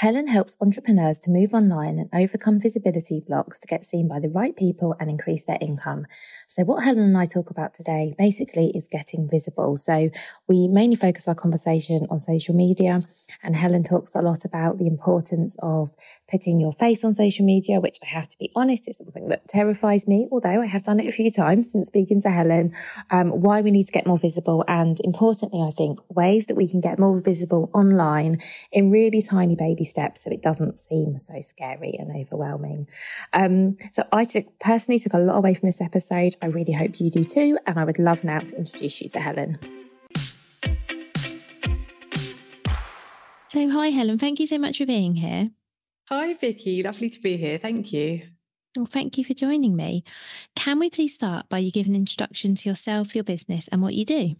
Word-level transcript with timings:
Helen 0.00 0.28
helps 0.28 0.56
entrepreneurs 0.62 1.18
to 1.18 1.30
move 1.30 1.52
online 1.52 1.98
and 1.98 2.08
overcome 2.14 2.58
visibility 2.58 3.20
blocks 3.20 3.60
to 3.60 3.66
get 3.66 3.84
seen 3.84 4.08
by 4.08 4.18
the 4.18 4.30
right 4.30 4.56
people 4.56 4.96
and 4.98 5.10
increase 5.10 5.44
their 5.44 5.58
income. 5.60 6.06
So, 6.48 6.62
what 6.64 6.84
Helen 6.84 7.04
and 7.04 7.18
I 7.18 7.26
talk 7.26 7.50
about 7.50 7.74
today 7.74 8.14
basically 8.16 8.72
is 8.74 8.88
getting 8.90 9.28
visible. 9.28 9.76
So, 9.76 10.08
we 10.48 10.68
mainly 10.68 10.96
focus 10.96 11.28
our 11.28 11.34
conversation 11.34 12.06
on 12.08 12.18
social 12.18 12.54
media, 12.54 13.02
and 13.42 13.54
Helen 13.54 13.82
talks 13.82 14.14
a 14.14 14.22
lot 14.22 14.46
about 14.46 14.78
the 14.78 14.86
importance 14.86 15.54
of 15.62 15.94
putting 16.30 16.60
your 16.60 16.72
face 16.72 17.04
on 17.04 17.12
social 17.12 17.44
media, 17.44 17.78
which 17.78 17.98
I 18.02 18.06
have 18.06 18.26
to 18.30 18.38
be 18.38 18.50
honest, 18.56 18.88
is 18.88 18.96
something 18.96 19.28
that 19.28 19.48
terrifies 19.48 20.08
me, 20.08 20.26
although 20.32 20.62
I 20.62 20.66
have 20.66 20.84
done 20.84 21.00
it 21.00 21.08
a 21.08 21.12
few 21.12 21.30
times 21.30 21.72
since 21.72 21.88
speaking 21.88 22.22
to 22.22 22.30
Helen, 22.30 22.72
um, 23.10 23.28
why 23.32 23.60
we 23.60 23.70
need 23.70 23.84
to 23.84 23.92
get 23.92 24.06
more 24.06 24.18
visible. 24.18 24.64
And 24.66 24.98
importantly, 25.04 25.60
I 25.60 25.72
think 25.72 25.98
ways 26.08 26.46
that 26.46 26.54
we 26.54 26.66
can 26.66 26.80
get 26.80 26.98
more 26.98 27.20
visible 27.20 27.70
online 27.74 28.40
in 28.72 28.90
really 28.90 29.20
tiny 29.20 29.56
baby 29.56 29.84
steps 29.90 30.22
so 30.22 30.30
it 30.30 30.42
doesn't 30.42 30.78
seem 30.78 31.18
so 31.18 31.40
scary 31.40 31.94
and 31.98 32.14
overwhelming. 32.16 32.88
Um, 33.32 33.76
so 33.92 34.04
I 34.12 34.24
took, 34.24 34.58
personally 34.58 34.98
took 34.98 35.14
a 35.14 35.18
lot 35.18 35.36
away 35.36 35.54
from 35.54 35.68
this 35.68 35.80
episode. 35.80 36.36
I 36.40 36.46
really 36.46 36.72
hope 36.72 37.00
you 37.00 37.10
do 37.10 37.24
too. 37.24 37.58
And 37.66 37.78
I 37.78 37.84
would 37.84 37.98
love 37.98 38.24
now 38.24 38.40
to 38.40 38.56
introduce 38.56 39.00
you 39.00 39.08
to 39.10 39.20
Helen. 39.20 39.58
So, 43.52 43.68
hi, 43.68 43.88
Helen. 43.88 44.18
Thank 44.18 44.38
you 44.38 44.46
so 44.46 44.58
much 44.58 44.78
for 44.78 44.86
being 44.86 45.16
here. 45.16 45.50
Hi, 46.08 46.34
Vicky. 46.34 46.82
Lovely 46.82 47.10
to 47.10 47.20
be 47.20 47.36
here. 47.36 47.58
Thank 47.58 47.92
you. 47.92 48.22
Well, 48.76 48.86
thank 48.86 49.18
you 49.18 49.24
for 49.24 49.34
joining 49.34 49.74
me. 49.74 50.04
Can 50.54 50.78
we 50.78 50.90
please 50.90 51.14
start 51.14 51.48
by 51.48 51.58
you 51.58 51.72
giving 51.72 51.94
an 51.94 52.00
introduction 52.00 52.54
to 52.54 52.68
yourself, 52.68 53.16
your 53.16 53.24
business, 53.24 53.66
and 53.68 53.82
what 53.82 53.94
you 53.94 54.04
do? 54.04 54.36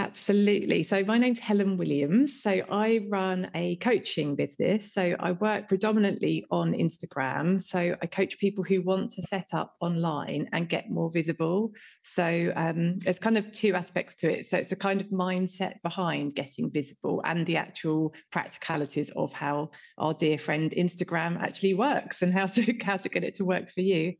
Absolutely. 0.00 0.84
So, 0.84 1.02
my 1.02 1.18
name's 1.18 1.40
Helen 1.40 1.76
Williams. 1.76 2.40
So, 2.40 2.62
I 2.70 3.04
run 3.08 3.50
a 3.56 3.74
coaching 3.76 4.36
business. 4.36 4.94
So, 4.94 5.16
I 5.18 5.32
work 5.32 5.66
predominantly 5.66 6.44
on 6.52 6.72
Instagram. 6.72 7.60
So, 7.60 7.96
I 8.00 8.06
coach 8.06 8.38
people 8.38 8.62
who 8.62 8.80
want 8.80 9.10
to 9.10 9.22
set 9.22 9.46
up 9.52 9.74
online 9.80 10.48
and 10.52 10.68
get 10.68 10.88
more 10.88 11.10
visible. 11.10 11.72
So, 12.04 12.52
um, 12.54 12.98
there's 12.98 13.18
kind 13.18 13.36
of 13.36 13.50
two 13.50 13.74
aspects 13.74 14.14
to 14.16 14.32
it. 14.32 14.46
So, 14.46 14.58
it's 14.58 14.70
a 14.70 14.76
kind 14.76 15.00
of 15.00 15.08
mindset 15.08 15.82
behind 15.82 16.36
getting 16.36 16.70
visible 16.70 17.20
and 17.24 17.44
the 17.44 17.56
actual 17.56 18.14
practicalities 18.30 19.10
of 19.10 19.32
how 19.32 19.70
our 19.98 20.14
dear 20.14 20.38
friend 20.38 20.70
Instagram 20.78 21.40
actually 21.40 21.74
works 21.74 22.22
and 22.22 22.32
how 22.32 22.46
to 22.46 22.72
how 22.84 22.98
to 22.98 23.08
get 23.08 23.24
it 23.24 23.34
to 23.34 23.44
work 23.44 23.68
for 23.68 23.80
you. 23.80 24.14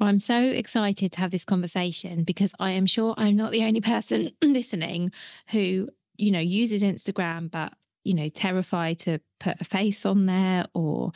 Well, 0.00 0.08
I'm 0.08 0.18
so 0.18 0.40
excited 0.40 1.12
to 1.12 1.20
have 1.20 1.30
this 1.30 1.44
conversation 1.44 2.24
because 2.24 2.54
I 2.58 2.70
am 2.70 2.86
sure 2.86 3.14
I'm 3.18 3.36
not 3.36 3.52
the 3.52 3.64
only 3.64 3.82
person 3.82 4.30
listening 4.42 5.12
who, 5.50 5.90
you 6.16 6.30
know, 6.30 6.40
uses 6.40 6.82
Instagram, 6.82 7.50
but, 7.50 7.74
you 8.02 8.14
know, 8.14 8.28
terrified 8.28 8.98
to 9.00 9.20
put 9.40 9.60
a 9.60 9.64
face 9.64 10.06
on 10.06 10.24
there 10.24 10.64
or, 10.72 11.12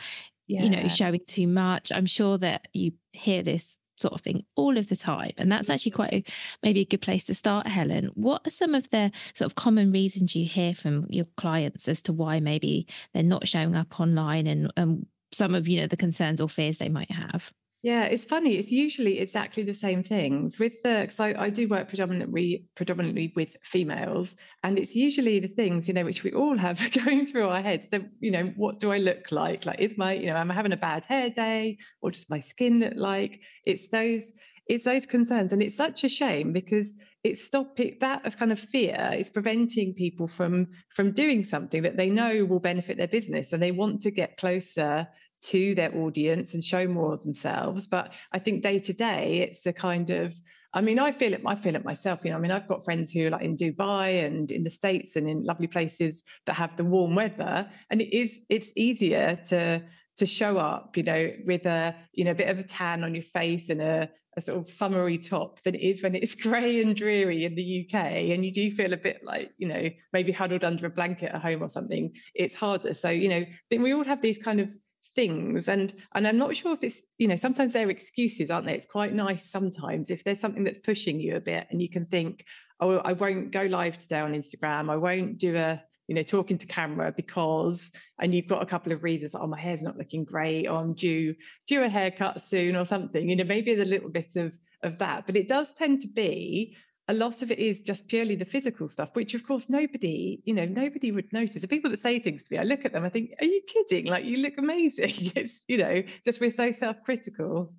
yeah. 0.47 0.65
you 0.65 0.71
know, 0.71 0.87
showing 0.89 1.21
too 1.27 1.47
much. 1.47 1.93
I'm 1.93 2.05
sure 2.05 2.37
that 2.39 2.69
you 2.75 2.93
hear 3.15 3.43
this 3.43 3.79
sort 3.97 4.13
of 4.13 4.21
thing 4.21 4.45
all 4.55 4.77
of 4.77 4.91
the 4.91 4.97
time. 4.97 5.33
And 5.39 5.51
that's 5.51 5.71
actually 5.71 5.93
quite 5.93 6.13
a, 6.13 6.25
maybe 6.63 6.81
a 6.81 6.85
good 6.85 7.01
place 7.01 7.25
to 7.25 7.35
start, 7.35 7.67
Helen. 7.67 8.11
What 8.13 8.47
are 8.47 8.51
some 8.51 8.75
of 8.75 8.91
the 8.91 9.13
sort 9.33 9.51
of 9.51 9.55
common 9.55 9.93
reasons 9.93 10.37
you 10.37 10.45
hear 10.45 10.75
from 10.75 11.07
your 11.09 11.27
clients 11.39 11.89
as 11.89 12.03
to 12.03 12.13
why 12.13 12.39
maybe 12.39 12.87
they're 13.15 13.23
not 13.23 13.49
showing 13.49 13.77
up 13.77 13.99
online 13.99 14.47
and, 14.47 14.71
and 14.77 15.07
some 15.33 15.55
of, 15.55 15.69
you 15.69 15.81
know, 15.81 15.87
the 15.87 15.97
concerns 15.97 16.39
or 16.39 16.51
fears 16.51 16.77
they 16.77 16.91
might 16.91 17.11
have? 17.11 17.51
Yeah, 17.85 18.05
it's 18.05 18.25
funny. 18.25 18.55
It's 18.57 18.73
usually 18.73 19.19
exactly 19.19 19.63
the 19.63 19.75
same 19.75 20.03
things 20.03 20.59
with 20.59 20.81
the 20.83 21.01
because 21.03 21.21
I, 21.21 21.35
I 21.39 21.51
do 21.51 21.69
work 21.69 21.89
predominantly 21.89 22.67
predominantly 22.77 23.35
with 23.37 23.59
females, 23.63 24.37
and 24.63 24.79
it's 24.79 24.97
usually 24.97 25.39
the 25.39 25.49
things 25.49 25.87
you 25.87 25.93
know 25.93 26.05
which 26.05 26.25
we 26.25 26.33
all 26.33 26.57
have 26.57 26.81
going 27.05 27.27
through 27.27 27.47
our 27.47 27.61
heads. 27.61 27.91
So 27.91 28.03
you 28.21 28.31
know, 28.31 28.45
what 28.57 28.79
do 28.81 28.91
I 28.91 28.97
look 28.99 29.31
like? 29.31 29.67
Like, 29.67 29.81
is 29.81 29.99
my 29.99 30.15
you 30.15 30.29
know, 30.29 30.37
am 30.37 30.51
I 30.51 30.55
having 30.55 30.73
a 30.73 30.79
bad 30.79 31.05
hair 31.05 31.29
day, 31.29 31.77
or 32.01 32.11
does 32.11 32.25
my 32.31 32.41
skin 32.41 32.81
look 32.81 32.95
like? 32.97 33.43
It's 33.67 33.89
those 33.89 34.33
it's 34.67 34.85
those 34.85 35.05
concerns, 35.05 35.53
and 35.53 35.63
it's 35.63 35.77
such 35.77 36.05
a 36.05 36.09
shame 36.09 36.55
because 36.55 36.95
it's 37.23 37.45
stopping 37.45 37.97
that 38.01 38.37
kind 38.39 38.51
of 38.51 38.59
fear 38.59 39.11
is 39.15 39.29
preventing 39.29 39.93
people 39.93 40.27
from 40.27 40.69
from 40.89 41.13
doing 41.13 41.45
something 41.45 41.83
that 41.83 41.99
they 41.99 42.11
know 42.11 42.47
will 42.47 42.61
benefit 42.61 42.97
their 42.97 43.09
business, 43.09 43.53
and 43.53 43.63
they 43.63 43.73
want 43.73 44.01
to 44.03 44.11
get 44.11 44.39
closer 44.39 45.07
to 45.51 45.75
their 45.75 45.95
audience 45.97 46.55
and 46.55 46.63
show 46.63 46.87
more 46.87 47.15
of 47.15 47.23
themselves. 47.23 47.87
But 47.87 48.15
I 48.33 48.39
think 48.39 48.63
day 48.63 48.79
to 48.79 48.93
day, 48.93 49.41
it's 49.41 49.67
a 49.67 49.73
kind 49.73 50.11
of 50.11 50.35
I 50.75 50.81
mean, 50.81 50.99
I 50.99 51.13
feel 51.13 51.33
it. 51.33 51.43
I 51.47 51.55
feel 51.55 51.77
it 51.77 51.85
myself. 51.85 52.25
You 52.25 52.33
know, 52.33 52.37
I 52.37 52.41
mean, 52.41 52.51
I've 52.51 52.67
got 52.67 52.85
friends 52.85 53.13
who 53.13 53.29
are 53.29 53.31
like 53.31 53.45
in 53.45 53.55
Dubai 53.55 54.25
and 54.25 54.51
in 54.51 54.65
the 54.65 54.71
states 54.71 55.15
and 55.15 55.29
in 55.29 55.45
lovely 55.45 55.69
places 55.69 56.25
that 56.47 56.55
have 56.55 56.77
the 56.77 56.85
warm 56.85 57.15
weather, 57.15 57.71
and 57.91 58.03
it 58.03 58.13
is 58.13 58.41
it's 58.49 58.73
easier 58.75 59.37
to 59.51 59.85
to 60.17 60.27
show 60.27 60.59
up, 60.59 60.97
you 60.97 61.03
know, 61.05 61.31
with 61.47 61.65
a 61.67 61.95
you 62.13 62.25
know 62.25 62.33
a 62.33 62.35
bit 62.35 62.49
of 62.49 62.59
a 62.59 62.65
tan 62.65 63.05
on 63.05 63.15
your 63.15 63.23
face 63.23 63.69
and 63.69 63.81
a, 63.81 64.09
a 64.37 64.41
sort 64.41 64.59
of 64.59 64.69
summery 64.69 65.17
top 65.17 65.63
than 65.63 65.77
it 65.77 65.81
is 65.81 66.03
when 66.03 66.17
it's 66.17 66.35
grey 66.47 66.83
and 66.83 66.97
dreary 66.97 67.45
in 67.45 67.55
the 67.55 67.87
UK, 67.87 67.95
and 68.35 68.45
you 68.45 68.53
do 68.53 68.69
feel 68.69 68.93
a 68.93 68.97
bit 68.97 69.21
like 69.23 69.53
you 69.59 69.69
know 69.69 69.89
maybe 70.13 70.33
huddled 70.33 70.65
under 70.65 70.87
a 70.87 70.91
blanket 70.91 71.33
at 71.33 71.41
home 71.41 71.63
or 71.63 71.69
something. 71.69 72.13
It's 72.35 72.55
harder. 72.55 72.95
So 72.95 73.11
you 73.11 73.29
know, 73.29 73.37
I 73.37 73.59
think 73.71 73.85
we 73.85 73.95
all 73.95 74.05
have 74.05 74.23
these 74.23 74.39
kind 74.39 74.59
of 74.59 74.75
things 75.15 75.69
and 75.69 75.95
and 76.15 76.27
i'm 76.27 76.37
not 76.37 76.57
sure 76.57 76.73
if 76.73 76.83
it's 76.83 77.03
you 77.19 77.29
know 77.29 77.37
sometimes 77.37 77.73
they're 77.73 77.91
excuses 77.91 78.51
aren't 78.51 78.67
they? 78.67 78.75
It's 78.75 78.87
quite 78.87 79.15
nice 79.15 79.51
sometimes 79.51 80.11
if 80.11 80.25
there's 80.25 80.41
something 80.41 80.65
that's 80.65 80.79
pushing 80.79 81.21
you 81.21 81.37
a 81.37 81.41
bit 81.41 81.67
and 81.71 81.81
you 81.81 81.89
can 81.89 82.07
think 82.07 82.45
oh 82.81 82.99
i 82.99 83.13
won't 83.13 83.51
go 83.51 83.63
live 83.63 83.99
today 83.99 84.21
on 84.21 84.35
instagram. 84.35 84.91
I 84.91 84.97
won't 84.97 85.39
do 85.39 85.57
a 85.57 85.83
you 86.07 86.15
know 86.15 86.23
talking 86.23 86.59
to 86.59 86.67
camera 86.67 87.13
because 87.17 87.91
and 88.19 88.35
you've 88.35 88.49
got 88.49 88.63
a 88.63 88.67
couple 88.67 88.93
of 88.93 89.03
reasons 89.05 89.35
oh 89.35 89.47
my 89.47 89.59
hair's 89.59 89.83
not 89.83 89.97
looking 89.97 90.25
great 90.25 90.67
or 90.67 90.79
i'm 90.79 90.95
due 90.95 91.35
due 91.67 91.83
a 91.83 91.89
haircut 91.89 92.43
soon 92.43 92.77
or 92.77 92.85
something 92.85 93.29
you 93.29 93.37
know 93.37 93.45
maybe 93.45 93.73
a 93.73 93.85
little 93.85 94.11
bit 94.11 94.37
of 94.37 94.57
of 94.83 94.99
that 94.99 95.27
but 95.27 95.37
it 95.37 95.49
does 95.49 95.73
tend 95.73 96.01
to 96.01 96.09
be 96.09 96.77
a 97.09 97.15
lot 97.15 97.43
of 97.43 97.51
it 97.51 97.59
is 97.59 97.81
just 97.81 98.09
purely 98.09 98.35
the 98.35 98.45
physical 98.45 98.89
stuff, 98.89 99.15
which 99.15 99.35
of 99.35 99.47
course 99.47 99.69
nobody, 99.69 100.41
you 100.45 100.55
know, 100.55 100.65
nobody 100.65 101.13
would 101.13 101.33
notice. 101.33 101.61
The 101.61 101.69
people 101.69 101.91
that 101.91 101.99
say 101.99 102.19
things 102.19 102.45
to 102.45 102.55
me, 102.55 102.59
I 102.59 102.63
look 102.63 102.85
at 102.85 102.93
them, 102.93 103.05
I 103.05 103.11
think, 103.11 103.35
are 103.41 103.47
you 103.47 103.61
kidding? 103.67 104.07
Like 104.07 104.25
you 104.25 104.39
look 104.39 104.55
amazing. 104.59 105.13
It's, 105.37 105.65
you 105.69 105.79
know, 105.79 106.03
just 106.25 106.41
we're 106.41 106.51
so 106.51 106.71
self-critical. 106.71 107.73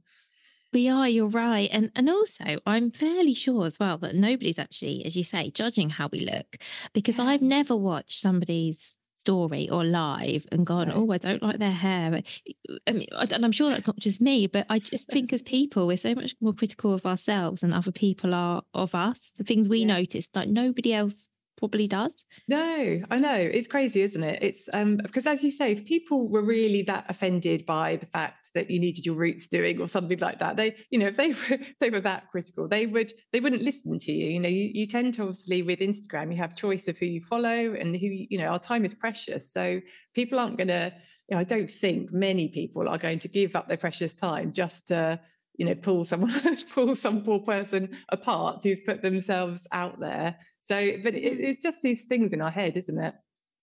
We 0.73 0.89
are, 0.89 1.07
you're 1.07 1.27
right. 1.27 1.69
And 1.71 1.89
and 1.95 2.09
also 2.09 2.59
I'm 2.65 2.91
fairly 2.91 3.33
sure 3.33 3.65
as 3.65 3.79
well 3.79 3.97
that 3.99 4.13
nobody's 4.13 4.59
actually, 4.59 5.05
as 5.05 5.15
you 5.15 5.23
say, 5.23 5.49
judging 5.49 5.89
how 5.89 6.09
we 6.11 6.19
look. 6.19 6.57
Because 6.93 7.17
I've 7.17 7.41
never 7.41 7.75
watched 7.75 8.19
somebody's 8.19 8.93
story 9.25 9.67
or 9.69 9.83
live 9.83 10.45
and 10.51 10.67
gone, 10.67 10.91
oh, 10.93 11.11
I 11.11 11.17
don't 11.17 11.41
like 11.41 11.57
their 11.57 11.71
hair. 11.71 12.21
I 12.85 12.91
mean, 12.91 13.07
and 13.11 13.43
I'm 13.43 13.51
sure 13.51 13.71
that's 13.71 13.87
not 13.87 13.97
just 13.97 14.21
me, 14.21 14.45
but 14.45 14.67
I 14.69 14.77
just 14.77 15.09
think 15.09 15.33
as 15.33 15.41
people, 15.41 15.87
we're 15.87 15.97
so 15.97 16.13
much 16.13 16.35
more 16.39 16.53
critical 16.53 16.93
of 16.93 17.07
ourselves 17.07 17.63
and 17.63 17.73
other 17.73 17.91
people 17.91 18.35
are 18.35 18.61
of 18.75 18.93
us. 18.93 19.33
The 19.35 19.43
things 19.43 19.67
we 19.67 19.79
yeah. 19.79 19.87
notice, 19.87 20.29
like 20.35 20.47
nobody 20.47 20.93
else 20.93 21.29
probably 21.57 21.87
does. 21.87 22.25
No, 22.47 23.01
I 23.09 23.19
know. 23.19 23.35
It's 23.35 23.67
crazy, 23.67 24.01
isn't 24.01 24.23
it? 24.23 24.39
It's 24.41 24.69
um 24.73 24.97
because 24.97 25.25
as 25.27 25.43
you 25.43 25.51
say, 25.51 25.71
if 25.71 25.85
people 25.85 26.27
were 26.27 26.43
really 26.43 26.81
that 26.83 27.05
offended 27.09 27.65
by 27.65 27.97
the 27.97 28.05
fact 28.05 28.51
that 28.53 28.69
you 28.69 28.79
needed 28.79 29.05
your 29.05 29.15
roots 29.15 29.47
doing 29.47 29.79
or 29.79 29.87
something 29.87 30.19
like 30.19 30.39
that, 30.39 30.57
they, 30.57 30.75
you 30.89 30.99
know, 30.99 31.07
if 31.07 31.17
they 31.17 31.29
were 31.49 31.63
they 31.79 31.89
were 31.89 32.01
that 32.01 32.29
critical, 32.29 32.67
they 32.67 32.85
would 32.85 33.11
they 33.31 33.39
wouldn't 33.39 33.61
listen 33.61 33.97
to 33.97 34.11
you. 34.11 34.27
You 34.27 34.39
know, 34.39 34.49
you, 34.49 34.71
you 34.73 34.87
tend 34.87 35.13
to 35.15 35.23
obviously 35.23 35.61
with 35.61 35.79
Instagram, 35.79 36.31
you 36.31 36.37
have 36.37 36.55
choice 36.55 36.87
of 36.87 36.97
who 36.97 37.05
you 37.05 37.21
follow 37.21 37.73
and 37.73 37.95
who, 37.95 38.07
you 38.07 38.37
know, 38.37 38.47
our 38.47 38.59
time 38.59 38.85
is 38.85 38.93
precious. 38.93 39.51
So 39.51 39.81
people 40.13 40.39
aren't 40.39 40.57
gonna 40.57 40.93
you 41.29 41.35
know, 41.35 41.41
I 41.41 41.43
don't 41.43 41.69
think 41.69 42.11
many 42.13 42.49
people 42.49 42.87
are 42.87 42.97
going 42.97 43.19
to 43.19 43.27
give 43.27 43.55
up 43.55 43.67
their 43.67 43.77
precious 43.77 44.13
time 44.13 44.51
just 44.51 44.87
to 44.87 45.19
you 45.57 45.65
know 45.65 45.75
pull 45.75 46.03
someone 46.03 46.31
pull 46.73 46.95
some 46.95 47.23
poor 47.23 47.39
person 47.39 47.97
apart 48.09 48.61
who's 48.63 48.81
put 48.81 49.01
themselves 49.01 49.67
out 49.71 49.99
there. 49.99 50.37
So 50.59 50.75
but 51.03 51.15
it, 51.15 51.39
it's 51.39 51.61
just 51.61 51.81
these 51.81 52.05
things 52.05 52.33
in 52.33 52.41
our 52.41 52.51
head 52.51 52.77
isn't 52.77 52.99
it? 52.99 53.15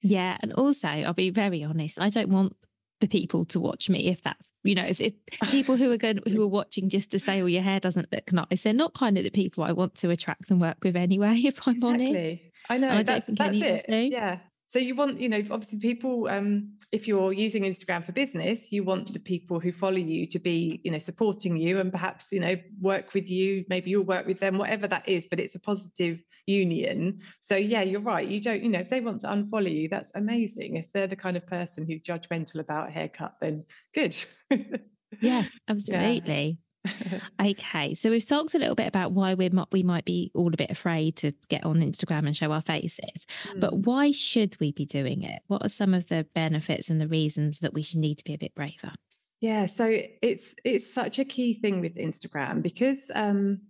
Yeah 0.03 0.37
and 0.41 0.53
also 0.55 0.89
i'll 0.89 1.13
be 1.15 1.31
very 1.31 1.63
honest 1.63 2.01
i 2.01 2.09
don't 2.09 2.29
want 2.29 2.57
the 3.01 3.07
people 3.09 3.45
to 3.45 3.59
watch 3.59 3.89
me 3.89 4.07
if 4.07 4.23
that's 4.23 4.49
you 4.63 4.75
know 4.75 4.85
if, 4.85 5.01
if 5.01 5.15
people 5.51 5.77
who 5.77 5.91
are 5.91 5.97
going 5.97 6.21
who 6.27 6.43
are 6.43 6.49
watching 6.49 6.89
just 6.89 7.11
to 7.11 7.19
say 7.19 7.41
oh 7.41 7.47
your 7.47 7.63
hair 7.63 7.81
doesn't 7.81 8.13
look 8.13 8.33
nice 8.33 8.63
they're 8.63 8.73
not 8.73 8.95
kind 8.95 9.19
of 9.19 9.25
the 9.25 9.31
people 9.31 9.65
i 9.65 9.73
want 9.73 9.95
to 9.95 10.11
attract 10.11 10.51
and 10.51 10.61
work 10.61 10.79
with 10.83 10.97
anyway 10.97 11.35
if 11.45 11.67
i'm 11.67 11.77
exactly. 11.77 12.09
honest. 12.09 12.39
I 12.69 12.79
know 12.79 12.91
I 12.91 13.03
that's, 13.03 13.27
that's 13.27 13.61
it. 13.61 14.13
yeah 14.13 14.39
so 14.73 14.79
you 14.79 14.95
want, 14.95 15.21
you 15.21 15.29
know, 15.29 15.43
obviously 15.51 15.79
people, 15.81 16.29
um, 16.29 16.73
if 16.93 17.07
you're 17.07 17.35
using 17.35 17.65
Instagram 17.65 18.03
for 18.03 18.13
business, 18.13 18.73
you 18.73 18.85
want 18.85 19.13
the 19.13 19.21
people 19.21 19.61
who 19.61 19.71
follow 19.71 19.99
you 19.99 20.27
to 20.29 20.39
be, 20.39 20.81
you 20.83 20.91
know, 20.91 20.97
supporting 20.97 21.59
you 21.59 21.79
and 21.79 21.93
perhaps, 21.93 22.33
you 22.33 22.41
know, 22.41 22.57
work 22.81 23.13
with 23.13 23.29
you. 23.29 23.67
Maybe 23.69 23.91
you'll 23.91 24.07
work 24.07 24.27
with 24.27 24.41
them, 24.41 24.57
whatever 24.57 24.89
that 24.89 25.07
is, 25.07 25.27
but 25.27 25.39
it's 25.41 25.55
a 25.55 25.61
positive 25.61 26.23
union. 26.47 27.21
So 27.41 27.55
yeah, 27.55 27.83
you're 27.83 28.01
right. 28.01 28.27
You 28.27 28.41
don't, 28.41 28.63
you 28.63 28.71
know, 28.71 28.79
if 28.79 28.89
they 28.89 29.01
want 29.01 29.21
to 29.21 29.27
unfollow 29.27 29.71
you, 29.71 29.91
that's 29.91 30.11
amazing. 30.15 30.77
If 30.77 30.91
they're 30.91 31.07
the 31.07 31.17
kind 31.17 31.37
of 31.37 31.47
person 31.47 31.85
who's 31.85 32.01
judgmental 32.01 32.59
about 32.59 32.89
a 32.89 32.93
haircut, 32.93 33.35
then 33.43 33.67
good. 33.93 34.17
yeah, 35.21 35.45
absolutely. 35.69 36.57
okay, 37.41 37.95
so 37.95 38.11
we've 38.11 38.27
talked 38.27 38.55
a 38.55 38.59
little 38.59 38.75
bit 38.75 38.89
about 38.89 39.13
why 39.13 39.35
we 39.35 39.51
we 39.71 39.83
might 39.83 40.05
be 40.05 40.31
all 40.35 40.53
a 40.53 40.57
bit 40.57 40.71
afraid 40.71 41.17
to 41.17 41.33
get 41.49 41.65
on 41.65 41.77
Instagram 41.77 42.27
and 42.27 42.37
show 42.37 42.53
our 42.53 42.63
faces, 42.63 43.27
mm. 43.49 43.61
but 43.61 43.75
why 43.79 44.11
should 44.11 44.57
we 44.61 44.73
be 44.73 44.85
doing 44.85 45.23
it? 45.23 45.43
What 45.47 45.65
are 45.65 45.69
some 45.69 45.95
of 45.95 46.09
the 46.09 46.27
benefits 46.35 46.91
and 46.91 47.01
the 47.01 47.09
reasons 47.09 47.61
that 47.61 47.75
we 47.75 47.83
should 47.83 48.01
need 48.01 48.19
to 48.19 48.25
be 48.25 48.35
a 48.35 48.39
bit 48.39 48.55
braver? 48.55 48.93
Yeah, 49.41 49.67
so 49.67 49.87
it's 50.23 50.55
it's 50.65 50.93
such 50.93 51.19
a 51.19 51.25
key 51.25 51.55
thing 51.55 51.81
with 51.81 51.97
Instagram 51.97 52.63
because 52.63 53.11
um, 53.15 53.61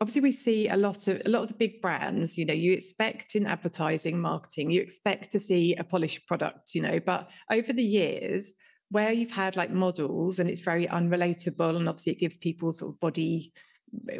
obviously 0.00 0.22
we 0.22 0.32
see 0.32 0.68
a 0.68 0.76
lot 0.76 1.08
of 1.08 1.22
a 1.26 1.28
lot 1.28 1.42
of 1.42 1.48
the 1.48 1.54
big 1.54 1.80
brands. 1.80 2.38
You 2.38 2.46
know, 2.46 2.54
you 2.54 2.72
expect 2.72 3.34
in 3.34 3.46
advertising, 3.46 4.20
marketing, 4.20 4.70
you 4.70 4.80
expect 4.80 5.32
to 5.32 5.40
see 5.40 5.74
a 5.74 5.84
polished 5.84 6.26
product. 6.26 6.74
You 6.74 6.82
know, 6.82 7.00
but 7.00 7.30
over 7.50 7.72
the 7.72 7.82
years 7.82 8.54
where 8.90 9.12
you've 9.12 9.30
had 9.30 9.56
like 9.56 9.70
models 9.70 10.38
and 10.38 10.48
it's 10.48 10.60
very 10.60 10.86
unrelatable 10.86 11.76
and 11.76 11.88
obviously 11.88 12.12
it 12.12 12.18
gives 12.18 12.36
people 12.36 12.72
sort 12.72 12.94
of 12.94 13.00
body 13.00 13.52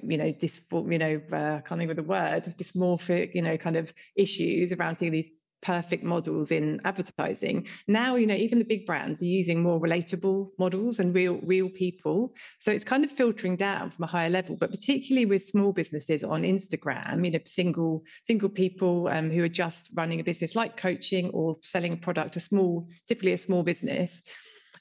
you 0.03 0.17
know 0.17 0.32
dysform 0.32 0.93
you 0.93 0.99
know 0.99 1.20
uh, 1.32 1.61
can't 1.61 1.79
think 1.79 1.91
of 1.91 1.97
the 1.97 2.03
word 2.03 2.44
dysmorphic 2.59 3.35
you 3.35 3.43
know 3.43 3.56
kind 3.56 3.76
of 3.76 3.93
issues 4.17 4.73
around 4.73 4.97
seeing 4.97 5.12
these 5.12 5.31
perfect 5.61 6.05
models 6.05 6.50
in 6.50 6.81
advertising. 6.85 7.67
Now 7.87 8.15
you 8.15 8.26
know 8.26 8.35
even 8.35 8.59
the 8.59 8.65
big 8.65 8.87
brands 8.87 9.20
are 9.20 9.26
using 9.26 9.62
more 9.62 9.81
relatable 9.81 10.50
models 10.59 11.00
and 11.00 11.15
real 11.15 11.41
real 11.43 11.69
people. 11.69 12.32
So 12.61 12.70
it's 12.70 12.85
kind 12.85 13.05
of 13.05 13.11
filtering 13.11 13.56
down 13.56 13.91
from 13.91 14.05
a 14.05 14.06
higher 14.06 14.31
level 14.31 14.56
but 14.56 14.70
particularly 14.70 15.26
with 15.26 15.44
small 15.44 15.73
businesses 15.73 16.23
on 16.23 16.43
instagram 16.43 17.25
you 17.25 17.31
know 17.32 17.38
single 17.44 18.05
single 18.23 18.49
people 18.49 19.09
um, 19.09 19.31
who 19.31 19.43
are 19.43 19.49
just 19.49 19.91
running 19.94 20.20
a 20.20 20.25
business 20.25 20.55
like 20.55 20.76
coaching 20.76 21.31
or 21.31 21.56
selling 21.62 21.93
a 21.93 21.97
product 21.97 22.37
a 22.37 22.41
small 22.41 22.87
typically 23.06 23.32
a 23.32 23.38
small 23.38 23.62
business 23.62 24.23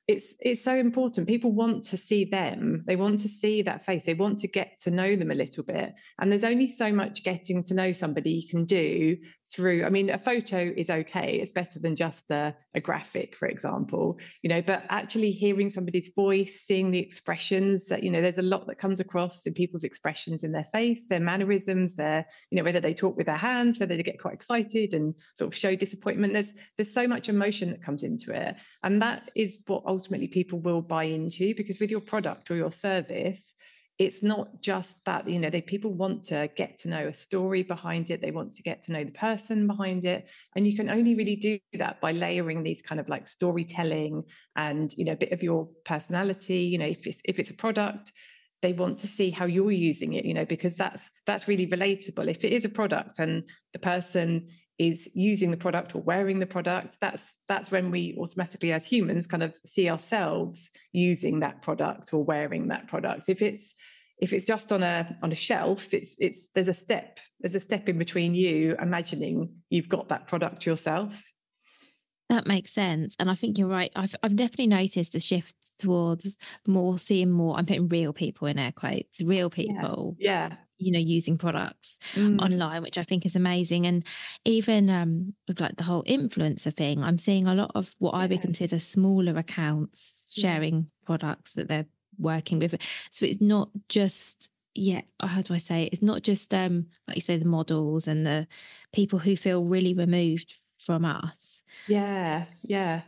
it's 0.08 0.36
it's 0.40 0.64
so 0.64 0.76
important. 0.76 1.28
People 1.28 1.52
want 1.52 1.84
to 1.86 1.98
see 1.98 2.24
them. 2.24 2.84
They 2.86 2.96
want 2.96 3.20
to 3.20 3.28
see 3.28 3.62
that 3.64 3.86
face. 3.86 4.06
They 4.06 4.14
want 4.14 4.40
to 4.40 4.48
get 4.48 4.80
to 4.80 4.92
know 4.92 5.18
them 5.18 5.32
a 5.32 5.36
little 5.36 5.64
bit. 5.64 5.94
And 6.20 6.32
there's 6.32 6.46
only 6.46 6.68
so 6.68 6.94
much 6.94 7.24
getting 7.24 7.62
to 7.66 7.74
know 7.74 7.92
somebody 7.92 8.32
you 8.32 8.48
can 8.48 8.64
do 8.64 9.18
through 9.52 9.86
i 9.86 9.90
mean 9.90 10.10
a 10.10 10.18
photo 10.18 10.72
is 10.76 10.90
okay 10.90 11.36
it's 11.36 11.52
better 11.52 11.80
than 11.80 11.96
just 11.96 12.30
a, 12.32 12.56
a 12.76 12.80
graphic 12.80 13.36
for 13.36 13.48
example 13.48 14.20
you 14.44 14.50
know 14.50 14.62
but 14.62 14.86
actually 14.90 15.32
hearing 15.32 15.70
somebody's 15.70 16.10
voice 16.16 16.62
seeing 16.62 16.92
the 16.92 17.00
expressions 17.00 17.88
that 17.88 18.04
you 18.04 18.12
know 18.12 18.22
there's 18.22 18.38
a 18.38 18.44
lot 18.44 18.68
that 18.68 18.78
comes 18.78 19.00
across 19.00 19.46
in 19.46 19.54
people's 19.54 19.84
expressions 19.84 20.44
in 20.44 20.52
their 20.52 20.66
face 20.66 21.08
their 21.08 21.20
mannerisms 21.20 21.96
their 21.96 22.26
you 22.52 22.58
know 22.58 22.64
whether 22.64 22.80
they 22.80 22.94
talk 22.94 23.16
with 23.18 23.26
their 23.26 23.36
hands 23.36 23.80
whether 23.80 23.96
they 23.96 24.04
get 24.04 24.20
quite 24.20 24.34
excited 24.34 24.94
and 24.94 25.14
sort 25.36 25.52
of 25.52 25.58
show 25.58 25.76
disappointment 25.76 26.34
there's 26.34 26.54
there's 26.78 26.94
so 26.94 27.08
much 27.08 27.30
emotion 27.30 27.72
that 27.72 27.82
comes 27.82 28.04
into 28.04 28.34
it. 28.34 28.56
And 28.84 29.02
that 29.02 29.30
is 29.36 29.60
what 29.68 29.84
ultimately 29.86 30.28
people 30.28 30.60
will 30.60 30.82
buy 30.82 31.04
into 31.04 31.54
because 31.56 31.80
with 31.80 31.92
your 31.92 32.02
product 32.02 32.52
or 32.52 32.56
your 32.56 32.72
service 32.72 33.54
it's 34.00 34.24
not 34.24 34.62
just 34.62 35.04
that 35.06 35.28
you 35.28 35.40
know 35.40 35.50
they 35.50 35.62
people 35.62 35.94
want 35.94 36.24
to 36.24 36.50
get 36.56 36.78
to 36.78 36.88
know 36.88 37.08
a 37.08 37.14
story 37.14 37.64
behind 37.64 38.10
it 38.10 38.22
they 38.22 38.32
want 38.32 38.54
to 38.54 38.62
get 38.62 38.84
to 38.84 38.92
know 38.92 39.04
the 39.04 39.12
person 39.12 39.66
behind 39.68 40.06
it 40.06 40.30
and 40.56 40.68
you 40.68 40.76
can 40.76 40.90
only 40.90 41.16
really 41.16 41.36
do 41.36 41.58
that 41.74 42.00
by 42.00 42.12
layering 42.12 42.64
these 42.64 42.82
kind 42.82 43.02
of 43.02 43.10
like 43.10 43.26
storytelling 43.26 44.24
and 44.56 44.94
you 44.98 45.06
know 45.06 45.14
a 45.14 45.18
bit 45.18 45.32
of 45.32 45.42
your 45.42 45.68
personality 45.84 46.60
you 46.60 46.78
know 46.78 46.86
if 46.86 47.08
it's 47.08 47.22
if 47.26 47.40
it's 47.40 47.50
a 47.50 47.56
product 47.56 48.12
they 48.62 48.74
want 48.74 48.98
to 48.98 49.08
see 49.08 49.30
how 49.30 49.46
you're 49.46 49.72
using 49.72 50.14
it 50.14 50.26
you 50.26 50.34
know 50.34 50.46
because 50.46 50.76
that's 50.76 51.10
that's 51.26 51.48
really 51.48 51.68
relatable. 51.68 52.28
If 52.28 52.44
it 52.44 52.54
is 52.54 52.66
a 52.66 52.70
product 52.70 53.20
and 53.20 53.44
the 53.74 53.80
person 53.80 54.48
is 54.80 55.10
using 55.14 55.52
the 55.52 55.58
product 55.58 55.96
or 55.96 56.02
wearing 56.02 56.40
the 56.40 56.46
product 56.46 56.98
that's 57.02 57.34
that's 57.48 57.72
when 57.72 57.90
we 57.90 58.16
automatically 58.20 58.72
as 58.72 58.86
humans 58.86 59.26
kind 59.26 59.42
of 59.42 59.56
see 59.66 59.90
ourselves 59.90 60.70
using 60.92 61.40
that 61.40 61.62
product 61.62 62.14
or 62.14 62.24
wearing 62.24 62.68
that 62.68 62.88
product. 62.88 63.28
If 63.28 63.42
it's 63.42 63.74
if 64.20 64.34
it's 64.34 64.46
just 64.46 64.72
on 64.72 64.84
a 64.84 65.18
on 65.24 65.32
a 65.32 65.36
shelf 65.36 65.94
it's 65.94 66.16
it's 66.20 66.50
there's 66.54 66.68
a 66.68 66.74
step 66.74 67.20
there's 67.40 67.56
a 67.56 67.60
step 67.60 67.90
in 67.90 67.98
between 67.98 68.34
you 68.34 68.76
imagining 68.80 69.50
you've 69.70 69.90
got 69.90 70.10
that 70.10 70.28
product 70.28 70.66
yourself. 70.66 71.24
That 72.30 72.46
makes 72.46 72.74
sense 72.74 73.16
and 73.20 73.32
i 73.32 73.36
think 73.36 73.58
you're 73.58 73.70
right. 73.70 73.92
I've, 73.96 74.16
I've 74.22 74.36
definitely 74.36 74.68
noticed 74.68 75.16
a 75.16 75.20
shift 75.20 75.56
towards 75.80 76.38
more 76.68 76.98
seeing 76.98 77.30
more 77.30 77.56
i'm 77.56 77.66
putting 77.66 77.88
real 77.88 78.12
people 78.12 78.48
in 78.48 78.60
air 78.60 78.72
quotes 78.72 79.22
real 79.22 79.50
people. 79.50 80.16
Yeah, 80.20 80.50
yeah 80.50 80.56
you 80.78 80.92
know 80.92 81.00
using 81.00 81.38
products 81.38 81.98
mm. 82.14 82.40
online 82.42 82.82
which 82.82 82.98
i 82.98 83.04
think 83.04 83.26
is 83.26 83.36
amazing 83.36 83.86
and 83.86 84.04
even 84.46 84.90
um 84.90 85.34
with 85.48 85.60
like 85.60 85.76
the 85.78 85.84
whole 85.84 86.04
influencer 86.04 86.74
thing 86.74 87.04
i'm 87.04 87.18
seeing 87.18 87.48
a 87.48 87.56
lot 87.56 87.72
of 87.76 87.96
what 88.00 88.14
yes. 88.14 88.22
i 88.22 88.26
would 88.28 88.42
consider 88.42 88.80
smaller 88.80 89.38
accounts 89.38 90.32
sharing 90.36 90.76
yeah. 90.76 91.06
products 91.06 91.54
that 91.54 91.68
they're 91.68 91.88
working 92.20 92.60
with 92.60 92.76
so 93.10 93.26
it's 93.26 93.42
not 93.42 93.70
just 93.90 94.50
yeah 94.74 95.02
how 95.22 95.42
do 95.42 95.54
i 95.54 95.58
say 95.58 95.84
it? 95.84 95.94
it's 95.94 96.02
not 96.02 96.22
just 96.22 96.54
um 96.54 96.88
like 97.08 97.18
you 97.18 97.22
say 97.22 97.38
the 97.38 97.46
models 97.46 98.08
and 98.08 98.26
the 98.26 98.48
people 98.94 99.20
who 99.20 99.36
feel 99.36 99.64
really 99.64 99.94
removed 99.94 100.58
from 100.78 101.06
us 101.06 101.64
yeah 101.88 102.46
yeah 102.64 103.02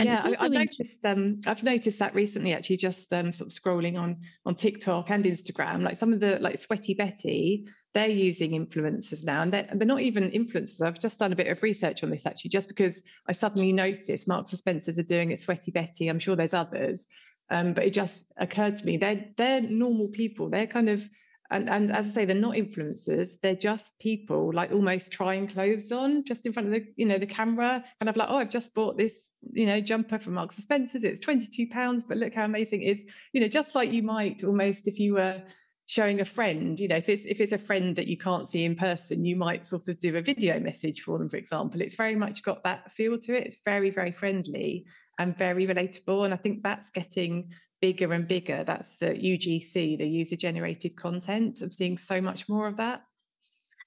and 0.00 0.08
yeah, 0.08 0.22
I, 0.24 0.44
have 0.44 0.52
noticed. 0.52 1.04
Um, 1.04 1.40
I've 1.46 1.62
noticed 1.62 1.98
that 1.98 2.14
recently, 2.14 2.54
actually, 2.54 2.78
just 2.78 3.12
um, 3.12 3.32
sort 3.32 3.52
of 3.52 3.54
scrolling 3.54 3.98
on 3.98 4.16
on 4.46 4.54
TikTok 4.54 5.10
and 5.10 5.24
Instagram. 5.26 5.82
Like 5.82 5.96
some 5.96 6.14
of 6.14 6.20
the 6.20 6.38
like 6.40 6.56
Sweaty 6.56 6.94
Betty, 6.94 7.66
they're 7.92 8.08
using 8.08 8.52
influencers 8.52 9.24
now, 9.24 9.42
and 9.42 9.52
they're, 9.52 9.68
they're 9.74 9.86
not 9.86 10.00
even 10.00 10.30
influencers. 10.30 10.80
I've 10.80 10.98
just 10.98 11.18
done 11.18 11.32
a 11.32 11.36
bit 11.36 11.48
of 11.48 11.62
research 11.62 12.02
on 12.02 12.08
this 12.08 12.24
actually, 12.24 12.48
just 12.48 12.66
because 12.66 13.02
I 13.28 13.32
suddenly 13.32 13.74
noticed 13.74 14.26
Marks 14.26 14.52
and 14.52 14.58
Spencers 14.58 14.98
are 14.98 15.02
doing 15.02 15.32
it. 15.32 15.38
Sweaty 15.38 15.70
Betty. 15.70 16.08
I'm 16.08 16.18
sure 16.18 16.34
there's 16.34 16.54
others, 16.54 17.06
um, 17.50 17.74
but 17.74 17.84
it 17.84 17.92
just 17.92 18.24
occurred 18.38 18.76
to 18.76 18.86
me 18.86 18.96
they're 18.96 19.26
they're 19.36 19.60
normal 19.60 20.08
people. 20.08 20.48
They're 20.48 20.66
kind 20.66 20.88
of 20.88 21.06
and, 21.50 21.68
and 21.68 21.90
as 21.90 22.06
I 22.06 22.10
say, 22.10 22.24
they're 22.24 22.36
not 22.36 22.54
influencers. 22.54 23.40
They're 23.40 23.56
just 23.56 23.98
people 23.98 24.52
like 24.54 24.72
almost 24.72 25.10
trying 25.10 25.48
clothes 25.48 25.90
on 25.90 26.24
just 26.24 26.46
in 26.46 26.52
front 26.52 26.68
of 26.68 26.74
the, 26.74 26.86
you 26.96 27.06
know, 27.06 27.18
the 27.18 27.26
camera, 27.26 27.82
kind 27.98 28.08
of 28.08 28.16
like, 28.16 28.28
oh, 28.30 28.36
I've 28.36 28.50
just 28.50 28.72
bought 28.72 28.96
this, 28.96 29.30
you 29.52 29.66
know, 29.66 29.80
jumper 29.80 30.18
from 30.18 30.34
Marks 30.34 30.56
and 30.56 30.62
Spencer's. 30.62 31.02
It's 31.02 31.20
22 31.20 31.66
pounds, 31.68 32.04
but 32.04 32.18
look 32.18 32.34
how 32.34 32.44
amazing 32.44 32.82
it 32.82 32.86
is. 32.86 33.04
You 33.32 33.40
know, 33.40 33.48
just 33.48 33.74
like 33.74 33.92
you 33.92 34.02
might 34.02 34.44
almost 34.44 34.86
if 34.86 35.00
you 35.00 35.14
were 35.14 35.42
showing 35.86 36.20
a 36.20 36.24
friend, 36.24 36.78
you 36.78 36.86
know, 36.86 36.96
if 36.96 37.08
it's 37.08 37.24
if 37.24 37.40
it's 37.40 37.50
a 37.50 37.58
friend 37.58 37.96
that 37.96 38.06
you 38.06 38.16
can't 38.16 38.48
see 38.48 38.64
in 38.64 38.76
person, 38.76 39.24
you 39.24 39.34
might 39.34 39.64
sort 39.64 39.88
of 39.88 39.98
do 39.98 40.16
a 40.16 40.22
video 40.22 40.60
message 40.60 41.00
for 41.00 41.18
them, 41.18 41.28
for 41.28 41.36
example. 41.36 41.80
It's 41.80 41.96
very 41.96 42.14
much 42.14 42.44
got 42.44 42.62
that 42.62 42.92
feel 42.92 43.18
to 43.18 43.36
it. 43.36 43.44
It's 43.44 43.56
very, 43.64 43.90
very 43.90 44.12
friendly 44.12 44.86
and 45.18 45.36
very 45.36 45.66
relatable. 45.66 46.24
And 46.24 46.32
I 46.32 46.36
think 46.36 46.62
that's 46.62 46.90
getting 46.90 47.50
bigger 47.80 48.12
and 48.12 48.28
bigger. 48.28 48.64
That's 48.64 48.96
the 48.98 49.14
UGC, 49.14 49.98
the 49.98 50.08
user 50.08 50.36
generated 50.36 50.96
content. 50.96 51.60
I'm 51.62 51.70
seeing 51.70 51.98
so 51.98 52.20
much 52.20 52.48
more 52.48 52.66
of 52.66 52.76
that. 52.76 53.04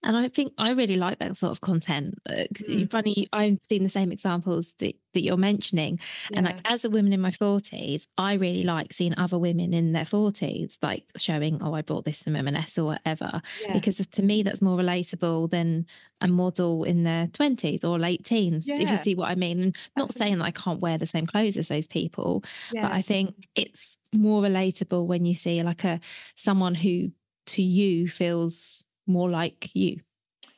And 0.04 0.18
I 0.18 0.28
think 0.28 0.54
I 0.58 0.72
really 0.72 0.98
like 0.98 1.20
that 1.20 1.38
sort 1.38 1.52
of 1.52 1.62
content. 1.62 2.16
Mm. 2.28 2.92
Funny, 2.92 3.28
I've 3.32 3.60
seen 3.64 3.84
the 3.84 3.90
same 3.90 4.12
examples 4.12 4.76
that, 4.80 4.96
that 5.14 5.22
you're 5.22 5.38
mentioning. 5.38 6.00
Yeah. 6.30 6.38
And 6.38 6.46
like 6.46 6.60
as 6.66 6.84
a 6.84 6.90
woman 6.90 7.14
in 7.14 7.22
my 7.22 7.32
40s, 7.32 8.06
I 8.18 8.34
really 8.34 8.64
like 8.64 8.92
seeing 8.92 9.18
other 9.18 9.40
women 9.40 9.74
in 9.74 9.94
their 9.94 10.04
40s, 10.04 10.78
like 10.82 11.06
showing, 11.16 11.62
oh, 11.64 11.74
I 11.74 11.82
bought 11.82 12.06
this 12.06 12.24
from 12.24 12.36
M&S 12.36 12.78
or 12.78 12.86
whatever. 12.86 13.42
Yeah. 13.62 13.74
Because 13.74 13.98
to 14.06 14.24
me, 14.24 14.44
that's 14.44 14.62
more 14.62 14.78
relatable 14.78 15.50
than 15.50 15.86
a 16.20 16.28
model 16.28 16.84
in 16.84 17.04
their 17.04 17.28
20s 17.28 17.84
or 17.84 17.98
late 17.98 18.26
teens, 18.26 18.68
yeah. 18.68 18.80
if 18.80 18.90
you 18.90 18.98
see 18.98 19.16
what 19.16 19.30
I 19.30 19.36
mean. 19.36 19.62
And 19.62 19.78
not 19.98 20.06
Absolutely. 20.06 20.20
saying 20.20 20.38
that 20.40 20.46
I 20.46 20.52
can't 20.52 20.82
wear 20.82 20.98
the 20.98 21.06
same 21.06 21.26
clothes 21.26 21.58
as 21.58 21.70
those 21.70 21.88
people, 21.88 22.44
but 22.74 22.92
I 22.92 23.02
think 23.02 23.48
it's 23.56 23.98
more 24.14 24.42
relatable 24.42 25.06
when 25.06 25.26
you 25.26 25.34
see 25.34 25.64
like 25.64 25.84
a 25.84 26.00
someone 26.36 26.76
who 26.76 27.12
to 27.46 27.62
you 27.62 28.08
feels 28.08 28.86
more 29.08 29.30
like 29.30 29.70
you. 29.76 30.00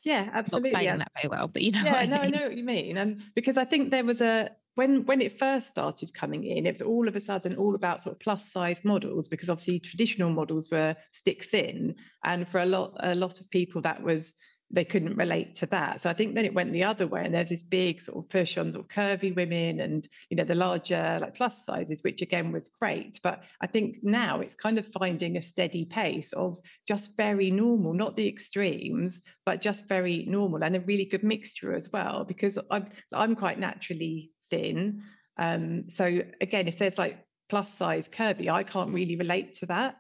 Yeah, 0.04 0.30
absolutely. 0.34 0.72
Not 0.72 0.82
explaining 0.82 1.00
yeah. 1.00 1.06
that 1.06 1.12
very 1.22 1.30
well, 1.30 1.48
but 1.48 1.62
you 1.64 1.72
know. 1.72 1.82
Yeah, 1.84 1.96
I 1.96 2.06
no, 2.06 2.18
I 2.18 2.28
know 2.28 2.48
what 2.48 2.58
you 2.58 2.64
mean. 2.64 2.98
And 2.98 3.22
because 3.34 3.58
I 3.58 3.66
think 3.66 3.90
there 3.90 4.06
was 4.06 4.22
a 4.22 4.52
when 4.76 5.06
when 5.06 5.22
it 5.22 5.32
first 5.32 5.68
started 5.68 6.14
coming 6.14 6.44
in, 6.44 6.66
it 6.66 6.74
was 6.74 6.82
all 6.82 7.08
of 7.08 7.16
a 7.16 7.20
sudden 7.20 7.56
all 7.56 7.76
about 7.76 8.02
sort 8.02 8.16
of 8.16 8.20
plus 8.20 8.52
size 8.52 8.86
models 8.86 9.28
because 9.28 9.50
obviously 9.50 9.80
traditional 9.80 10.30
models 10.30 10.70
were 10.72 10.96
stick 11.12 11.44
thin, 11.44 11.96
and 12.24 12.48
for 12.48 12.62
a 12.62 12.66
lot 12.66 12.94
a 13.00 13.16
lot 13.16 13.40
of 13.40 13.50
people 13.50 13.82
that 13.82 14.04
was 14.04 14.36
they 14.72 14.86
couldn't 14.86 15.16
relate 15.16 15.54
to 15.56 15.66
that. 15.68 16.02
So 16.02 16.10
I 16.10 16.14
think 16.14 16.36
then 16.36 16.46
it 16.46 16.54
went 16.54 16.74
the 16.74 16.84
other 16.84 17.08
way, 17.08 17.24
and 17.24 17.34
there's 17.34 17.50
this 17.50 17.64
big 17.64 18.02
sort 18.02 18.24
of 18.24 18.30
push 18.30 18.58
on 18.58 18.72
sort 18.74 18.86
of 18.86 18.90
curvy 18.90 19.36
women 19.36 19.80
and 19.80 20.08
you 20.30 20.38
know 20.38 20.44
the 20.44 20.56
larger 20.56 21.20
like 21.22 21.36
plus 21.36 21.66
sizes, 21.66 22.02
which 22.04 22.22
again 22.22 22.52
was 22.52 22.70
great. 22.80 23.20
But 23.24 23.44
I 23.62 23.68
think 23.68 23.98
now 24.04 24.40
it's 24.40 24.56
kind 24.56 24.78
of 24.78 24.88
finding 24.88 25.38
a 25.38 25.42
steady 25.42 25.86
pace 25.86 26.34
of 26.34 26.58
just 26.88 27.16
very 27.16 27.52
normal, 27.52 27.94
not 27.94 28.18
the 28.18 28.28
extremes, 28.28 29.22
but 29.46 29.62
just 29.62 29.88
very 29.88 30.26
normal 30.28 30.64
and 30.64 30.76
a 30.76 30.82
really 30.82 31.06
good 31.06 31.24
mixture 31.24 31.74
as 31.74 31.92
well. 31.92 32.24
Because 32.26 32.58
I'm 32.72 32.88
I'm 33.14 33.36
quite 33.36 33.60
naturally 33.60 34.32
thin. 34.50 35.04
Um, 35.38 35.90
so 35.90 36.22
again, 36.42 36.68
if 36.68 36.78
there's 36.80 36.98
like 36.98 37.24
plus 37.50 37.74
size 37.74 38.10
curvy, 38.10 38.50
I 38.50 38.64
can't 38.64 38.94
really 38.94 39.16
relate 39.16 39.54
to 39.56 39.68
that 39.68 39.98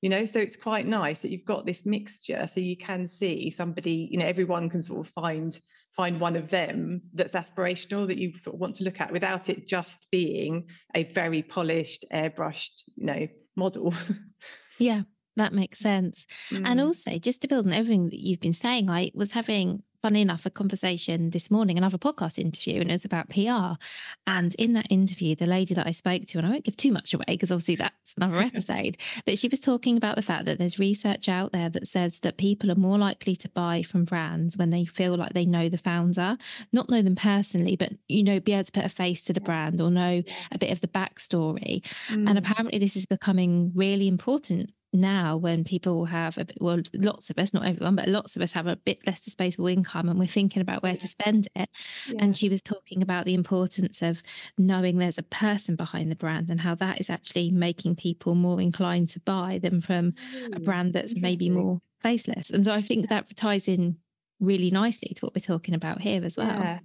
you 0.00 0.08
know 0.08 0.24
so 0.24 0.38
it's 0.38 0.56
quite 0.56 0.86
nice 0.86 1.22
that 1.22 1.30
you've 1.30 1.44
got 1.44 1.66
this 1.66 1.84
mixture 1.84 2.46
so 2.46 2.60
you 2.60 2.76
can 2.76 3.06
see 3.06 3.50
somebody 3.50 4.08
you 4.10 4.18
know 4.18 4.26
everyone 4.26 4.68
can 4.68 4.82
sort 4.82 5.00
of 5.00 5.12
find 5.12 5.60
find 5.92 6.20
one 6.20 6.36
of 6.36 6.50
them 6.50 7.00
that's 7.14 7.34
aspirational 7.34 8.06
that 8.06 8.18
you 8.18 8.32
sort 8.36 8.54
of 8.54 8.60
want 8.60 8.74
to 8.76 8.84
look 8.84 9.00
at 9.00 9.12
without 9.12 9.48
it 9.48 9.66
just 9.66 10.06
being 10.10 10.64
a 10.94 11.04
very 11.04 11.42
polished 11.42 12.04
airbrushed 12.12 12.84
you 12.96 13.06
know 13.06 13.26
model 13.56 13.92
yeah 14.78 15.02
that 15.36 15.52
makes 15.52 15.78
sense 15.78 16.26
mm. 16.50 16.62
and 16.64 16.80
also 16.80 17.18
just 17.18 17.42
to 17.42 17.48
build 17.48 17.66
on 17.66 17.72
everything 17.72 18.08
that 18.10 18.20
you've 18.20 18.40
been 18.40 18.52
saying 18.52 18.90
i 18.90 19.10
was 19.14 19.32
having 19.32 19.82
funny 20.02 20.20
enough, 20.20 20.46
a 20.46 20.50
conversation 20.50 21.30
this 21.30 21.50
morning, 21.50 21.76
another 21.76 21.98
podcast 21.98 22.38
interview, 22.38 22.80
and 22.80 22.90
it 22.90 22.94
was 22.94 23.04
about 23.04 23.28
PR. 23.28 23.78
And 24.26 24.54
in 24.54 24.72
that 24.74 24.86
interview, 24.90 25.34
the 25.34 25.46
lady 25.46 25.74
that 25.74 25.86
I 25.86 25.90
spoke 25.90 26.26
to, 26.26 26.38
and 26.38 26.46
I 26.46 26.50
won't 26.50 26.64
give 26.64 26.76
too 26.76 26.92
much 26.92 27.14
away 27.14 27.24
because 27.28 27.50
obviously 27.50 27.76
that's 27.76 28.14
another 28.16 28.38
episode, 28.42 28.96
but 29.24 29.38
she 29.38 29.48
was 29.48 29.60
talking 29.60 29.96
about 29.96 30.16
the 30.16 30.22
fact 30.22 30.44
that 30.44 30.58
there's 30.58 30.78
research 30.78 31.28
out 31.28 31.52
there 31.52 31.68
that 31.70 31.88
says 31.88 32.20
that 32.20 32.36
people 32.36 32.70
are 32.70 32.76
more 32.76 32.98
likely 32.98 33.34
to 33.36 33.48
buy 33.48 33.82
from 33.82 34.04
brands 34.04 34.56
when 34.56 34.70
they 34.70 34.84
feel 34.84 35.16
like 35.16 35.32
they 35.32 35.46
know 35.46 35.68
the 35.68 35.78
founder, 35.78 36.36
not 36.72 36.90
know 36.90 37.02
them 37.02 37.16
personally, 37.16 37.76
but 37.76 37.92
you 38.08 38.22
know, 38.22 38.40
be 38.40 38.52
able 38.52 38.64
to 38.64 38.72
put 38.72 38.84
a 38.84 38.88
face 38.88 39.24
to 39.24 39.32
the 39.32 39.40
brand 39.40 39.80
or 39.80 39.90
know 39.90 40.22
a 40.52 40.58
bit 40.58 40.70
of 40.70 40.80
the 40.80 40.88
backstory. 40.88 41.82
Mm. 42.08 42.28
And 42.28 42.38
apparently, 42.38 42.78
this 42.78 42.96
is 42.96 43.06
becoming 43.06 43.72
really 43.74 44.08
important 44.08 44.72
now 44.92 45.36
when 45.36 45.64
people 45.64 46.06
have 46.06 46.38
a 46.38 46.44
bit, 46.44 46.56
well 46.60 46.80
lots 46.94 47.28
of 47.28 47.38
us 47.38 47.52
not 47.52 47.66
everyone 47.66 47.94
but 47.94 48.08
lots 48.08 48.36
of 48.36 48.42
us 48.42 48.52
have 48.52 48.66
a 48.66 48.76
bit 48.76 49.06
less 49.06 49.20
disposable 49.20 49.66
income 49.66 50.08
and 50.08 50.18
we're 50.18 50.26
thinking 50.26 50.62
about 50.62 50.82
where 50.82 50.92
yeah. 50.92 50.98
to 50.98 51.08
spend 51.08 51.48
it 51.54 51.68
yeah. 52.06 52.16
and 52.18 52.36
she 52.36 52.48
was 52.48 52.62
talking 52.62 53.02
about 53.02 53.24
the 53.24 53.34
importance 53.34 54.00
of 54.00 54.22
knowing 54.56 54.98
there's 54.98 55.18
a 55.18 55.22
person 55.22 55.76
behind 55.76 56.10
the 56.10 56.16
brand 56.16 56.48
and 56.48 56.62
how 56.62 56.74
that 56.74 57.00
is 57.00 57.10
actually 57.10 57.50
making 57.50 57.94
people 57.94 58.34
more 58.34 58.60
inclined 58.60 59.08
to 59.08 59.20
buy 59.20 59.58
them 59.62 59.80
from 59.80 60.14
Ooh, 60.34 60.50
a 60.54 60.60
brand 60.60 60.94
that's 60.94 61.14
maybe 61.16 61.50
more 61.50 61.80
faceless 62.02 62.50
and 62.50 62.64
so 62.64 62.72
i 62.72 62.80
think 62.80 63.08
that 63.08 63.36
ties 63.36 63.68
in 63.68 63.96
really 64.40 64.70
nicely 64.70 65.12
to 65.14 65.26
what 65.26 65.34
we're 65.34 65.40
talking 65.40 65.74
about 65.74 66.00
here 66.00 66.24
as 66.24 66.36
well 66.36 66.46
yeah. 66.46 66.78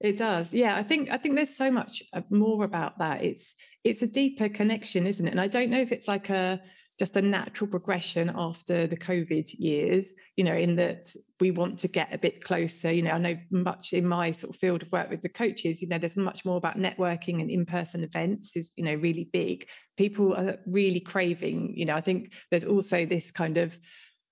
It 0.00 0.18
does. 0.18 0.52
Yeah, 0.52 0.76
I 0.76 0.82
think 0.82 1.08
I 1.10 1.16
think 1.16 1.36
there's 1.36 1.56
so 1.56 1.70
much 1.70 2.02
uh, 2.12 2.20
more 2.28 2.64
about 2.64 2.98
that. 2.98 3.22
It's 3.22 3.54
it's 3.84 4.02
a 4.02 4.06
deeper 4.06 4.50
connection, 4.50 5.06
isn't 5.06 5.26
it? 5.26 5.30
And 5.30 5.40
I 5.40 5.46
don't 5.46 5.70
know 5.70 5.80
if 5.80 5.92
it's 5.92 6.08
like 6.08 6.28
a 6.28 6.60
just 6.98 7.16
a 7.16 7.22
natural 7.22 7.68
progression 7.68 8.30
after 8.34 8.86
the 8.86 8.96
COVID 8.96 9.52
years, 9.58 10.14
you 10.36 10.44
know, 10.44 10.54
in 10.54 10.76
that 10.76 11.08
we 11.40 11.50
want 11.50 11.78
to 11.80 11.88
get 11.88 12.14
a 12.14 12.18
bit 12.18 12.44
closer. 12.44 12.92
You 12.92 13.02
know, 13.02 13.10
I 13.10 13.18
know 13.18 13.36
much 13.50 13.92
in 13.92 14.06
my 14.06 14.30
sort 14.30 14.54
of 14.54 14.60
field 14.60 14.82
of 14.82 14.92
work 14.92 15.10
with 15.10 15.22
the 15.22 15.28
coaches, 15.28 15.82
you 15.82 15.88
know, 15.88 15.98
there's 15.98 16.16
much 16.16 16.44
more 16.44 16.56
about 16.56 16.78
networking 16.78 17.40
and 17.40 17.50
in-person 17.50 18.04
events 18.04 18.56
is, 18.56 18.72
you 18.76 18.84
know, 18.84 18.94
really 18.94 19.28
big. 19.32 19.66
People 19.96 20.34
are 20.34 20.58
really 20.66 21.00
craving, 21.00 21.74
you 21.76 21.84
know, 21.84 21.94
I 21.96 22.00
think 22.00 22.32
there's 22.50 22.64
also 22.64 23.04
this 23.04 23.30
kind 23.32 23.58
of 23.58 23.76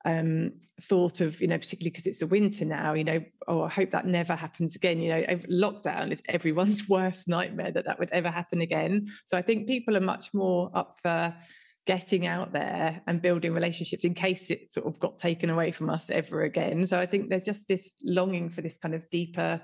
um, 0.04 0.52
thought 0.80 1.20
of, 1.20 1.40
you 1.40 1.48
know, 1.48 1.58
particularly 1.58 1.90
because 1.90 2.06
it's 2.06 2.18
the 2.18 2.26
winter 2.26 2.64
now, 2.64 2.92
you 2.94 3.04
know, 3.04 3.24
oh, 3.46 3.62
I 3.62 3.68
hope 3.68 3.90
that 3.90 4.06
never 4.06 4.34
happens 4.34 4.74
again. 4.74 5.00
You 5.00 5.10
know, 5.10 5.22
lockdown 5.50 6.10
is 6.10 6.22
everyone's 6.28 6.88
worst 6.88 7.28
nightmare 7.28 7.72
that 7.72 7.84
that 7.86 7.98
would 7.98 8.10
ever 8.10 8.30
happen 8.30 8.60
again. 8.60 9.06
So 9.24 9.36
I 9.36 9.42
think 9.42 9.68
people 9.68 9.96
are 9.96 10.00
much 10.00 10.32
more 10.34 10.70
up 10.74 10.94
for 11.02 11.34
getting 11.86 12.26
out 12.26 12.52
there 12.52 13.02
and 13.06 13.20
building 13.20 13.52
relationships 13.52 14.04
in 14.04 14.14
case 14.14 14.50
it 14.50 14.70
sort 14.70 14.86
of 14.86 14.98
got 15.00 15.18
taken 15.18 15.50
away 15.50 15.72
from 15.72 15.90
us 15.90 16.10
ever 16.10 16.42
again. 16.42 16.86
So 16.86 16.98
I 16.98 17.06
think 17.06 17.28
there's 17.28 17.44
just 17.44 17.66
this 17.66 17.96
longing 18.04 18.50
for 18.50 18.62
this 18.62 18.76
kind 18.76 18.94
of 18.94 19.08
deeper 19.10 19.60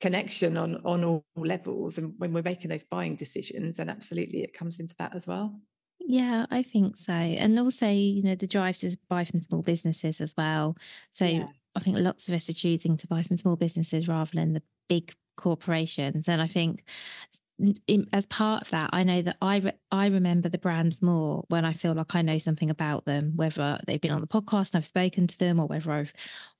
connection 0.00 0.56
on 0.56 0.76
on 0.84 1.02
all 1.04 1.24
levels 1.36 1.98
and 1.98 2.14
when 2.18 2.32
we're 2.32 2.42
making 2.42 2.70
those 2.70 2.84
buying 2.84 3.16
decisions 3.16 3.78
and 3.78 3.90
absolutely 3.90 4.42
it 4.42 4.52
comes 4.52 4.78
into 4.78 4.94
that 4.98 5.14
as 5.14 5.26
well 5.26 5.60
yeah 5.98 6.46
i 6.50 6.62
think 6.62 6.96
so 6.96 7.12
and 7.12 7.58
also 7.58 7.88
you 7.88 8.22
know 8.22 8.36
the 8.36 8.46
drive 8.46 8.76
to 8.78 8.96
buy 9.08 9.24
from 9.24 9.42
small 9.42 9.60
businesses 9.60 10.20
as 10.20 10.34
well 10.38 10.76
so 11.10 11.24
yeah. 11.24 11.48
i 11.74 11.80
think 11.80 11.96
lots 11.98 12.28
of 12.28 12.34
us 12.34 12.48
are 12.48 12.54
choosing 12.54 12.96
to 12.96 13.08
buy 13.08 13.22
from 13.22 13.36
small 13.36 13.56
businesses 13.56 14.06
rather 14.06 14.30
than 14.34 14.52
the 14.52 14.62
big 14.88 15.12
corporations 15.36 16.28
and 16.28 16.40
i 16.40 16.46
think 16.46 16.84
in, 17.58 18.06
as 18.12 18.26
part 18.26 18.62
of 18.62 18.70
that, 18.70 18.90
I 18.92 19.02
know 19.02 19.22
that 19.22 19.36
I 19.42 19.56
re- 19.56 19.72
I 19.90 20.06
remember 20.06 20.48
the 20.48 20.58
brands 20.58 21.02
more 21.02 21.44
when 21.48 21.64
I 21.64 21.72
feel 21.72 21.92
like 21.92 22.14
I 22.14 22.22
know 22.22 22.38
something 22.38 22.70
about 22.70 23.04
them, 23.04 23.32
whether 23.34 23.80
they've 23.86 24.00
been 24.00 24.12
on 24.12 24.20
the 24.20 24.26
podcast 24.28 24.72
and 24.72 24.76
I've 24.78 24.86
spoken 24.86 25.26
to 25.26 25.38
them, 25.38 25.58
or 25.58 25.66
whether 25.66 25.90
I've 25.90 26.12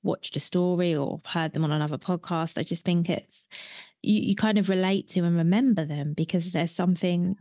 watched 0.03 0.35
a 0.35 0.39
story 0.39 0.95
or 0.95 1.21
heard 1.25 1.53
them 1.53 1.63
on 1.63 1.71
another 1.71 1.97
podcast. 1.97 2.57
I 2.57 2.63
just 2.63 2.83
think 2.83 3.09
it's 3.09 3.47
you, 4.01 4.21
you 4.21 4.35
kind 4.35 4.57
of 4.57 4.69
relate 4.69 5.07
to 5.09 5.21
and 5.21 5.37
remember 5.37 5.85
them 5.85 6.13
because 6.13 6.51
there's 6.51 6.71
something 6.71 7.35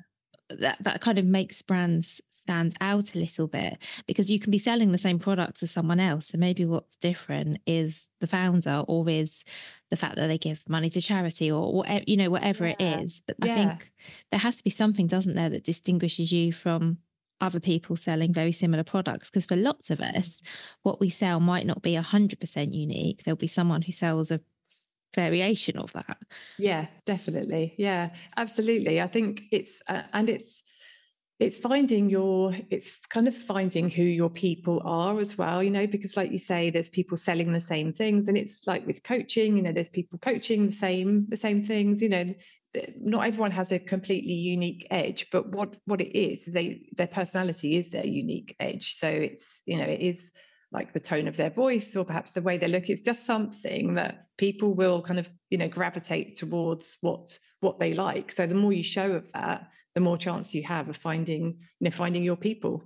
that 0.50 0.76
that 0.80 1.00
kind 1.00 1.18
of 1.18 1.24
makes 1.24 1.62
brands 1.62 2.20
stand 2.30 2.74
out 2.80 3.14
a 3.14 3.18
little 3.18 3.46
bit 3.46 3.78
because 4.06 4.30
you 4.30 4.38
can 4.40 4.50
be 4.50 4.58
selling 4.58 4.92
the 4.92 4.98
same 4.98 5.18
products 5.18 5.62
as 5.62 5.70
someone 5.70 6.00
else 6.00 6.28
so 6.28 6.38
maybe 6.38 6.64
what's 6.64 6.96
different 6.96 7.58
is 7.66 8.08
the 8.20 8.26
founder 8.26 8.82
or 8.88 9.08
is 9.08 9.44
the 9.90 9.96
fact 9.96 10.16
that 10.16 10.28
they 10.28 10.38
give 10.38 10.62
money 10.68 10.88
to 10.88 11.00
charity 11.00 11.50
or 11.50 11.72
whatever 11.72 12.04
you 12.06 12.16
know 12.16 12.30
whatever 12.30 12.66
yeah. 12.66 12.74
it 12.78 13.04
is 13.04 13.22
but 13.26 13.36
yeah. 13.44 13.52
i 13.52 13.54
think 13.54 13.92
there 14.30 14.40
has 14.40 14.56
to 14.56 14.64
be 14.64 14.70
something 14.70 15.06
doesn't 15.06 15.34
there 15.34 15.50
that 15.50 15.64
distinguishes 15.64 16.32
you 16.32 16.52
from 16.52 16.98
other 17.40 17.60
people 17.60 17.94
selling 17.94 18.32
very 18.32 18.50
similar 18.50 18.82
products 18.82 19.30
because 19.30 19.46
for 19.46 19.56
lots 19.56 19.90
of 19.90 20.00
us 20.00 20.42
what 20.82 20.98
we 20.98 21.08
sell 21.08 21.38
might 21.38 21.66
not 21.66 21.82
be 21.82 21.94
100% 21.94 22.74
unique 22.74 23.22
there'll 23.22 23.36
be 23.36 23.46
someone 23.46 23.82
who 23.82 23.92
sells 23.92 24.30
a 24.30 24.40
variation 25.14 25.78
of 25.78 25.92
that. 25.92 26.18
Yeah 26.58 26.86
definitely. 27.06 27.74
Yeah 27.78 28.10
absolutely. 28.36 29.00
I 29.00 29.06
think 29.06 29.42
it's 29.50 29.82
uh, 29.88 30.02
and 30.12 30.28
it's 30.28 30.62
it's 31.40 31.56
finding 31.58 32.10
your 32.10 32.54
it's 32.70 32.98
kind 33.10 33.28
of 33.28 33.34
finding 33.34 33.88
who 33.88 34.02
your 34.02 34.30
people 34.30 34.82
are 34.84 35.20
as 35.20 35.38
well 35.38 35.62
you 35.62 35.70
know 35.70 35.86
because 35.86 36.16
like 36.16 36.32
you 36.32 36.38
say 36.38 36.68
there's 36.68 36.88
people 36.88 37.16
selling 37.16 37.52
the 37.52 37.60
same 37.60 37.92
things 37.92 38.26
and 38.26 38.36
it's 38.36 38.66
like 38.66 38.84
with 38.88 39.04
coaching 39.04 39.56
you 39.56 39.62
know 39.62 39.70
there's 39.70 39.88
people 39.88 40.18
coaching 40.18 40.66
the 40.66 40.72
same 40.72 41.26
the 41.26 41.36
same 41.36 41.62
things 41.62 42.02
you 42.02 42.08
know 42.08 42.34
not 43.00 43.26
everyone 43.26 43.50
has 43.50 43.72
a 43.72 43.78
completely 43.78 44.32
unique 44.32 44.86
edge 44.90 45.26
but 45.30 45.48
what 45.52 45.76
what 45.86 46.00
it 46.00 46.16
is 46.16 46.44
they 46.46 46.82
their 46.96 47.06
personality 47.06 47.76
is 47.76 47.90
their 47.90 48.06
unique 48.06 48.54
edge. 48.60 48.94
So 48.94 49.08
it's 49.08 49.62
you 49.64 49.78
know 49.78 49.84
it 49.84 50.00
is 50.00 50.30
like 50.70 50.92
the 50.92 51.00
tone 51.00 51.26
of 51.26 51.36
their 51.36 51.50
voice 51.50 51.96
or 51.96 52.04
perhaps 52.04 52.32
the 52.32 52.42
way 52.42 52.58
they 52.58 52.68
look 52.68 52.88
it's 52.88 53.02
just 53.02 53.24
something 53.24 53.94
that 53.94 54.26
people 54.36 54.74
will 54.74 55.00
kind 55.00 55.18
of 55.18 55.30
you 55.50 55.58
know 55.58 55.68
gravitate 55.68 56.36
towards 56.36 56.98
what 57.00 57.38
what 57.60 57.78
they 57.78 57.94
like 57.94 58.30
so 58.30 58.46
the 58.46 58.54
more 58.54 58.72
you 58.72 58.82
show 58.82 59.12
of 59.12 59.30
that 59.32 59.70
the 59.94 60.00
more 60.00 60.18
chance 60.18 60.54
you 60.54 60.62
have 60.62 60.88
of 60.88 60.96
finding 60.96 61.44
you 61.80 61.84
know 61.84 61.90
finding 61.90 62.22
your 62.22 62.36
people 62.36 62.84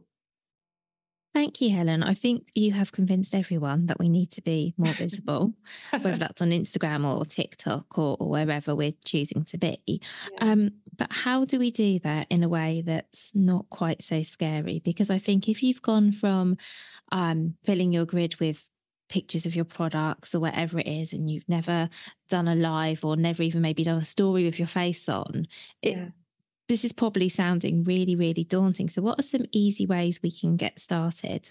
Thank 1.34 1.62
you, 1.62 1.74
Helen. 1.74 2.02
I 2.02 2.12
think 2.12 2.48
you 2.54 2.72
have 2.72 2.92
convinced 2.92 3.34
everyone 3.34 3.86
that 3.86 3.98
we 3.98 4.10
need 4.10 4.30
to 4.32 4.42
be 4.42 4.74
more 4.76 4.92
visible, 4.92 5.54
whether 5.90 6.16
that's 6.18 6.42
on 6.42 6.50
Instagram 6.50 7.06
or 7.06 7.24
TikTok 7.24 7.96
or, 7.96 8.18
or 8.20 8.28
wherever 8.28 8.74
we're 8.74 8.92
choosing 9.06 9.42
to 9.44 9.56
be. 9.56 9.78
Yeah. 9.86 9.98
Um, 10.40 10.72
but 10.96 11.08
how 11.10 11.44
do 11.44 11.58
we 11.58 11.70
do 11.70 11.98
that 12.00 12.26
in 12.30 12.42
a 12.42 12.48
way 12.48 12.82
that's 12.84 13.34
not 13.34 13.68
quite 13.70 14.02
so 14.02 14.22
scary? 14.22 14.80
Because 14.84 15.10
I 15.10 15.18
think 15.18 15.48
if 15.48 15.62
you've 15.62 15.82
gone 15.82 16.12
from 16.12 16.56
um, 17.10 17.54
filling 17.64 17.92
your 17.92 18.04
grid 18.04 18.38
with 18.40 18.66
pictures 19.08 19.46
of 19.46 19.54
your 19.54 19.64
products 19.64 20.34
or 20.34 20.40
whatever 20.40 20.78
it 20.78 20.86
is, 20.86 21.12
and 21.12 21.30
you've 21.30 21.48
never 21.48 21.88
done 22.28 22.48
a 22.48 22.54
live 22.54 23.04
or 23.04 23.16
never 23.16 23.42
even 23.42 23.62
maybe 23.62 23.84
done 23.84 24.00
a 24.00 24.04
story 24.04 24.44
with 24.44 24.58
your 24.58 24.68
face 24.68 25.08
on, 25.08 25.46
it, 25.80 25.96
yeah. 25.96 26.08
this 26.68 26.84
is 26.84 26.92
probably 26.92 27.28
sounding 27.28 27.84
really, 27.84 28.14
really 28.14 28.44
daunting. 28.44 28.88
So, 28.88 29.00
what 29.00 29.18
are 29.18 29.24
some 29.24 29.46
easy 29.50 29.86
ways 29.86 30.20
we 30.22 30.30
can 30.30 30.56
get 30.56 30.78
started? 30.78 31.50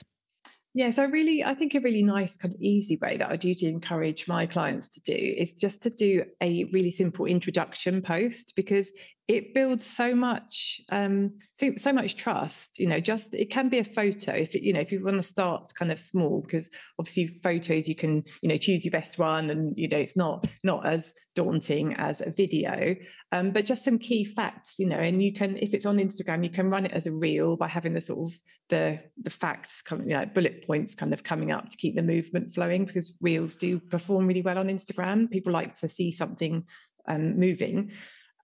Yeah, 0.74 0.92
so 0.92 1.06
really, 1.06 1.44
I 1.44 1.54
think 1.54 1.76
a 1.76 1.82
really 1.82 2.02
nice 2.02 2.38
kind 2.38 2.56
of 2.56 2.62
easy 2.62 2.98
way 3.02 3.18
that 3.18 3.30
I 3.30 3.36
do 3.36 3.54
to 3.54 3.68
encourage 3.68 4.28
my 4.30 4.46
clients 4.46 4.88
to 4.90 5.02
do 5.02 5.14
is 5.14 5.52
just 5.52 5.82
to 5.84 5.90
do 5.90 6.24
a 6.42 6.64
really 6.72 6.92
simple 6.92 7.26
introduction 7.26 8.02
post 8.02 8.54
because 8.56 8.94
it 9.32 9.54
builds 9.54 9.86
so 9.86 10.14
much 10.14 10.82
um, 10.92 11.32
so, 11.54 11.72
so 11.78 11.94
much 11.94 12.18
trust 12.18 12.78
you 12.80 12.88
know 12.88 13.00
just 13.00 13.34
it 13.34 13.50
can 13.50 13.70
be 13.70 13.80
a 13.80 13.84
photo 13.84 14.34
if 14.34 14.54
it, 14.56 14.64
you 14.64 14.74
know 14.74 14.80
if 14.80 14.92
you 14.92 15.04
want 15.04 15.16
to 15.16 15.24
start 15.24 15.72
kind 15.78 15.92
of 15.92 15.98
small 15.98 16.42
because 16.42 16.70
obviously 17.00 17.28
photos 17.28 17.88
you 17.88 17.96
can 17.96 18.24
you 18.42 18.50
know 18.50 18.58
choose 18.58 18.84
your 18.84 18.92
best 18.92 19.18
one 19.18 19.50
and 19.50 19.74
you 19.78 19.88
know 19.88 19.98
it's 19.98 20.18
not 20.18 20.46
not 20.64 20.86
as 20.86 21.14
daunting 21.34 21.94
as 21.96 22.20
a 22.22 22.32
video. 22.32 22.96
Um, 23.32 23.52
but 23.52 23.66
just 23.66 23.86
some 23.86 23.98
key 23.98 24.26
facts 24.26 24.78
you 24.80 24.88
know 24.88 24.98
and 24.98 25.24
you 25.24 25.34
can 25.34 25.56
if 25.58 25.74
it's 25.74 25.86
on 25.86 25.98
instagram 25.98 26.44
you 26.44 26.50
can 26.50 26.70
run 26.70 26.86
it 26.86 26.92
as 26.92 27.08
a 27.08 27.12
reel 27.12 27.56
by 27.56 27.68
having 27.68 27.94
the 27.94 28.02
sort 28.02 28.30
of 28.30 28.38
the 28.70 29.00
the 29.22 29.30
facts 29.30 29.82
coming 29.82 30.10
you 30.10 30.18
know, 30.18 30.26
bullet 30.26 30.66
points 30.66 30.94
kind 30.94 31.14
of 31.14 31.24
coming 31.24 31.52
up 31.52 31.70
to 31.70 31.78
keep 31.78 31.96
the 31.96 32.04
movement 32.04 32.54
flowing 32.54 32.86
because 32.86 33.16
reels 33.22 33.56
do 33.56 33.80
perform 33.80 34.28
really 34.28 34.42
well 34.42 34.58
on 34.58 34.68
instagram. 34.68 35.30
People 35.30 35.54
like 35.54 35.74
to 35.76 35.88
see 35.88 36.12
something 36.12 36.66
um, 37.08 37.40
moving 37.40 37.92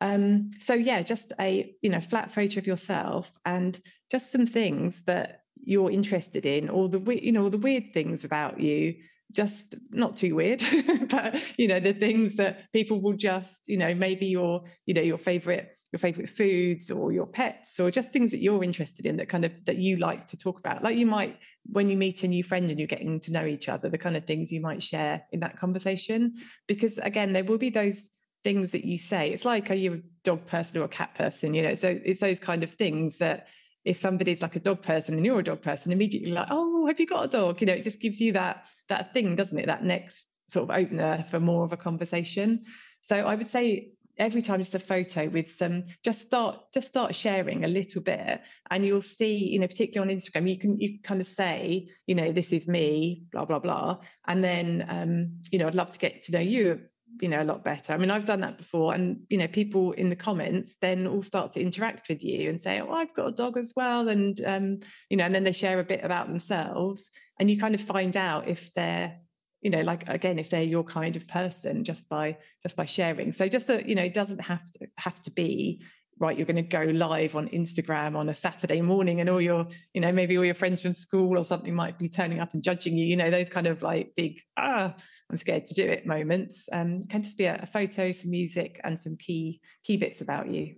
um, 0.02 0.50
so 0.60 0.74
yeah, 0.74 1.02
just 1.02 1.34
a 1.40 1.74
you 1.82 1.90
know 1.90 2.00
flat 2.00 2.30
photo 2.30 2.60
of 2.60 2.68
yourself 2.68 3.32
and 3.46 3.80
just 4.12 4.32
some 4.32 4.46
things 4.46 5.04
that 5.04 5.42
you're 5.64 5.92
interested 5.92 6.46
in, 6.46 6.70
or 6.70 6.90
the 6.90 7.00
you 7.22 7.32
know 7.32 7.50
the 7.50 7.58
weird 7.58 7.94
things 7.94 8.24
about 8.24 8.60
you. 8.60 8.96
Just 9.34 9.76
not 9.90 10.16
too 10.16 10.36
weird, 10.36 10.64
but 11.10 11.36
you 11.58 11.68
know 11.68 11.80
the 11.80 11.94
things 11.94 12.38
that 12.38 12.72
people 12.72 13.02
will 13.02 13.18
just 13.18 13.68
you 13.68 13.78
know 13.78 13.94
maybe 13.94 14.28
your 14.28 14.64
you 14.86 14.94
know 14.94 15.02
your 15.02 15.18
favorite 15.18 15.74
your 15.92 16.00
favorite 16.00 16.30
foods 16.30 16.92
or 16.92 17.12
your 17.12 17.26
pets 17.26 17.80
or 17.80 17.90
just 17.90 18.12
things 18.12 18.32
that 18.32 18.40
you're 18.40 18.64
interested 18.64 19.06
in 19.06 19.18
that 19.18 19.30
kind 19.30 19.46
of 19.46 19.52
that 19.66 19.78
you 19.78 19.98
like 19.98 20.28
to 20.28 20.38
talk 20.38 20.60
about 20.60 20.84
like 20.84 20.98
you 20.98 21.06
might 21.06 21.38
when 21.66 21.90
you 21.90 21.96
meet 21.96 22.24
a 22.24 22.28
new 22.28 22.44
friend 22.44 22.70
and 22.70 22.78
you're 22.78 22.88
getting 22.88 23.22
to 23.22 23.32
know 23.32 23.46
each 23.46 23.70
other 23.70 23.90
the 23.90 23.98
kind 23.98 24.18
of 24.18 24.26
things 24.26 24.52
you 24.52 24.60
might 24.60 24.84
share 24.84 25.26
in 25.32 25.40
that 25.40 25.58
conversation 25.58 26.34
because 26.68 26.98
again 27.00 27.32
there 27.32 27.46
will 27.46 27.58
be 27.58 27.70
those 27.70 28.10
things 28.48 28.72
that 28.72 28.86
you 28.86 28.98
say. 28.98 29.30
It's 29.30 29.44
like, 29.44 29.70
are 29.72 29.74
you 29.74 29.94
a 29.96 30.02
dog 30.24 30.46
person 30.48 30.80
or 30.80 30.86
a 30.86 30.88
cat 30.88 31.14
person? 31.16 31.54
You 31.54 31.64
know, 31.64 31.74
so 31.74 32.00
it's 32.06 32.22
those 32.22 32.40
kind 32.40 32.64
of 32.64 32.72
things 32.72 33.18
that 33.18 33.50
if 33.84 33.98
somebody's 33.98 34.42
like 34.42 34.56
a 34.56 34.62
dog 34.62 34.82
person 34.82 35.16
and 35.16 35.26
you're 35.26 35.40
a 35.40 35.44
dog 35.44 35.62
person, 35.62 35.92
immediately 35.92 36.32
like, 36.32 36.48
oh, 36.50 36.88
have 36.88 36.98
you 36.98 37.06
got 37.06 37.26
a 37.26 37.28
dog? 37.28 37.60
You 37.60 37.68
know, 37.68 37.74
it 37.74 37.84
just 37.84 38.00
gives 38.00 38.22
you 38.22 38.32
that 38.34 38.66
that 38.88 39.14
thing, 39.14 39.36
doesn't 39.36 39.60
it? 39.60 39.66
That 39.66 39.84
next 39.84 40.40
sort 40.48 40.70
of 40.70 40.78
opener 40.78 41.26
for 41.30 41.42
more 41.42 41.66
of 41.66 41.74
a 41.74 41.78
conversation. 41.78 42.64
So 43.02 43.18
I 43.18 43.36
would 43.36 43.48
say 43.48 43.90
every 44.18 44.42
time 44.42 44.60
just 44.60 44.76
a 44.76 44.80
photo 44.80 45.28
with 45.28 45.52
some 45.52 45.84
just 46.02 46.22
start 46.22 46.58
just 46.74 46.88
start 46.88 47.14
sharing 47.14 47.66
a 47.66 47.68
little 47.68 48.02
bit 48.02 48.42
and 48.72 48.84
you'll 48.84 49.00
see 49.00 49.50
you 49.52 49.60
know 49.60 49.68
particularly 49.68 50.12
on 50.12 50.18
instagram 50.18 50.50
you 50.50 50.58
can 50.58 50.80
you 50.80 50.98
kind 51.04 51.22
of 51.22 51.28
say 51.28 51.88
you 52.08 52.16
know 52.16 52.32
this 52.32 52.52
is 52.52 52.68
me 52.68 53.22
blah 53.32 53.46
blah 53.46 53.60
blah 53.60 53.96
and 54.26 54.44
then 54.44 54.84
um 54.90 55.30
you 55.52 55.60
know 55.60 55.68
i'd 55.68 55.76
love 55.76 55.92
to 55.92 56.00
get 56.00 56.20
to 56.24 56.32
know 56.32 56.40
you 56.40 56.82
you 57.22 57.30
know 57.30 57.42
a 57.42 57.44
lot 57.44 57.64
better. 57.64 57.94
I 57.94 57.98
mean 57.98 58.12
i've 58.12 58.26
done 58.26 58.42
that 58.42 58.58
before 58.58 58.94
and 58.94 59.22
you 59.30 59.38
know 59.38 59.48
people 59.48 59.94
in 59.94 60.10
the 60.10 60.16
comments 60.16 60.76
then 60.82 61.08
all 61.08 61.24
start 61.24 61.52
to 61.54 61.62
interact 61.62 62.10
with 62.10 62.24
you 62.24 62.50
and 62.50 62.62
say 62.62 62.80
oh 62.80 62.92
i've 62.92 63.14
got 63.14 63.28
a 63.28 63.32
dog 63.32 63.58
as 63.58 63.74
well 63.76 64.10
and 64.10 64.40
um 64.46 64.80
you 65.10 65.18
know 65.18 65.26
and 65.26 65.34
then 65.34 65.44
they 65.44 65.52
share 65.52 65.80
a 65.80 65.84
bit 65.84 66.04
about 66.04 66.28
themselves 66.28 67.10
and 67.40 67.50
you 67.50 67.60
kind 67.60 67.76
of 67.76 67.82
find 67.82 68.16
out 68.18 68.48
if 68.48 68.74
they're 68.74 69.18
you 69.62 69.70
know 69.70 69.82
like 69.82 70.08
again 70.08 70.40
if 70.40 70.50
they're 70.50 70.62
your 70.62 70.84
kind 70.84 71.16
of 71.16 71.28
person 71.28 71.84
just 71.84 72.08
by 72.10 72.38
just 72.62 72.76
by 72.76 72.86
sharing. 72.86 73.32
So 73.32 73.48
just 73.48 73.68
that 73.68 73.88
you 73.90 73.96
know 73.96 74.04
it 74.04 74.14
doesn't 74.14 74.42
have 74.42 74.64
to 74.74 74.88
have 74.98 75.20
to 75.22 75.32
be 75.32 75.82
right 76.20 76.38
you're 76.38 76.46
going 76.46 76.56
to 76.56 76.62
go 76.62 76.84
live 76.84 77.36
on 77.36 77.48
instagram 77.50 78.16
on 78.16 78.30
a 78.30 78.36
saturday 78.36 78.82
morning 78.82 79.22
and 79.22 79.30
all 79.30 79.42
your 79.42 79.68
you 79.94 80.02
know 80.02 80.12
maybe 80.12 80.38
all 80.38 80.46
your 80.46 80.54
friends 80.54 80.82
from 80.82 80.94
school 80.94 81.38
or 81.38 81.44
something 81.44 81.76
might 81.76 81.98
be 81.98 82.10
turning 82.10 82.40
up 82.40 82.54
and 82.54 82.64
judging 82.64 82.98
you 82.98 83.06
you 83.06 83.16
know 83.16 83.30
those 83.30 83.50
kind 83.50 83.68
of 83.68 83.82
like 83.82 84.12
big 84.16 84.40
ah 84.58 84.94
I'm 85.30 85.38
scared 85.38 85.66
to 85.66 85.74
do 85.74 85.86
it 85.86 86.06
moments. 86.06 86.70
Um, 86.72 87.04
can 87.04 87.22
just 87.22 87.38
be 87.38 87.46
a, 87.46 87.60
a 87.62 87.66
photo, 87.66 88.12
some 88.12 88.32
music, 88.32 88.80
and 88.84 89.00
some 89.00 89.18
key 89.18 89.60
key 89.84 89.98
bits 89.98 90.22
about 90.22 90.50
you. 90.50 90.76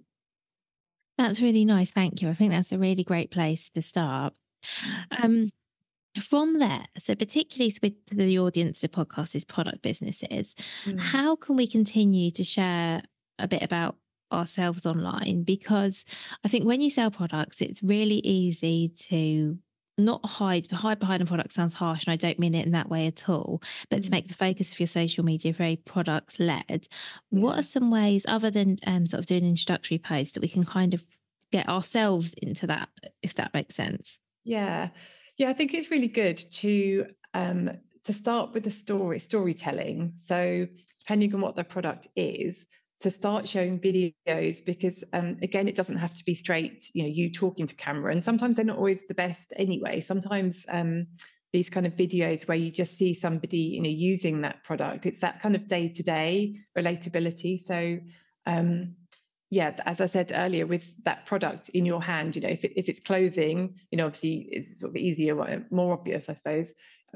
That's 1.18 1.42
really 1.42 1.66
nice. 1.66 1.92
Thank 1.92 2.22
you. 2.22 2.30
I 2.30 2.34
think 2.34 2.52
that's 2.52 2.72
a 2.72 2.78
really 2.78 3.04
great 3.04 3.30
place 3.30 3.70
to 3.72 3.82
start. 3.82 4.34
Um, 5.22 5.50
from 6.22 6.60
there, 6.60 6.86
so 6.98 7.14
particularly 7.14 7.72
with 7.84 7.94
the 8.08 8.40
audience 8.40 8.84
of 8.84 8.92
the 8.92 9.06
podcast 9.06 9.36
is 9.36 9.46
product 9.46 9.82
businesses, 9.82 10.56
mm. 10.86 11.00
how 11.00 11.36
can 11.36 11.56
we 11.56 11.68
continue 11.68 12.32
to 12.32 12.44
share 12.44 13.04
a 13.38 13.48
bit 13.48 13.62
about 13.62 13.98
ourselves 14.32 14.86
online? 14.86 15.44
Because 15.44 16.06
I 16.44 16.48
think 16.48 16.66
when 16.66 16.82
you 16.82 16.90
sell 16.90 17.12
products, 17.12 17.62
it's 17.62 17.84
really 17.84 18.20
easy 18.20 18.90
to 19.10 19.58
not 20.00 20.26
hide 20.26 20.70
hide 20.72 21.00
behind 21.00 21.22
a 21.22 21.26
product 21.26 21.52
sounds 21.52 21.74
harsh 21.74 22.06
and 22.06 22.14
i 22.14 22.16
don't 22.16 22.40
mean 22.40 22.56
it 22.56 22.66
in 22.66 22.72
that 22.72 22.90
way 22.90 23.06
at 23.06 23.30
all 23.30 23.62
but 23.90 24.00
mm. 24.00 24.06
to 24.06 24.12
make 24.12 24.28
the 24.28 24.34
focus 24.34 24.72
of 24.72 24.80
your 24.80 24.88
social 24.88 25.24
media 25.24 25.52
very 25.54 25.76
product 25.76 26.40
led 26.40 26.66
yeah. 26.70 27.42
what 27.42 27.60
are 27.60 27.64
some 27.64 27.92
ways 27.92 28.26
other 28.28 28.50
than 28.50 28.78
um, 28.88 29.06
sort 29.06 29.20
of 29.20 29.26
doing 29.26 29.46
introductory 29.46 29.98
posts 29.98 30.34
that 30.34 30.42
we 30.42 30.48
can 30.48 30.64
kind 30.64 30.94
of 30.94 31.06
get 31.52 31.68
ourselves 31.68 32.34
into 32.36 32.66
that 32.66 32.90
if 33.22 33.34
that 33.36 33.54
makes 33.54 33.76
sense 33.76 34.20
yeah 34.44 34.90
yeah 35.38 35.50
i 35.50 35.54
think 35.54 35.74
it's 35.74 35.92
really 35.92 36.08
good 36.08 36.38
to 36.38 37.06
um 37.34 37.70
to 38.04 38.14
start 38.14 38.54
with 38.54 38.64
the 38.64 38.72
story 38.72 39.20
storytelling 39.20 40.14
so 40.16 40.66
depending 41.00 41.34
on 41.36 41.42
what 41.42 41.56
the 41.56 41.64
product 41.64 42.08
is 42.16 42.66
to 43.00 43.10
start 43.10 43.48
showing 43.48 43.80
videos 43.80 44.64
because 44.66 45.04
um, 45.14 45.38
again 45.42 45.68
it 45.68 45.76
doesn't 45.76 45.98
have 45.98 46.14
to 46.14 46.24
be 46.26 46.36
straight 46.36 46.92
you 46.94 47.04
know 47.04 47.10
you 47.10 47.32
talking 47.32 47.66
to 47.66 47.76
camera 47.76 48.12
and 48.12 48.24
sometimes 48.24 48.56
they're 48.56 48.66
not 48.66 48.78
always 48.78 49.06
the 49.08 49.14
best 49.14 49.54
anyway. 49.58 50.00
Sometimes 50.00 50.66
um, 50.70 51.08
these 51.54 51.70
kind 51.70 51.88
of 51.88 51.96
videos 51.96 52.48
where 52.48 52.58
you 52.58 52.72
just 52.72 52.98
see 52.98 53.14
somebody 53.14 53.58
you 53.58 53.82
know 53.82 53.90
using 53.90 54.42
that 54.42 54.64
product 54.64 55.06
it's 55.06 55.22
that 55.22 55.42
kind 55.42 55.56
of 55.56 55.68
day-to-day 55.68 56.56
relatability. 56.78 57.58
So 57.58 58.00
um, 58.46 58.96
yeah 59.52 59.76
as 59.86 60.00
i 60.00 60.06
said 60.06 60.32
earlier 60.36 60.68
with 60.68 60.94
that 61.06 61.26
product 61.26 61.70
in 61.70 61.84
your 61.84 62.04
hand 62.04 62.36
you 62.36 62.42
know 62.44 62.50
if, 62.50 62.64
it, 62.64 62.72
if 62.76 62.88
it's 62.88 63.00
clothing 63.00 63.74
you 63.90 63.98
know 63.98 64.06
obviously 64.06 64.48
it's 64.52 64.80
sort 64.80 64.92
of 64.92 64.96
easier 64.96 65.66
more 65.72 65.92
obvious 65.92 66.30
i 66.30 66.34
suppose 66.34 66.72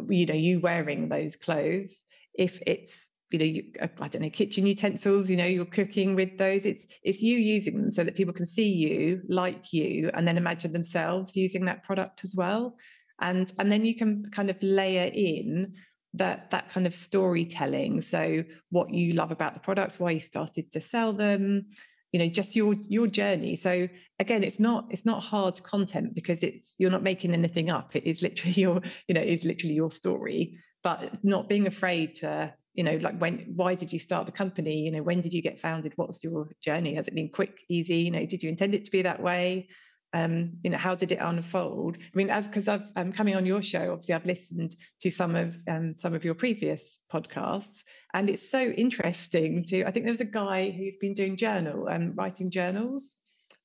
you 0.10 0.26
know 0.26 0.34
you 0.34 0.60
wearing 0.60 1.10
those 1.10 1.36
clothes. 1.36 2.06
If 2.34 2.62
it's 2.66 3.10
you 3.34 3.40
know, 3.40 3.46
you, 3.46 3.64
uh, 3.82 3.88
I 4.00 4.08
don't 4.08 4.22
know, 4.22 4.30
kitchen 4.30 4.68
utensils, 4.68 5.28
you 5.28 5.36
know, 5.36 5.46
you're 5.46 5.66
cooking 5.66 6.14
with 6.14 6.38
those. 6.38 6.68
It's 6.68 6.86
it's 7.02 7.24
you 7.24 7.38
using 7.38 7.82
them 7.82 7.92
so 7.92 8.04
that 8.04 8.16
people 8.16 8.34
can 8.34 8.46
see 8.46 8.72
you, 8.72 9.22
like 9.28 9.74
you, 9.74 10.12
and 10.14 10.28
then 10.28 10.38
imagine 10.38 10.72
themselves 10.72 11.36
using 11.36 11.66
that 11.66 11.82
product 11.82 12.24
as 12.24 12.36
well. 12.38 12.78
And 13.20 13.52
and 13.58 13.72
then 13.72 13.86
you 13.86 13.96
can 13.96 14.30
kind 14.30 14.52
of 14.52 14.62
layer 14.62 15.10
in 15.12 15.74
that 16.14 16.52
that 16.52 16.70
kind 16.70 16.86
of 16.86 16.94
storytelling. 16.94 18.02
So 18.02 18.44
what 18.70 18.94
you 18.94 19.14
love 19.14 19.32
about 19.32 19.56
the 19.56 19.60
products, 19.60 20.00
why 20.00 20.12
you 20.12 20.20
started 20.20 20.72
to 20.72 20.80
sell 20.80 21.12
them, 21.12 21.66
you 22.12 22.20
know, 22.20 22.30
just 22.30 22.56
your 22.56 22.76
your 22.88 23.08
journey. 23.08 23.56
So 23.56 23.88
again, 24.20 24.44
it's 24.44 24.60
not 24.60 24.86
it's 24.92 25.08
not 25.08 25.24
hard 25.24 25.62
content 25.64 26.14
because 26.14 26.44
it's 26.44 26.76
you're 26.78 26.92
not 26.92 27.02
making 27.02 27.34
anything 27.34 27.72
up. 27.72 27.96
It 27.96 28.04
is 28.04 28.22
literally 28.22 28.54
your, 28.62 28.82
you 29.08 29.16
know, 29.16 29.22
is 29.22 29.44
literally 29.44 29.74
your 29.74 29.90
story. 29.90 30.60
But 30.84 31.24
not 31.24 31.50
being 31.50 31.66
afraid 31.66 32.16
to 32.16 32.54
you 32.74 32.84
know 32.84 32.98
like 33.02 33.18
when 33.20 33.54
why 33.56 33.76
did 33.76 33.94
you 33.94 34.00
start 34.00 34.26
the 34.26 34.32
company? 34.32 34.86
You 34.86 34.92
know 34.92 35.04
when 35.04 35.22
did 35.22 35.34
you 35.34 35.42
get 35.42 35.60
founded? 35.60 35.94
What's 35.96 36.24
your 36.24 36.50
journey? 36.62 36.96
Has 36.96 37.08
it 37.08 37.16
been 37.16 37.30
quick 37.30 37.62
easy? 37.70 37.98
You 37.98 38.12
know 38.12 38.26
did 38.26 38.44
you 38.44 38.50
intend 38.50 38.76
it 38.76 38.86
to 38.86 38.92
be 38.92 39.02
that 39.04 39.22
way? 39.22 39.68
Um, 40.16 40.54
you 40.64 40.70
know 40.70 40.78
how 40.78 40.94
did 40.94 41.12
it 41.12 41.18
unfold? 41.20 41.98
I 41.98 42.18
mean 42.18 42.30
as 42.30 42.46
because 42.46 42.68
i've 42.68 42.88
i'm 42.96 43.12
coming 43.12 43.36
on 43.36 43.46
your 43.48 43.64
show 43.64 43.92
obviously 43.92 44.14
i've 44.14 44.26
listened 44.26 44.76
to 45.00 45.10
some 45.10 45.36
of 45.36 45.58
um, 45.68 45.96
some 45.98 46.14
of 46.14 46.24
your 46.24 46.36
previous 46.36 47.00
podcasts 47.12 47.84
and 48.14 48.30
it's 48.30 48.48
so 48.48 48.62
interesting 48.62 49.64
to 49.66 49.84
i 49.86 49.92
think 49.92 50.06
there 50.06 50.14
was 50.14 50.22
a 50.22 50.26
guy 50.26 50.70
who's 50.70 50.98
been 50.98 51.16
doing 51.16 51.36
journal 51.36 51.88
and 51.88 52.10
um, 52.10 52.16
writing 52.16 52.52
journals. 52.52 53.18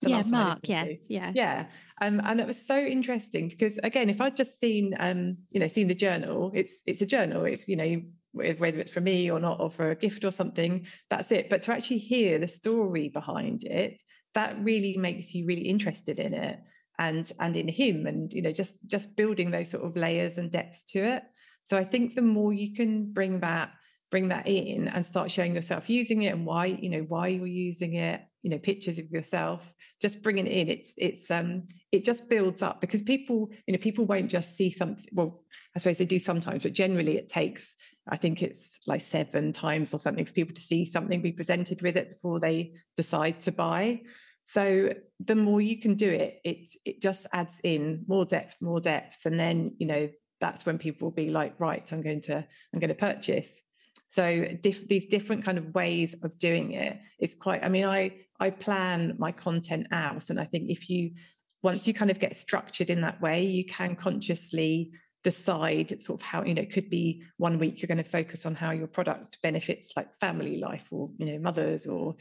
So 0.03 0.09
yeah 0.09 0.23
mark 0.31 0.61
yeah 0.65 0.87
yeah. 1.09 1.33
Yeah 1.35 1.67
um, 2.01 2.21
and 2.25 2.41
it 2.41 2.47
was 2.47 2.65
so 2.65 2.79
interesting 2.79 3.49
because 3.49 3.79
again 3.79 4.09
if 4.09 4.21
i'd 4.21 4.37
just 4.37 4.61
seen 4.61 4.95
um, 5.01 5.37
you 5.51 5.61
know 5.61 5.67
seen 5.67 5.89
the 5.89 5.95
journal 5.95 6.53
it's 6.55 6.83
it's 6.87 7.03
a 7.03 7.07
journal 7.07 7.45
it's 7.45 7.69
you 7.69 7.77
know 7.77 8.01
whether 8.39 8.81
it's 8.81 8.93
for 8.93 9.01
me 9.01 9.31
or 9.31 9.41
not, 9.41 9.61
or 9.61 9.71
for 9.71 9.91
a 9.91 9.97
gift 9.97 10.25
or 10.25 10.31
something, 10.31 10.87
that's 11.11 11.33
it. 11.33 11.51
But 11.51 11.63
to 11.65 11.73
actually 11.73 11.99
hear 11.99 12.39
the 12.39 12.49
story 12.49 13.09
behind 13.09 13.65
it, 13.65 14.01
that 14.35 14.57
really 14.63 14.97
makes 14.97 15.35
you 15.35 15.47
really 15.47 15.63
interested 15.63 16.19
in 16.19 16.35
it 16.35 16.59
and 16.99 17.33
and 17.41 17.57
in 17.57 17.69
him 17.69 18.07
and 18.07 18.33
you 18.33 18.43
know 18.43 18.53
just 18.53 18.77
just 18.87 19.17
building 19.17 19.51
those 19.51 19.71
sort 19.71 19.85
of 19.85 19.97
layers 19.97 20.39
and 20.39 20.51
depth 20.51 20.85
to 20.87 20.99
it 20.99 21.23
so 21.63 21.77
i 21.77 21.85
think 21.85 22.15
the 22.15 22.23
more 22.23 22.53
you 22.53 22.75
can 22.75 23.11
bring 23.13 23.41
that 23.41 23.71
bring 24.11 24.29
that 24.29 24.47
in 24.47 24.89
and 24.89 25.05
start 25.05 25.31
showing 25.31 25.55
yourself 25.55 25.91
using 25.91 26.23
it 26.23 26.33
and 26.33 26.47
why 26.47 26.67
you 26.67 26.89
know 26.89 27.05
why 27.09 27.29
you're 27.29 27.47
using 27.47 27.95
it 27.95 28.23
you 28.43 28.51
know 28.51 28.59
pictures 28.59 28.99
of 28.99 29.11
yourself 29.11 29.75
just 30.01 30.23
bringing 30.23 30.47
it 30.47 30.53
in. 30.53 30.69
It's 30.69 30.95
it's 30.97 31.31
um 31.31 31.65
it 31.93 32.05
just 32.05 32.29
builds 32.29 32.63
up 32.63 32.81
because 32.81 33.03
people 33.03 33.49
you 33.67 33.73
know 33.73 33.79
people 33.79 34.07
won't 34.07 34.31
just 34.31 34.57
see 34.57 34.71
something 34.71 35.05
well 35.13 35.43
i 35.75 35.79
suppose 35.79 35.99
they 35.99 36.05
do 36.05 36.19
sometimes 36.19 36.63
but 36.63 36.73
generally 36.73 37.17
it 37.17 37.29
takes 37.29 37.75
i 38.09 38.17
think 38.17 38.43
it's 38.43 38.79
like 38.87 39.01
seven 39.01 39.53
times 39.53 39.93
or 39.93 39.99
something 39.99 40.25
for 40.25 40.33
people 40.33 40.55
to 40.55 40.61
see 40.61 40.85
something 40.85 41.21
be 41.21 41.33
presented 41.33 41.83
with 41.83 41.97
it 41.97 42.11
before 42.11 42.41
they 42.41 42.73
decide 42.97 43.41
to 43.41 43.53
buy. 43.53 44.01
So 44.45 44.95
the 45.21 45.37
more 45.37 45.61
you 45.61 45.79
can 45.79 45.95
do 45.95 46.09
it 46.09 46.41
it 46.45 46.71
it 46.85 47.03
just 47.03 47.27
adds 47.33 47.61
in 47.63 48.05
more 48.07 48.25
depth 48.25 48.57
more 48.63 48.81
depth. 48.81 49.27
And 49.27 49.39
then 49.39 49.75
you 49.79 49.87
know 49.87 50.09
that's 50.41 50.65
when 50.65 50.79
people 50.79 51.07
will 51.07 51.15
be 51.15 51.31
like 51.31 51.59
right 51.59 51.93
i'm 51.93 52.03
going 52.03 52.21
to 52.21 52.37
i'm 52.37 52.81
going 52.81 52.89
to 52.89 52.95
purchase 52.95 53.63
so 54.09 54.47
diff- 54.63 54.89
these 54.89 55.07
different 55.07 55.45
kind 55.45 55.59
of 55.59 55.75
ways 55.75 56.15
of 56.23 56.39
doing 56.39 56.73
it 56.73 56.99
is 57.21 57.35
quite 57.35 57.63
i 57.63 57.69
mean 57.69 57.85
i 57.85 58.11
i 58.41 58.51
plan 58.51 59.15
my 59.19 59.31
content 59.31 59.87
out 59.93 60.31
and 60.31 60.41
i 60.41 60.45
think 60.45 60.71
if 60.71 60.89
you 60.91 61.11
once 61.63 61.87
you 61.87 61.95
kind 61.95 62.11
of 62.11 62.19
get 62.19 62.37
structured 62.37 62.91
in 62.91 63.01
that 63.01 63.21
way 63.21 63.45
you 63.45 63.65
can 63.65 63.95
consciously 63.95 64.91
decide 65.25 66.01
sort 66.01 66.21
of 66.21 66.27
how 66.27 66.45
you 66.45 66.55
know 66.55 66.63
it 66.63 66.73
could 66.73 66.89
be 66.89 67.23
one 67.39 67.59
week 67.59 67.83
you're 67.83 67.89
going 67.89 67.99
to 67.99 68.05
focus 68.05 68.47
on 68.47 68.55
how 68.55 68.71
your 68.71 68.87
product 68.87 69.37
benefits 69.43 69.93
like 69.97 70.15
family 70.15 70.59
life 70.59 70.89
or 70.93 71.11
you 71.19 71.27
know 71.27 71.39
mothers 71.39 71.87
or 71.87 72.15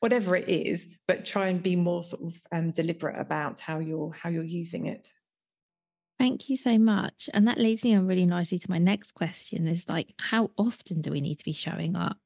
whatever 0.00 0.36
it 0.36 0.48
is 0.48 0.86
but 1.08 1.24
try 1.24 1.46
and 1.46 1.62
be 1.62 1.76
more 1.76 2.02
sort 2.02 2.22
of 2.22 2.34
um, 2.52 2.70
deliberate 2.70 3.18
about 3.18 3.58
how 3.58 3.78
you're 3.78 4.12
how 4.12 4.28
you're 4.28 4.44
using 4.44 4.86
it 4.86 5.08
Thank 6.22 6.48
you 6.48 6.56
so 6.56 6.78
much. 6.78 7.28
And 7.34 7.48
that 7.48 7.58
leads 7.58 7.82
me 7.82 7.96
on 7.96 8.06
really 8.06 8.26
nicely 8.26 8.56
to 8.56 8.70
my 8.70 8.78
next 8.78 9.10
question 9.10 9.66
is 9.66 9.88
like, 9.88 10.14
how 10.20 10.52
often 10.56 11.00
do 11.00 11.10
we 11.10 11.20
need 11.20 11.40
to 11.40 11.44
be 11.44 11.52
showing 11.52 11.96
up? 11.96 12.16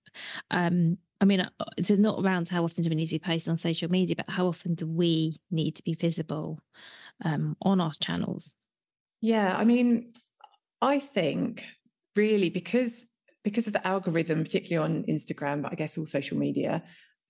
Um, 0.50 0.98
I 1.18 1.24
mean, 1.24 1.40
uh, 1.40 1.64
it's 1.78 1.90
not 1.90 2.22
around 2.22 2.50
how 2.50 2.62
often 2.62 2.84
do 2.84 2.90
we 2.90 2.96
need 2.96 3.06
to 3.06 3.14
be 3.14 3.18
posting 3.18 3.52
on 3.52 3.56
social 3.56 3.90
media, 3.90 4.14
but 4.14 4.28
how 4.28 4.48
often 4.48 4.74
do 4.74 4.86
we 4.86 5.40
need 5.50 5.76
to 5.76 5.82
be 5.82 5.94
visible 5.94 6.60
um, 7.24 7.56
on 7.62 7.80
our 7.80 7.92
channels? 7.98 8.58
Yeah, 9.22 9.56
I 9.56 9.64
mean, 9.64 10.12
I 10.82 10.98
think 10.98 11.64
really 12.16 12.50
because 12.50 13.06
because 13.44 13.66
of 13.66 13.72
the 13.72 13.86
algorithm, 13.86 14.44
particularly 14.44 14.84
on 14.92 15.04
Instagram, 15.04 15.62
but 15.62 15.72
I 15.72 15.74
guess 15.74 15.96
all 15.96 16.04
social 16.04 16.36
media, 16.36 16.82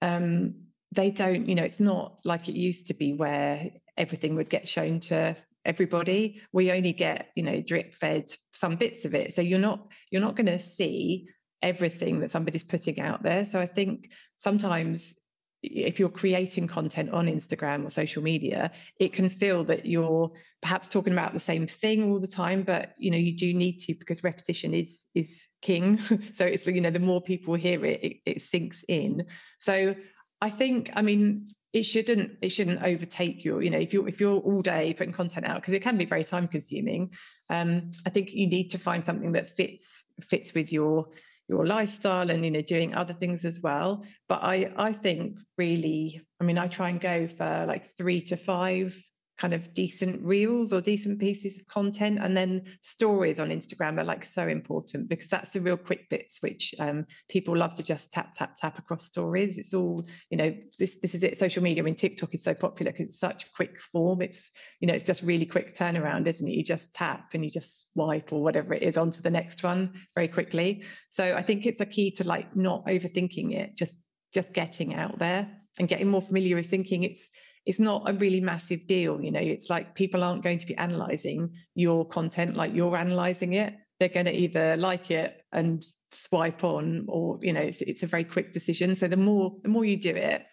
um, 0.02 0.57
they 0.90 1.12
don't, 1.12 1.48
you 1.48 1.55
know, 1.55 1.62
it's 1.62 1.79
not 1.79 2.18
like 2.24 2.48
it 2.48 2.57
used 2.57 2.88
to 2.88 2.94
be 2.94 3.12
where 3.12 3.70
everything 3.96 4.35
would 4.35 4.50
get 4.50 4.66
shown 4.66 4.98
to 4.98 5.37
everybody 5.66 6.40
we 6.52 6.72
only 6.72 6.92
get 6.92 7.31
you 7.37 7.42
know 7.42 7.61
drip 7.61 7.92
fed 7.92 8.24
some 8.52 8.76
bits 8.76 9.05
of 9.05 9.14
it 9.14 9.33
so 9.33 9.42
you're 9.42 9.59
not 9.59 9.92
you're 10.11 10.22
not 10.22 10.37
going 10.37 10.46
to 10.46 10.59
see 10.59 11.29
everything 11.62 12.20
that 12.20 12.31
somebody's 12.31 12.64
putting 12.64 13.00
out 13.00 13.22
there 13.22 13.44
so 13.44 13.61
i 13.61 13.66
think 13.66 14.11
sometimes 14.37 15.16
if 15.62 15.98
you're 15.98 16.09
creating 16.09 16.68
content 16.68 17.11
on 17.11 17.26
Instagram 17.26 17.85
or 17.85 17.90
social 17.90 18.22
media, 18.22 18.70
it 19.00 19.12
can 19.12 19.29
feel 19.29 19.64
that 19.64 19.85
you're 19.85 20.31
perhaps 20.62 20.88
talking 20.88 21.12
about 21.12 21.33
the 21.33 21.40
same 21.40 21.66
thing 21.66 22.05
all 22.05 22.20
the 22.20 22.29
time, 22.29 22.62
but 22.62 22.94
you 22.98 23.11
know 23.11 23.16
you 23.16 23.37
do 23.37 23.52
need 23.52 23.79
to 23.79 23.94
because 23.94 24.22
repetition 24.22 24.74
is 24.74 25.07
is 25.14 25.44
king. 25.62 25.98
so 26.33 26.44
it's 26.44 26.66
you 26.66 26.81
know 26.81 26.90
the 26.90 27.00
more 27.00 27.20
people 27.20 27.55
hear 27.55 27.85
it, 27.85 28.05
it, 28.05 28.16
it 28.26 28.42
sinks 28.42 28.85
in. 28.87 29.24
So 29.59 29.96
I 30.40 30.50
think, 30.50 30.90
I 30.94 31.02
mean, 31.02 31.48
it 31.76 31.82
shouldn't 31.82 32.30
it 32.40 32.48
shouldn't 32.48 32.82
overtake 32.82 33.44
your 33.44 33.62
you 33.62 33.68
know 33.68 33.78
if 33.78 33.92
you're 33.92 34.08
if 34.08 34.18
you're 34.18 34.40
all 34.40 34.62
day 34.62 34.94
putting 34.94 35.12
content 35.12 35.44
out 35.44 35.56
because 35.56 35.74
it 35.74 35.82
can 35.82 35.98
be 35.98 36.06
very 36.06 36.24
time 36.24 36.48
consuming 36.48 37.12
um 37.50 37.90
i 38.06 38.10
think 38.10 38.32
you 38.32 38.46
need 38.46 38.70
to 38.70 38.78
find 38.78 39.04
something 39.04 39.32
that 39.32 39.46
fits 39.46 40.06
fits 40.22 40.54
with 40.54 40.72
your 40.72 41.06
your 41.48 41.66
lifestyle 41.66 42.30
and 42.30 42.44
you 42.44 42.50
know 42.50 42.62
doing 42.62 42.94
other 42.94 43.12
things 43.12 43.44
as 43.44 43.60
well. 43.60 44.04
But 44.28 44.42
i 44.42 44.72
i 44.76 44.92
think 44.92 45.38
really 45.58 46.20
i 46.40 46.44
mean 46.44 46.58
i 46.58 46.66
try 46.66 46.88
and 46.88 47.00
go 47.00 47.28
for 47.28 47.66
like 47.68 47.84
3 47.96 48.20
to 48.22 48.36
5 48.36 48.96
kind 49.38 49.53
of 49.53 49.72
decent 49.75 50.22
reels 50.22 50.72
or 50.72 50.81
decent 50.81 51.18
pieces 51.18 51.59
of 51.59 51.66
content. 51.66 52.18
And 52.20 52.37
then 52.37 52.62
stories 52.81 53.40
on 53.40 53.51
instagram 53.51 53.99
are 54.01 54.05
like 54.05 54.25
so 54.25 54.49
important 54.49 55.09
because 55.09 55.29
that's 55.29 55.51
the 55.51 55.61
real 55.61 55.77
quick 55.77 56.09
bits 56.09 56.38
which 56.42 56.75
um, 56.79 57.07
people 57.29 57.57
love 57.57 57.75
to 57.75 57.83
just 57.83 58.12
tap 58.12 58.35
tap 58.35 58.57
tap 58.57 58.79
across 58.79 59.05
stories. 59.05 59.59
It's 59.59 59.75
all 59.75 60.07
you 60.31 60.37
know 60.37 60.55
this 60.79 60.99
this 60.99 61.14
is 61.14 61.22
it. 61.22 61.37
Social 61.37 61.62
media 61.62 61.83
i 61.83 61.85
mean 61.85 61.94
tiktok 61.94 62.35
is 62.35 62.42
so 62.42 62.55
popular 62.55 62.92
because 62.92 63.07
it's 63.07 63.20
such 63.20 63.53
quick 63.53 63.81
form. 63.81 64.22
It's 64.22 64.51
you 64.81 64.88
know 64.88 64.94
it's 64.94 65.05
just 65.05 65.22
really 65.22 65.46
quick 65.46 65.72
turnaround 65.72 66.27
isn't 66.27 66.46
it? 66.46 66.53
You 66.53 66.64
just 66.64 66.94
tap 66.94 67.31
and 67.35 67.44
you 67.44 67.51
just 67.51 67.92
swipe 67.92 68.33
or 68.33 68.42
whatever 68.42 68.75
it 68.75 68.83
is 68.83 68.96
onto 68.96 69.22
the 69.22 69.31
next 69.31 69.62
one 69.62 69.92
very 70.14 70.29
quickly. 70.29 70.85
So 71.09 71.35
i 71.35 71.42
think 71.42 71.66
it's 71.66 71.81
a 71.81 71.87
key 71.87 72.11
to 72.12 72.25
like 72.25 72.55
not 72.57 72.87
overthinking 72.87 73.53
it 73.53 73.77
just 73.77 73.96
just 74.33 74.53
getting 74.53 74.94
out 74.94 75.18
there 75.18 75.49
and 75.79 75.88
getting 75.88 76.09
more 76.09 76.22
familiar 76.22 76.57
with 76.57 76.66
thinking. 76.66 77.03
It's 77.03 77.31
it's 77.66 77.81
not 77.81 78.09
a 78.09 78.14
really 78.14 78.40
massive 78.40 78.87
deal 78.87 79.20
you 79.20 79.31
know 79.31 79.40
it's 79.40 79.68
like 79.68 79.94
people 79.94 80.22
aren't 80.22 80.42
going 80.42 80.59
to 80.59 80.66
be 80.66 80.76
analyzing 80.76 81.52
your 81.74 82.07
content 82.07 82.57
like 82.57 82.74
you're 82.74 82.96
analyzing 82.96 83.52
it. 83.52 83.74
They're 83.98 84.09
going 84.09 84.26
to 84.26 84.33
either 84.33 84.76
like 84.76 85.11
it 85.11 85.42
and 85.52 85.85
swipe 86.11 86.64
on 86.64 87.07
or 87.09 87.38
you 87.42 87.52
know 87.52 87.61
it's, 87.61 87.83
it's 87.83 88.02
a 88.02 88.07
very 88.07 88.24
quick 88.24 88.52
decision. 88.52 88.94
So 88.94 89.09
the 89.09 89.16
more 89.16 89.57
the 89.62 89.68
more 89.68 89.85
you 89.85 89.98
do 89.98 90.14
it 90.14 90.44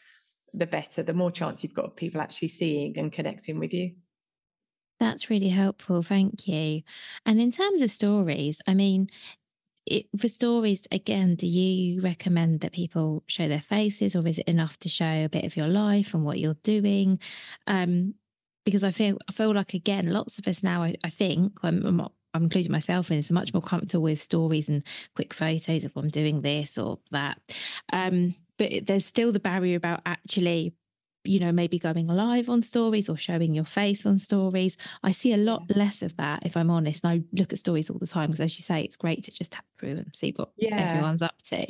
the 0.53 0.67
better 0.67 1.01
the 1.01 1.13
more 1.13 1.31
chance 1.31 1.63
you've 1.63 1.73
got 1.73 1.85
of 1.85 1.95
people 1.95 2.21
actually 2.21 2.49
seeing 2.49 2.97
and 2.97 3.11
connecting 3.11 3.57
with 3.59 3.73
you. 3.73 3.91
That's 4.99 5.29
really 5.29 5.49
helpful 5.49 6.03
thank 6.03 6.47
you. 6.47 6.83
And 7.25 7.41
in 7.41 7.51
terms 7.51 7.81
of 7.81 7.89
stories 7.89 8.61
i 8.67 8.73
mean 8.73 9.09
it, 9.85 10.07
for 10.17 10.27
stories 10.27 10.87
again 10.91 11.35
do 11.35 11.47
you 11.47 12.01
recommend 12.01 12.61
that 12.61 12.71
people 12.71 13.23
show 13.27 13.47
their 13.47 13.61
faces 13.61 14.15
or 14.15 14.25
is 14.27 14.39
it 14.39 14.47
enough 14.47 14.77
to 14.79 14.89
show 14.89 15.25
a 15.25 15.29
bit 15.29 15.43
of 15.43 15.57
your 15.57 15.67
life 15.67 16.13
and 16.13 16.23
what 16.23 16.39
you're 16.39 16.57
doing? 16.63 17.19
Um 17.67 18.15
because 18.65 18.83
i 18.83 18.91
feel 18.91 19.17
i 19.27 19.31
feel 19.33 19.53
like 19.53 19.73
again 19.73 20.09
lots 20.09 20.39
of 20.39 20.47
us 20.47 20.63
now 20.63 20.83
i, 20.83 20.95
I 21.03 21.09
think 21.09 21.59
I'm, 21.63 21.85
I'm, 21.85 21.99
I'm 22.33 22.43
including 22.43 22.71
myself 22.71 23.11
in 23.11 23.17
is 23.17 23.31
much 23.31 23.53
more 23.53 23.61
comfortable 23.61 24.03
with 24.03 24.21
stories 24.21 24.69
and 24.69 24.83
quick 25.15 25.33
photos 25.33 25.83
of 25.83 25.95
I'm 25.95 26.09
doing 26.09 26.41
this 26.41 26.77
or 26.77 26.99
that. 27.11 27.39
Um 27.91 28.33
but 28.57 28.85
there's 28.85 29.05
still 29.05 29.31
the 29.31 29.39
barrier 29.39 29.77
about 29.77 30.01
actually 30.05 30.73
you 31.23 31.39
know, 31.39 31.51
maybe 31.51 31.79
going 31.79 32.07
live 32.07 32.49
on 32.49 32.61
stories 32.61 33.09
or 33.09 33.17
showing 33.17 33.53
your 33.53 33.65
face 33.65 34.05
on 34.05 34.19
stories. 34.19 34.77
I 35.03 35.11
see 35.11 35.33
a 35.33 35.37
lot 35.37 35.63
less 35.75 36.01
of 36.01 36.15
that, 36.17 36.45
if 36.45 36.57
I'm 36.57 36.69
honest. 36.69 37.03
And 37.03 37.13
I 37.13 37.37
look 37.39 37.53
at 37.53 37.59
stories 37.59 37.89
all 37.89 37.99
the 37.99 38.07
time 38.07 38.31
because, 38.31 38.41
as 38.41 38.57
you 38.57 38.63
say, 38.63 38.81
it's 38.81 38.97
great 38.97 39.23
to 39.23 39.31
just 39.31 39.51
tap 39.53 39.65
through 39.77 39.91
and 39.91 40.11
see 40.13 40.33
what 40.35 40.51
yeah. 40.57 40.75
everyone's 40.75 41.21
up 41.21 41.41
to. 41.43 41.65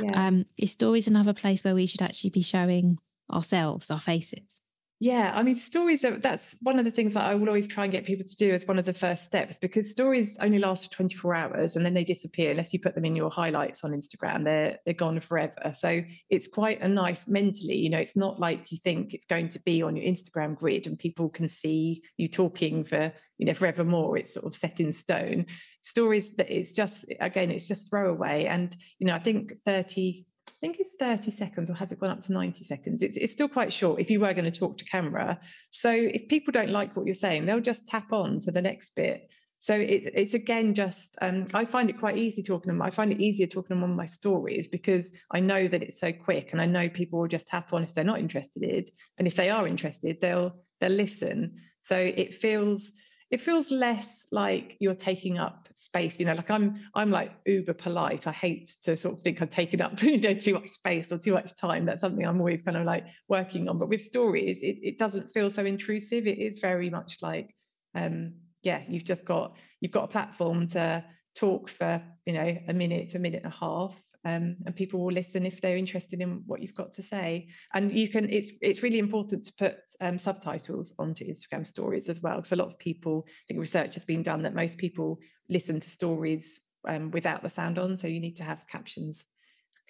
Yeah. 0.00 0.26
Um, 0.26 0.46
is 0.56 0.72
stories 0.72 1.06
another 1.06 1.32
place 1.32 1.64
where 1.64 1.74
we 1.74 1.86
should 1.86 2.02
actually 2.02 2.30
be 2.30 2.42
showing 2.42 2.98
ourselves, 3.30 3.90
our 3.90 4.00
faces? 4.00 4.60
Yeah, 5.00 5.32
I 5.34 5.42
mean, 5.42 5.56
stories 5.56 6.04
are 6.04 6.12
that's 6.12 6.54
one 6.62 6.78
of 6.78 6.84
the 6.84 6.90
things 6.90 7.14
that 7.14 7.24
I 7.24 7.34
will 7.34 7.48
always 7.48 7.66
try 7.66 7.84
and 7.84 7.92
get 7.92 8.06
people 8.06 8.24
to 8.24 8.36
do 8.36 8.52
as 8.54 8.66
one 8.66 8.78
of 8.78 8.84
the 8.84 8.94
first 8.94 9.24
steps 9.24 9.58
because 9.58 9.90
stories 9.90 10.38
only 10.40 10.58
last 10.58 10.86
for 10.88 10.94
24 10.94 11.34
hours 11.34 11.76
and 11.76 11.84
then 11.84 11.94
they 11.94 12.04
disappear 12.04 12.52
unless 12.52 12.72
you 12.72 12.78
put 12.78 12.94
them 12.94 13.04
in 13.04 13.16
your 13.16 13.28
highlights 13.28 13.82
on 13.82 13.90
Instagram. 13.90 14.44
They're 14.44 14.78
they're 14.84 14.94
gone 14.94 15.18
forever. 15.20 15.72
So 15.74 16.02
it's 16.30 16.46
quite 16.46 16.80
a 16.80 16.88
nice 16.88 17.26
mentally, 17.26 17.76
you 17.76 17.90
know, 17.90 17.98
it's 17.98 18.16
not 18.16 18.38
like 18.38 18.70
you 18.70 18.78
think 18.78 19.12
it's 19.12 19.24
going 19.26 19.48
to 19.50 19.60
be 19.62 19.82
on 19.82 19.96
your 19.96 20.06
Instagram 20.06 20.56
grid 20.56 20.86
and 20.86 20.96
people 20.98 21.28
can 21.28 21.48
see 21.48 22.02
you 22.16 22.28
talking 22.28 22.84
for, 22.84 23.12
you 23.36 23.46
know, 23.46 23.54
forevermore. 23.54 24.16
It's 24.16 24.34
sort 24.34 24.46
of 24.46 24.54
set 24.54 24.78
in 24.78 24.92
stone. 24.92 25.46
Stories 25.82 26.30
that 26.36 26.50
it's 26.50 26.72
just 26.72 27.04
again, 27.20 27.50
it's 27.50 27.66
just 27.68 27.90
throwaway. 27.90 28.44
And, 28.44 28.74
you 29.00 29.08
know, 29.08 29.14
I 29.14 29.18
think 29.18 29.54
30 29.66 30.24
think 30.64 30.80
it's 30.80 30.94
30 30.98 31.30
seconds 31.30 31.70
or 31.70 31.74
has 31.74 31.92
it 31.92 32.00
gone 32.00 32.08
up 32.08 32.22
to 32.22 32.32
90 32.32 32.64
seconds? 32.64 33.02
It's, 33.02 33.18
it's 33.18 33.32
still 33.32 33.48
quite 33.48 33.70
short 33.70 34.00
if 34.00 34.10
you 34.10 34.18
were 34.18 34.32
going 34.32 34.50
to 34.50 34.60
talk 34.60 34.78
to 34.78 34.84
camera. 34.86 35.38
So 35.70 35.90
if 35.90 36.26
people 36.28 36.52
don't 36.52 36.70
like 36.70 36.96
what 36.96 37.04
you're 37.04 37.14
saying, 37.14 37.44
they'll 37.44 37.60
just 37.60 37.86
tap 37.86 38.14
on 38.14 38.40
to 38.40 38.50
the 38.50 38.62
next 38.62 38.96
bit. 38.96 39.30
So 39.58 39.74
it, 39.74 40.10
it's 40.14 40.32
again 40.32 40.72
just 40.72 41.16
um, 41.20 41.46
I 41.52 41.66
find 41.66 41.90
it 41.90 41.98
quite 41.98 42.16
easy 42.16 42.42
talking 42.42 42.62
to 42.62 42.68
them. 42.68 42.82
I 42.82 42.88
find 42.88 43.12
it 43.12 43.20
easier 43.20 43.46
talking 43.46 43.68
to 43.68 43.74
them 43.74 43.84
on 43.84 43.94
my 43.94 44.06
stories 44.06 44.66
because 44.66 45.10
I 45.30 45.40
know 45.40 45.68
that 45.68 45.82
it's 45.82 46.00
so 46.00 46.12
quick, 46.12 46.52
and 46.52 46.60
I 46.60 46.66
know 46.66 46.88
people 46.88 47.20
will 47.20 47.28
just 47.28 47.48
tap 47.48 47.72
on 47.72 47.82
if 47.82 47.94
they're 47.94 48.04
not 48.04 48.18
interested, 48.18 48.90
and 49.18 49.26
if 49.26 49.36
they 49.36 49.48
are 49.48 49.66
interested, 49.66 50.20
they'll 50.20 50.54
they'll 50.80 50.90
listen. 50.90 51.56
So 51.80 51.96
it 51.96 52.34
feels 52.34 52.92
it 53.34 53.40
feels 53.40 53.72
less 53.72 54.26
like 54.30 54.76
you're 54.78 54.94
taking 54.94 55.38
up 55.38 55.68
space 55.74 56.20
you 56.20 56.26
know 56.26 56.34
like 56.34 56.52
i'm 56.52 56.80
i'm 56.94 57.10
like 57.10 57.32
uber 57.46 57.74
polite. 57.74 58.28
I 58.28 58.32
hate 58.32 58.70
to 58.84 58.96
sort 58.96 59.14
of 59.14 59.22
think 59.24 59.42
i'm 59.42 59.48
taking 59.48 59.80
up 59.80 60.00
you 60.02 60.20
know 60.20 60.34
too 60.34 60.54
much 60.54 60.70
space 60.70 61.10
or 61.10 61.18
too 61.18 61.32
much 61.32 61.52
time. 61.56 61.84
That's 61.84 62.00
something 62.00 62.24
i'm 62.24 62.38
always 62.38 62.62
kind 62.62 62.76
of 62.76 62.84
like 62.84 63.04
working 63.28 63.68
on. 63.68 63.78
But 63.80 63.88
with 63.88 64.02
stories 64.02 64.58
it, 64.62 64.76
it 64.82 64.98
doesn't 64.98 65.32
feel 65.32 65.50
so 65.50 65.64
intrusive. 65.64 66.28
It 66.28 66.38
is 66.38 66.60
very 66.60 66.90
much 66.90 67.16
like 67.22 67.52
um 67.96 68.34
yeah 68.62 68.82
you've 68.88 69.04
just 69.04 69.24
got 69.24 69.56
you've 69.80 69.96
got 69.98 70.04
a 70.04 70.08
platform 70.16 70.68
to 70.68 71.04
talk 71.34 71.68
for 71.68 72.00
you 72.26 72.34
know 72.34 72.56
a 72.68 72.72
minute 72.72 73.16
a 73.16 73.18
minute 73.18 73.42
and 73.42 73.52
a 73.52 73.56
half 73.56 74.00
um, 74.24 74.56
and 74.64 74.74
people 74.74 75.00
will 75.00 75.12
listen 75.12 75.44
if 75.44 75.60
they're 75.60 75.76
interested 75.76 76.20
in 76.20 76.42
what 76.46 76.60
you've 76.62 76.74
got 76.74 76.92
to 76.94 77.02
say. 77.02 77.48
And 77.74 77.92
you 77.92 78.08
can 78.08 78.28
it's 78.30 78.52
it's 78.60 78.82
really 78.82 78.98
important 78.98 79.44
to 79.44 79.52
put 79.58 79.76
um, 80.00 80.18
subtitles 80.18 80.94
onto 80.98 81.24
Instagram 81.24 81.66
stories 81.66 82.08
as 82.08 82.20
well, 82.20 82.36
because 82.36 82.52
a 82.52 82.56
lot 82.56 82.68
of 82.68 82.78
people 82.78 83.26
I 83.26 83.44
think 83.48 83.60
research 83.60 83.94
has 83.94 84.04
been 84.04 84.22
done 84.22 84.42
that 84.42 84.54
most 84.54 84.78
people 84.78 85.18
listen 85.48 85.80
to 85.80 85.88
stories 85.88 86.60
um, 86.88 87.10
without 87.10 87.42
the 87.42 87.50
sound 87.50 87.78
on. 87.78 87.96
So 87.96 88.06
you 88.06 88.20
need 88.20 88.36
to 88.36 88.44
have 88.44 88.66
captions 88.66 89.26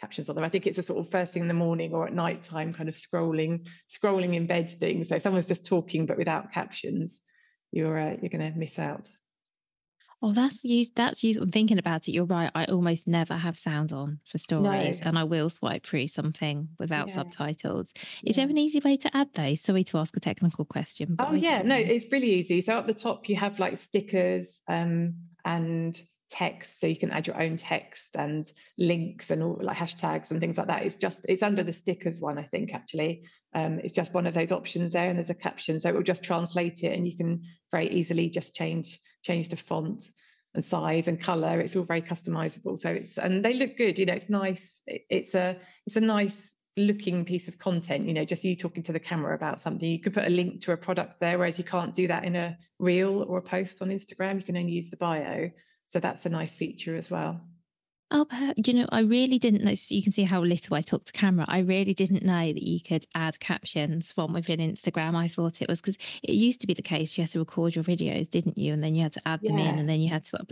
captions 0.01 0.29
on 0.29 0.35
them. 0.35 0.45
I 0.45 0.49
think 0.49 0.67
it's 0.67 0.79
a 0.79 0.83
sort 0.83 0.99
of 0.99 1.11
first 1.11 1.33
thing 1.33 1.43
in 1.43 1.49
the 1.49 1.55
morning 1.55 1.95
or 1.95 2.07
at 2.07 2.13
night 2.13 2.43
time 2.43 2.73
kind 2.73 2.89
of 2.89 2.95
scrolling 2.97 3.69
scrolling 3.89 4.35
in 4.35 4.47
bed 4.47 4.69
thing. 4.69 5.05
So 5.05 5.17
if 5.17 5.23
someone's 5.23 5.47
just 5.47 5.65
talking 5.67 6.07
but 6.07 6.19
without 6.19 6.53
captions, 6.53 7.21
you're 7.71 7.99
uh, 7.99 8.17
you're 8.21 8.31
going 8.31 8.53
to 8.53 8.59
miss 8.59 8.79
out. 8.79 9.09
Oh, 10.25 10.33
that's 10.33 10.65
used. 10.65 10.97
That's 10.97 11.23
used. 11.23 11.39
I'm 11.39 11.51
thinking 11.51 11.77
about 11.77 12.09
it. 12.09 12.13
You're 12.13 12.25
right. 12.25 12.51
I 12.55 12.65
almost 12.65 13.07
never 13.07 13.35
have 13.35 13.59
sound 13.59 13.93
on 13.93 14.21
for 14.25 14.39
stories, 14.39 15.03
no. 15.03 15.09
and 15.09 15.19
I 15.19 15.25
will 15.25 15.51
swipe 15.51 15.85
through 15.85 16.07
something 16.07 16.69
without 16.79 17.09
yeah. 17.09 17.15
subtitles. 17.17 17.93
Is 18.25 18.39
yeah. 18.39 18.45
there 18.45 18.51
an 18.51 18.57
easy 18.57 18.81
way 18.81 18.97
to 18.97 19.15
add 19.15 19.35
those? 19.35 19.61
Sorry 19.61 19.85
to 19.85 19.99
ask 19.99 20.17
a 20.17 20.21
technical 20.21 20.65
question. 20.65 21.17
Oh 21.19 21.35
yeah, 21.35 21.61
no, 21.61 21.77
it's 21.77 22.11
really 22.11 22.31
easy. 22.31 22.63
So 22.63 22.79
at 22.79 22.87
the 22.87 22.95
top, 22.95 23.29
you 23.29 23.37
have 23.37 23.59
like 23.59 23.77
stickers 23.77 24.63
um, 24.67 25.17
and 25.45 26.01
text 26.31 26.81
so 26.81 26.87
you 26.87 26.97
can 26.97 27.11
add 27.11 27.27
your 27.27 27.41
own 27.41 27.57
text 27.57 28.17
and 28.17 28.51
links 28.79 29.31
and 29.31 29.43
all 29.43 29.59
like 29.61 29.77
hashtags 29.77 30.31
and 30.31 30.41
things 30.41 30.59
like 30.59 30.67
that. 30.69 30.85
It's 30.85 30.97
just 30.97 31.27
it's 31.29 31.43
under 31.43 31.63
the 31.63 31.73
stickers 31.73 32.21
one 32.21 32.39
i 32.39 32.43
think 32.43 32.75
actually. 32.75 33.27
Um, 33.55 33.79
it's 33.79 33.95
just 33.95 34.15
one 34.15 34.27
of 34.27 34.35
those 34.35 34.51
options 34.51 34.95
there 34.95 35.09
and 35.09 35.17
there's 35.17 35.31
a 35.31 35.35
caption 35.35 35.79
so 35.79 35.89
it 35.89 35.95
will 35.95 36.03
just 36.03 36.25
translate 36.25 36.83
it 36.83 36.97
and 36.97 37.07
you 37.07 37.17
can 37.17 37.43
very 37.71 37.89
easily 37.89 38.29
just 38.29 38.53
change 38.55 38.99
change 39.23 39.49
the 39.49 39.57
font 39.57 40.03
and 40.55 40.65
size 40.65 41.07
and 41.07 41.21
color 41.21 41.61
it's 41.61 41.77
all 41.77 41.85
very 41.85 42.03
customizable 42.03 42.77
so 42.77 42.91
it's 42.91 43.17
and 43.17 43.45
they 43.45 43.55
look 43.55 43.77
good 43.77 43.97
you 43.97 44.07
know 44.07 44.13
it's 44.13 44.29
nice 44.29 44.83
it's 44.87 45.37
a 45.37 45.57
it's 45.87 45.97
a 45.97 46.01
nice 46.01 46.57
looking 46.77 47.25
piece 47.25 47.47
of 47.47 47.57
content 47.59 48.09
you 48.09 48.15
know 48.15 48.25
just 48.25 48.43
you 48.43 48.57
talking 48.57 48.83
to 48.83 48.93
the 48.93 48.99
camera 48.99 49.35
about 49.35 49.61
something. 49.61 49.89
You 49.89 50.01
could 50.01 50.15
put 50.15 50.27
a 50.27 50.31
link 50.31 50.61
to 50.63 50.73
a 50.73 50.77
product 50.77 51.21
there 51.21 51.39
whereas 51.39 51.59
you 51.59 51.65
can't 51.65 51.95
do 51.95 52.09
that 52.09 52.25
in 52.25 52.35
a 52.35 52.59
reel 52.81 53.25
or 53.29 53.39
a 53.39 53.43
post 53.43 53.83
on 53.83 53.89
instagram. 53.89 54.37
You 54.37 54.43
can 54.43 54.57
only 54.57 54.73
use 54.73 54.91
the 54.91 54.97
bio 54.97 55.51
so 55.87 56.01
that's 56.01 56.27
a 56.27 56.31
nice 56.31 56.55
feature 56.55 56.97
as 56.97 57.11
well. 57.11 57.41
Oh, 58.11 58.27
you 58.65 58.75
know, 58.75 58.87
I 58.93 59.01
really 59.01 59.41
didn't 59.41 59.65
know. 59.65 59.73
You 59.89 60.03
can 60.03 60.13
see 60.13 60.23
how 60.23 60.41
little 60.41 60.77
I 60.77 60.83
talk 60.83 61.05
to 61.07 61.13
camera. 61.13 61.47
I 61.49 61.59
really 61.61 61.95
didn't 61.95 62.23
know 62.23 62.53
that 62.53 62.63
you 62.63 62.79
could 62.81 63.07
add 63.15 63.41
captions 63.41 64.13
from 64.13 64.35
within 64.35 64.61
Instagram. 64.61 65.17
I 65.17 65.27
thought 65.27 65.61
it 65.61 65.69
was 65.69 65.81
because 65.81 65.99
it 66.23 66.35
used 66.35 66.61
to 66.61 66.69
be 66.69 66.75
the 66.75 66.83
case 66.83 67.19
you 67.19 67.23
had 67.23 67.33
to 67.33 67.41
record 67.41 67.75
your 67.75 67.83
videos, 67.83 68.31
didn't 68.31 68.57
you? 68.57 68.73
And 68.73 68.85
then 68.85 68.95
you 68.95 69.03
had 69.03 69.15
to 69.15 69.23
add 69.27 69.41
them 69.43 69.59
yeah. 69.59 69.71
in, 69.71 69.79
and 69.81 69.89
then 69.89 70.01
you 70.01 70.11
had 70.11 70.25
to. 70.27 70.47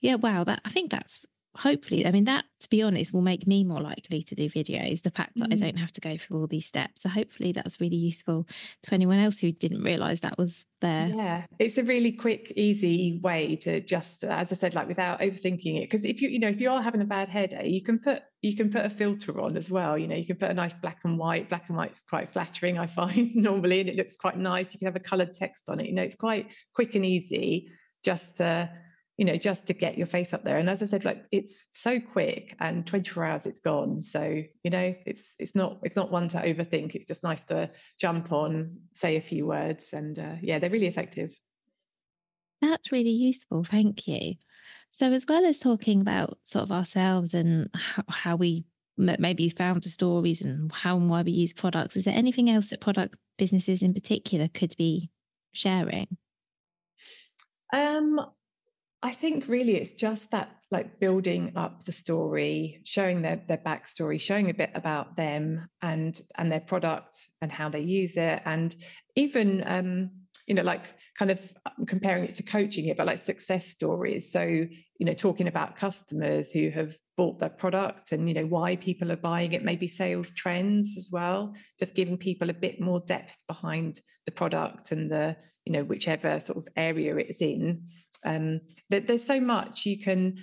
Yeah, 0.00 0.16
wow. 0.16 0.42
That 0.42 0.60
I 0.64 0.70
think 0.70 0.90
that's 0.90 1.24
hopefully, 1.56 2.06
I 2.06 2.10
mean, 2.10 2.24
that 2.24 2.44
to 2.64 2.70
be 2.70 2.82
honest, 2.82 3.12
will 3.12 3.20
make 3.20 3.46
me 3.46 3.62
more 3.62 3.80
likely 3.80 4.22
to 4.22 4.34
do 4.34 4.48
videos. 4.48 5.02
The 5.02 5.10
fact 5.10 5.32
that 5.36 5.50
mm. 5.50 5.52
I 5.52 5.56
don't 5.56 5.76
have 5.76 5.92
to 5.92 6.00
go 6.00 6.16
through 6.16 6.40
all 6.40 6.46
these 6.46 6.66
steps. 6.66 7.02
So 7.02 7.10
hopefully 7.10 7.52
that's 7.52 7.78
really 7.78 7.96
useful 7.96 8.46
to 8.84 8.94
anyone 8.94 9.18
else 9.18 9.38
who 9.38 9.52
didn't 9.52 9.82
realize 9.82 10.20
that 10.20 10.38
was 10.38 10.64
there. 10.80 11.08
Yeah, 11.08 11.44
it's 11.58 11.76
a 11.76 11.84
really 11.84 12.12
quick, 12.12 12.52
easy 12.56 13.20
way 13.22 13.56
to 13.56 13.80
just, 13.80 14.24
as 14.24 14.50
I 14.50 14.54
said, 14.54 14.74
like 14.74 14.88
without 14.88 15.20
overthinking 15.20 15.76
it. 15.76 15.82
Because 15.82 16.06
if 16.06 16.22
you, 16.22 16.30
you 16.30 16.38
know, 16.38 16.48
if 16.48 16.60
you 16.60 16.70
are 16.70 16.82
having 16.82 17.02
a 17.02 17.06
bad 17.06 17.30
day, 17.30 17.68
you 17.68 17.82
can 17.82 17.98
put 17.98 18.22
you 18.40 18.54
can 18.54 18.70
put 18.70 18.84
a 18.84 18.90
filter 18.90 19.40
on 19.40 19.56
as 19.56 19.70
well. 19.70 19.96
You 19.96 20.06
know, 20.06 20.16
you 20.16 20.26
can 20.26 20.36
put 20.36 20.50
a 20.50 20.54
nice 20.54 20.74
black 20.74 21.00
and 21.04 21.18
white. 21.18 21.48
Black 21.48 21.68
and 21.68 21.76
white's 21.76 22.02
quite 22.02 22.28
flattering, 22.28 22.78
I 22.78 22.86
find 22.98 23.34
normally, 23.34 23.80
and 23.80 23.88
it 23.88 23.96
looks 23.96 24.16
quite 24.16 24.38
nice. 24.38 24.72
You 24.72 24.78
can 24.78 24.86
have 24.86 24.96
a 24.96 25.00
coloured 25.00 25.34
text 25.34 25.68
on 25.68 25.80
it. 25.80 25.86
You 25.86 25.94
know, 25.94 26.02
it's 26.02 26.14
quite 26.14 26.52
quick 26.74 26.94
and 26.94 27.04
easy 27.04 27.68
just 28.02 28.36
to 28.36 28.70
you 29.16 29.24
know, 29.24 29.36
just 29.36 29.68
to 29.68 29.74
get 29.74 29.96
your 29.96 30.06
face 30.06 30.34
up 30.34 30.44
there. 30.44 30.58
And 30.58 30.68
as 30.68 30.82
I 30.82 30.86
said, 30.86 31.04
like 31.04 31.24
it's 31.30 31.68
so 31.72 32.00
quick 32.00 32.56
and 32.58 32.86
24 32.86 33.24
hours 33.24 33.46
it's 33.46 33.58
gone. 33.58 34.00
So, 34.00 34.42
you 34.62 34.70
know, 34.70 34.94
it's 35.06 35.34
it's 35.38 35.54
not 35.54 35.78
it's 35.82 35.96
not 35.96 36.10
one 36.10 36.28
to 36.28 36.38
overthink. 36.38 36.94
It's 36.94 37.06
just 37.06 37.22
nice 37.22 37.44
to 37.44 37.70
jump 37.98 38.32
on, 38.32 38.78
say 38.92 39.16
a 39.16 39.20
few 39.20 39.46
words, 39.46 39.92
and 39.92 40.18
uh, 40.18 40.34
yeah, 40.42 40.58
they're 40.58 40.70
really 40.70 40.88
effective. 40.88 41.38
That's 42.60 42.90
really 42.90 43.10
useful. 43.10 43.62
Thank 43.62 44.08
you. 44.08 44.34
So, 44.90 45.12
as 45.12 45.26
well 45.28 45.44
as 45.44 45.58
talking 45.58 46.00
about 46.00 46.38
sort 46.42 46.64
of 46.64 46.72
ourselves 46.72 47.34
and 47.34 47.68
how, 47.74 48.04
how 48.08 48.36
we 48.36 48.64
maybe 48.96 49.48
found 49.48 49.82
the 49.82 49.88
stories 49.88 50.42
and 50.42 50.72
how 50.72 50.96
and 50.96 51.10
why 51.10 51.22
we 51.22 51.32
use 51.32 51.52
products, 51.52 51.96
is 51.96 52.04
there 52.04 52.16
anything 52.16 52.50
else 52.50 52.70
that 52.70 52.80
product 52.80 53.16
businesses 53.36 53.82
in 53.82 53.92
particular 53.92 54.48
could 54.48 54.74
be 54.76 55.10
sharing? 55.52 56.16
Um, 57.72 58.20
I 59.04 59.10
think 59.10 59.48
really 59.48 59.76
it's 59.76 59.92
just 59.92 60.30
that 60.30 60.62
like 60.70 60.98
building 60.98 61.52
up 61.56 61.84
the 61.84 61.92
story, 61.92 62.80
showing 62.86 63.20
their 63.20 63.36
their 63.46 63.58
backstory, 63.58 64.18
showing 64.18 64.48
a 64.48 64.54
bit 64.54 64.70
about 64.74 65.14
them 65.14 65.68
and 65.82 66.18
and 66.38 66.50
their 66.50 66.60
product 66.60 67.14
and 67.42 67.52
how 67.52 67.68
they 67.68 67.82
use 67.82 68.16
it, 68.16 68.40
and 68.46 68.74
even 69.14 69.62
um, 69.66 70.10
you 70.46 70.54
know 70.54 70.62
like 70.62 70.94
kind 71.18 71.30
of 71.30 71.52
comparing 71.86 72.24
it 72.24 72.34
to 72.36 72.42
coaching 72.42 72.86
it, 72.86 72.96
but 72.96 73.06
like 73.06 73.18
success 73.18 73.66
stories. 73.66 74.32
So 74.32 74.42
you 74.42 75.06
know 75.06 75.12
talking 75.12 75.48
about 75.48 75.76
customers 75.76 76.50
who 76.50 76.70
have 76.70 76.94
bought 77.18 77.38
their 77.38 77.50
product 77.50 78.12
and 78.12 78.26
you 78.26 78.34
know 78.34 78.46
why 78.46 78.76
people 78.76 79.12
are 79.12 79.16
buying 79.16 79.52
it, 79.52 79.62
maybe 79.62 79.86
sales 79.86 80.30
trends 80.30 80.94
as 80.96 81.10
well. 81.12 81.52
Just 81.78 81.94
giving 81.94 82.16
people 82.16 82.48
a 82.48 82.54
bit 82.54 82.80
more 82.80 83.02
depth 83.06 83.36
behind 83.48 84.00
the 84.24 84.32
product 84.32 84.92
and 84.92 85.12
the 85.12 85.36
you 85.66 85.74
know 85.74 85.84
whichever 85.84 86.40
sort 86.40 86.58
of 86.58 86.66
area 86.74 87.16
it's 87.16 87.42
in 87.42 87.82
um, 88.24 88.60
there's 88.90 89.24
so 89.24 89.40
much 89.40 89.86
you 89.86 89.98
can 89.98 90.36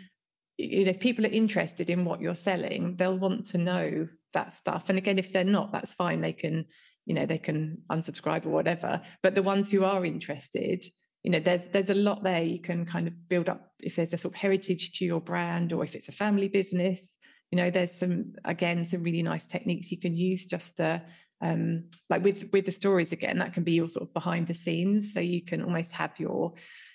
you 0.58 0.86
know 0.86 0.92
if 0.92 1.00
people 1.00 1.26
are 1.26 1.30
interested 1.30 1.90
in 1.90 2.06
what 2.06 2.22
you're 2.22 2.36
selling 2.36 2.96
they'll 2.98 3.18
want 3.18 3.46
to 3.46 3.58
know 3.58 4.08
that 4.34 4.54
stuff. 4.54 4.90
And 4.90 4.98
again 4.98 5.20
if 5.20 5.34
they're 5.34 5.44
not 5.44 5.72
that's 5.72 5.94
fine. 5.94 6.22
They 6.22 6.34
can 6.34 6.66
you 7.06 7.14
know 7.14 7.26
they 7.26 7.38
can 7.38 7.80
unsubscribe 7.92 8.46
or 8.46 8.50
whatever. 8.50 9.02
But 9.24 9.36
the 9.36 9.44
ones 9.44 9.72
who 9.72 9.84
are 9.84 10.06
interested 10.06 10.84
you 11.24 11.32
know 11.32 11.40
there's 11.40 11.66
there's 11.66 11.90
a 11.90 11.96
lot 11.96 12.24
there 12.24 12.44
you 12.44 12.60
can 12.60 12.86
kind 12.86 13.08
of 13.08 13.16
build 13.30 13.50
up. 13.50 13.72
If 13.80 13.96
there's 13.96 14.14
a 14.14 14.18
sort 14.18 14.34
of 14.34 14.40
heritage 14.40 14.92
to 14.94 15.06
your 15.06 15.22
brand 15.22 15.74
or 15.74 15.84
if 15.84 15.96
it's 15.96 16.10
a 16.10 16.14
family 16.14 16.48
business 16.48 17.18
you 17.52 17.58
know 17.58 17.70
there's 17.70 17.92
some 17.92 18.34
again 18.46 18.86
some 18.86 19.04
really 19.04 19.24
nice 19.24 19.46
techniques 19.46 19.92
you 19.92 20.00
can 20.00 20.16
use 20.16 20.46
just 20.46 20.78
to 20.78 21.04
um 21.42 21.84
like 22.10 22.24
with 22.24 22.50
with 22.54 22.66
the 22.66 22.72
stories 22.72 23.12
again 23.12 23.38
that 23.40 23.54
can 23.54 23.64
be 23.64 23.74
your 23.74 23.88
sort 23.88 24.08
of 24.08 24.14
behind 24.14 24.48
the 24.48 24.54
scenes. 24.54 25.14
So 25.14 25.20
you 25.20 25.44
can 25.44 25.62
almost 25.64 25.92
have 25.92 26.20
your 26.20 26.54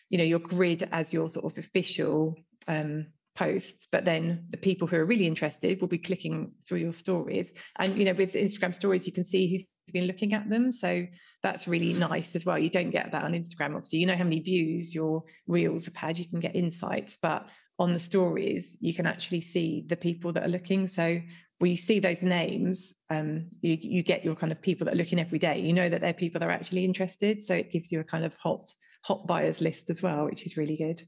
you 0.08 0.18
know 0.18 0.24
your 0.24 0.38
grid 0.38 0.88
as 0.92 1.12
your 1.12 1.28
sort 1.28 1.44
of 1.44 1.58
official 1.58 2.36
um, 2.68 3.06
posts 3.36 3.86
but 3.92 4.04
then 4.04 4.44
the 4.48 4.56
people 4.56 4.88
who 4.88 4.96
are 4.96 5.04
really 5.04 5.26
interested 5.26 5.80
will 5.80 5.88
be 5.88 5.98
clicking 5.98 6.50
through 6.66 6.78
your 6.78 6.92
stories. 6.92 7.54
And 7.78 7.96
you 7.96 8.04
know 8.04 8.14
with 8.14 8.32
instagram 8.32 8.74
stories 8.74 9.06
you 9.06 9.12
can 9.12 9.24
see 9.24 9.48
who's 9.48 9.66
been 9.92 10.06
looking 10.06 10.32
at 10.32 10.48
them. 10.50 10.72
So 10.72 11.06
that's 11.42 11.68
really 11.68 11.92
nice 11.92 12.34
as 12.34 12.44
well. 12.44 12.58
You 12.58 12.70
don't 12.70 12.90
get 12.90 13.12
that 13.12 13.24
on 13.24 13.34
instagram 13.34 13.74
obviously. 13.76 14.00
You 14.00 14.06
know 14.06 14.16
how 14.16 14.24
many 14.24 14.40
views 14.40 14.94
your 14.94 15.22
reels 15.46 15.86
have 15.86 15.96
had. 15.96 16.18
You 16.18 16.28
can 16.28 16.40
get 16.40 16.56
insights 16.56 17.18
but 17.20 17.48
on 17.78 17.92
the 17.92 17.98
stories 17.98 18.78
you 18.80 18.94
can 18.94 19.06
actually 19.06 19.42
see 19.42 19.84
the 19.86 19.96
people 19.96 20.32
that 20.32 20.44
are 20.44 20.48
looking. 20.48 20.86
So 20.86 21.20
when 21.58 21.70
you 21.70 21.76
see 21.76 22.00
those 22.00 22.22
names 22.22 22.94
um, 23.10 23.48
you, 23.60 23.78
you 23.80 24.02
get 24.02 24.24
your 24.24 24.34
kind 24.34 24.52
of 24.52 24.60
people 24.60 24.86
that 24.86 24.94
are 24.94 24.98
looking 24.98 25.20
every 25.20 25.38
day. 25.38 25.60
You 25.60 25.74
know 25.74 25.88
that 25.88 26.00
they're 26.00 26.14
people 26.14 26.40
that 26.40 26.48
are 26.48 26.52
actually 26.52 26.84
interested. 26.84 27.42
So 27.42 27.54
it 27.54 27.70
gives 27.70 27.92
you 27.92 28.00
a 28.00 28.04
kind 28.04 28.24
of 28.24 28.36
hot 28.38 28.68
hot 29.06 29.26
buyers 29.26 29.60
list 29.60 29.88
as 29.88 30.02
well, 30.02 30.24
which 30.24 30.44
is 30.46 30.56
really 30.56 30.76
good. 30.76 31.00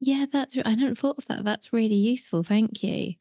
Yeah, 0.00 0.26
that's 0.30 0.56
I 0.58 0.70
hadn't 0.70 0.98
thought 0.98 1.18
of 1.18 1.26
that. 1.26 1.44
That's 1.44 1.72
really 1.72 1.94
useful. 1.94 2.42
Thank 2.42 2.82
you. 2.82 3.14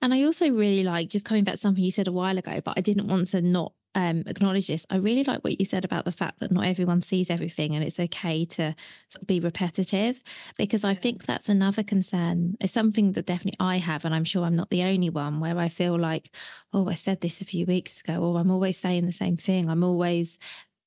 And 0.00 0.14
I 0.14 0.22
also 0.22 0.50
really 0.50 0.82
like 0.82 1.08
just 1.08 1.26
coming 1.26 1.44
back 1.44 1.54
to 1.54 1.60
something 1.60 1.84
you 1.84 1.90
said 1.90 2.08
a 2.08 2.12
while 2.12 2.38
ago, 2.38 2.60
but 2.64 2.74
I 2.76 2.80
didn't 2.80 3.08
want 3.08 3.28
to 3.28 3.42
not 3.42 3.72
um, 3.94 4.24
acknowledge 4.26 4.66
this. 4.66 4.84
I 4.90 4.96
really 4.96 5.24
like 5.24 5.42
what 5.42 5.58
you 5.58 5.64
said 5.64 5.84
about 5.84 6.04
the 6.04 6.12
fact 6.12 6.40
that 6.40 6.52
not 6.52 6.66
everyone 6.66 7.00
sees 7.00 7.30
everything 7.30 7.74
and 7.74 7.84
it's 7.84 7.98
okay 7.98 8.44
to 8.44 8.74
sort 9.08 9.22
of 9.22 9.26
be 9.26 9.40
repetitive 9.40 10.22
because 10.58 10.84
I 10.84 10.92
think 10.92 11.24
that's 11.24 11.48
another 11.48 11.82
concern. 11.82 12.56
It's 12.60 12.74
something 12.74 13.12
that 13.12 13.26
definitely 13.26 13.56
I 13.58 13.78
have, 13.78 14.04
and 14.04 14.14
I'm 14.14 14.24
sure 14.24 14.44
I'm 14.44 14.56
not 14.56 14.70
the 14.70 14.82
only 14.82 15.08
one 15.10 15.40
where 15.40 15.58
I 15.58 15.68
feel 15.68 15.98
like, 15.98 16.30
oh, 16.72 16.88
I 16.88 16.94
said 16.94 17.20
this 17.20 17.40
a 17.40 17.46
few 17.46 17.64
weeks 17.64 18.00
ago, 18.00 18.22
or 18.22 18.38
I'm 18.38 18.50
always 18.50 18.78
saying 18.78 19.06
the 19.06 19.12
same 19.12 19.36
thing. 19.36 19.70
I'm 19.70 19.84
always 19.84 20.38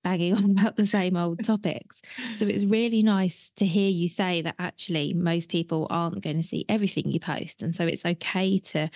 banging 0.04 0.34
on 0.38 0.52
about 0.52 0.76
the 0.76 0.86
same 0.86 1.16
old 1.18 1.44
topics. 1.44 2.02
So 2.36 2.46
it's 2.46 2.66
really 2.66 3.04
nice 3.04 3.52
to 3.58 3.66
hear 3.66 3.90
you 3.90 4.08
say 4.08 4.42
that 4.42 4.56
actually 4.60 5.14
most 5.14 5.50
people 5.50 5.88
aren't 5.90 6.22
going 6.22 6.38
to 6.38 6.48
see 6.48 6.66
everything 6.70 7.10
you 7.12 7.20
post. 7.20 7.64
And 7.64 7.76
so 7.76 7.86
it's 7.86 8.06
okay 8.06 8.58
to, 8.60 8.90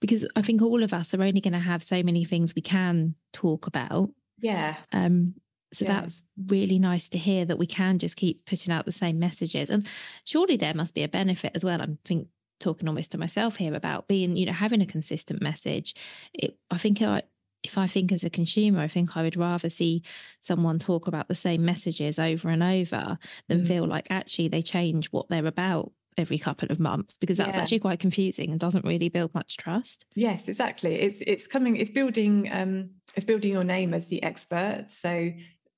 because 0.00 0.26
I 0.36 0.42
think 0.42 0.62
all 0.62 0.82
of 0.82 0.92
us 0.92 1.14
are 1.14 1.22
only 1.22 1.40
going 1.40 1.52
to 1.52 1.58
have 1.58 1.82
so 1.82 2.02
many 2.02 2.24
things 2.24 2.54
we 2.54 2.62
can 2.62 3.14
talk 3.32 3.66
about. 3.66 4.10
Yeah. 4.38 4.76
Um, 4.92 5.34
so 5.72 5.84
yeah. 5.84 6.00
that's 6.00 6.22
really 6.46 6.78
nice 6.78 7.08
to 7.10 7.18
hear 7.18 7.44
that 7.44 7.58
we 7.58 7.66
can 7.66 7.98
just 7.98 8.16
keep 8.16 8.46
putting 8.46 8.72
out 8.72 8.84
the 8.84 8.92
same 8.92 9.18
messages. 9.18 9.70
And 9.70 9.86
surely 10.24 10.56
there 10.56 10.74
must 10.74 10.94
be 10.94 11.02
a 11.02 11.08
benefit 11.08 11.52
as 11.54 11.64
well. 11.64 11.82
I 11.82 11.88
think 12.04 12.28
talking 12.60 12.88
almost 12.88 13.12
to 13.12 13.18
myself 13.18 13.56
here 13.56 13.74
about 13.74 14.06
being, 14.08 14.36
you 14.36 14.46
know, 14.46 14.52
having 14.52 14.80
a 14.80 14.86
consistent 14.86 15.42
message. 15.42 15.94
It, 16.32 16.56
I 16.70 16.78
think 16.78 17.02
I, 17.02 17.22
if 17.64 17.78
I 17.78 17.86
think 17.86 18.12
as 18.12 18.22
a 18.24 18.30
consumer, 18.30 18.80
I 18.80 18.88
think 18.88 19.16
I 19.16 19.22
would 19.22 19.36
rather 19.36 19.70
see 19.70 20.02
someone 20.38 20.78
talk 20.78 21.08
about 21.08 21.28
the 21.28 21.34
same 21.34 21.64
messages 21.64 22.18
over 22.18 22.50
and 22.50 22.62
over 22.62 23.18
than 23.48 23.62
mm. 23.62 23.66
feel 23.66 23.86
like 23.86 24.06
actually 24.10 24.48
they 24.48 24.62
change 24.62 25.06
what 25.06 25.28
they're 25.28 25.46
about 25.46 25.90
every 26.16 26.38
couple 26.38 26.70
of 26.70 26.78
months 26.78 27.18
because 27.18 27.38
that's 27.38 27.56
yeah. 27.56 27.62
actually 27.62 27.80
quite 27.80 27.98
confusing 27.98 28.50
and 28.50 28.60
doesn't 28.60 28.84
really 28.84 29.08
build 29.08 29.34
much 29.34 29.56
trust. 29.56 30.04
Yes, 30.14 30.48
exactly. 30.48 30.94
It's 30.94 31.22
it's 31.22 31.46
coming. 31.46 31.76
It's 31.76 31.90
building. 31.90 32.48
Um, 32.52 32.90
it's 33.16 33.24
building 33.24 33.52
your 33.52 33.64
name 33.64 33.94
as 33.94 34.08
the 34.08 34.22
expert. 34.22 34.84
So 34.88 35.30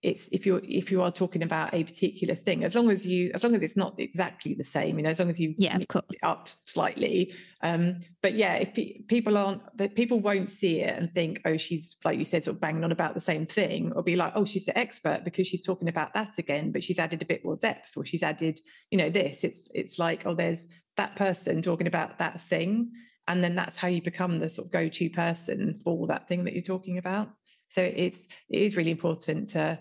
it's 0.07 0.29
if 0.31 0.47
you're 0.47 0.61
if 0.63 0.93
you 0.93 1.03
are 1.03 1.11
talking 1.11 1.43
about 1.43 1.75
a 1.75 1.83
particular 1.83 2.37
thing 2.37 2.63
as 2.63 2.77
long 2.77 2.89
as 2.91 3.05
you 3.05 3.33
as 3.35 3.43
long 3.43 3.57
as 3.57 3.63
it's 3.63 3.77
not 3.77 3.99
exactly 3.99 4.55
the 4.55 4.63
same 4.63 4.97
you 4.97 5.03
know 5.03 5.11
as 5.11 5.19
long 5.19 5.29
as 5.29 5.41
you 5.41 5.53
yeah 5.59 5.77
of 5.77 5.89
course. 5.89 6.05
up 6.23 6.49
slightly 6.65 7.35
um 7.63 7.99
but 8.23 8.35
yeah 8.35 8.55
if 8.55 8.73
pe- 8.73 9.01
people 9.09 9.37
aren't 9.37 9.61
that 9.77 9.97
people 9.97 10.21
won't 10.21 10.49
see 10.49 10.81
it 10.81 10.97
and 10.97 11.13
think 11.13 11.41
oh 11.45 11.57
she's 11.57 11.97
like 12.05 12.19
you 12.19 12.25
said 12.25 12.41
sort 12.41 12.55
of 12.55 12.61
banging 12.61 12.85
on 12.85 12.93
about 12.93 13.15
the 13.15 13.21
same 13.21 13.45
thing 13.45 13.93
or 13.97 14.03
be 14.03 14.15
like 14.15 14.33
oh 14.37 14.45
she's 14.45 14.67
the 14.67 14.79
expert 14.79 15.25
because 15.25 15.49
she's 15.49 15.63
talking 15.63 15.89
about 15.89 16.15
that 16.15 16.39
again 16.39 16.71
but 16.71 16.85
she's 16.85 17.01
added 17.01 17.21
a 17.21 17.27
bit 17.27 17.45
more 17.45 17.57
depth 17.57 17.97
or 17.97 18.05
she's 18.05 18.23
added 18.23 18.61
you 18.93 18.99
know 18.99 19.11
this. 19.11 19.43
It's 19.43 19.69
it's 19.75 19.99
like 19.99 20.25
oh 20.25 20.35
there's 20.35 20.69
that 20.97 21.17
person 21.17 21.63
talking 21.63 21.89
about 21.89 22.19
that 22.19 22.41
thing 22.41 22.93
and 23.27 23.43
then 23.43 23.57
that's 23.57 23.77
how 23.77 23.89
you 23.89 24.01
become 24.01 24.39
the 24.39 24.49
sort 24.49 24.67
of 24.69 24.73
go-to 24.73 25.11
person 25.11 25.75
for 25.83 26.07
that 26.07 26.29
thing 26.29 26.45
that 26.45 26.55
you're 26.55 26.63
talking 26.63 26.97
about 26.97 27.31
so 27.69 27.83
it's 27.83 28.27
it 28.49 28.63
is 28.63 28.77
really 28.77 28.91
important 28.91 29.51
to 29.51 29.79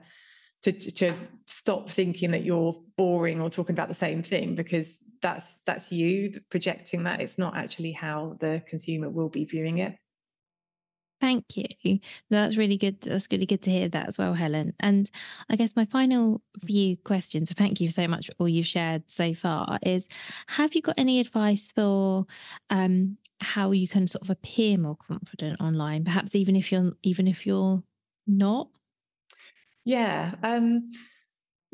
to 0.63 0.71
to 0.71 1.13
stop 1.45 1.89
thinking 1.89 2.32
that 2.32 2.43
you're 2.43 2.76
boring 2.98 3.41
or 3.41 3.50
talking 3.50 3.76
about 3.76 3.88
the 3.88 3.93
same 3.93 4.24
thing 4.24 4.56
because 4.56 5.00
that's 5.21 5.56
that's 5.65 5.91
you 5.91 6.39
projecting 6.50 7.04
that 7.04 7.21
it's 7.21 7.38
not 7.38 7.56
actually 7.56 7.91
how 7.91 8.36
the 8.39 8.63
consumer 8.67 9.10
will 9.10 9.30
be 9.30 9.45
viewing 9.45 9.78
it 9.80 9.95
Thank 11.21 11.58
you. 11.58 12.00
That's 12.30 12.58
really 12.58 12.78
good. 12.78 13.02
That's 13.02 13.28
really 13.32 13.45
good 13.45 13.62
to 13.63 13.71
hear 13.71 13.89
that 13.89 14.08
as 14.08 14.17
well, 14.17 14.34
Helen. 14.34 14.74
And 14.80 15.10
I 15.50 15.56
guess 15.56 15.76
my 15.76 15.86
final 15.86 16.41
few 16.63 16.98
questions, 16.98 17.52
thank 17.54 17.80
you 17.80 17.89
so 17.89 18.08
much 18.08 18.28
for 18.28 18.34
all 18.38 18.50
you've 18.50 18.67
shared 18.67 19.04
so 19.08 19.34
far, 19.34 19.80
is 19.82 20.08
have 20.48 20.76
you 20.76 20.82
got 20.82 20.95
any 20.98 21.19
advice 21.19 21.71
for 21.71 22.26
um, 22.69 23.17
how 23.39 23.71
you 23.71 23.88
can 23.88 24.08
sort 24.08 24.24
of 24.24 24.30
appear 24.30 24.78
more 24.78 24.95
confident 24.95 25.60
online, 25.62 26.04
perhaps 26.04 26.36
even 26.36 26.56
if 26.56 26.71
you're 26.71 26.93
even 27.04 27.28
if 27.28 27.45
you're 27.45 27.84
not? 28.28 28.69
Yeah. 29.84 30.36
Um 30.43 30.91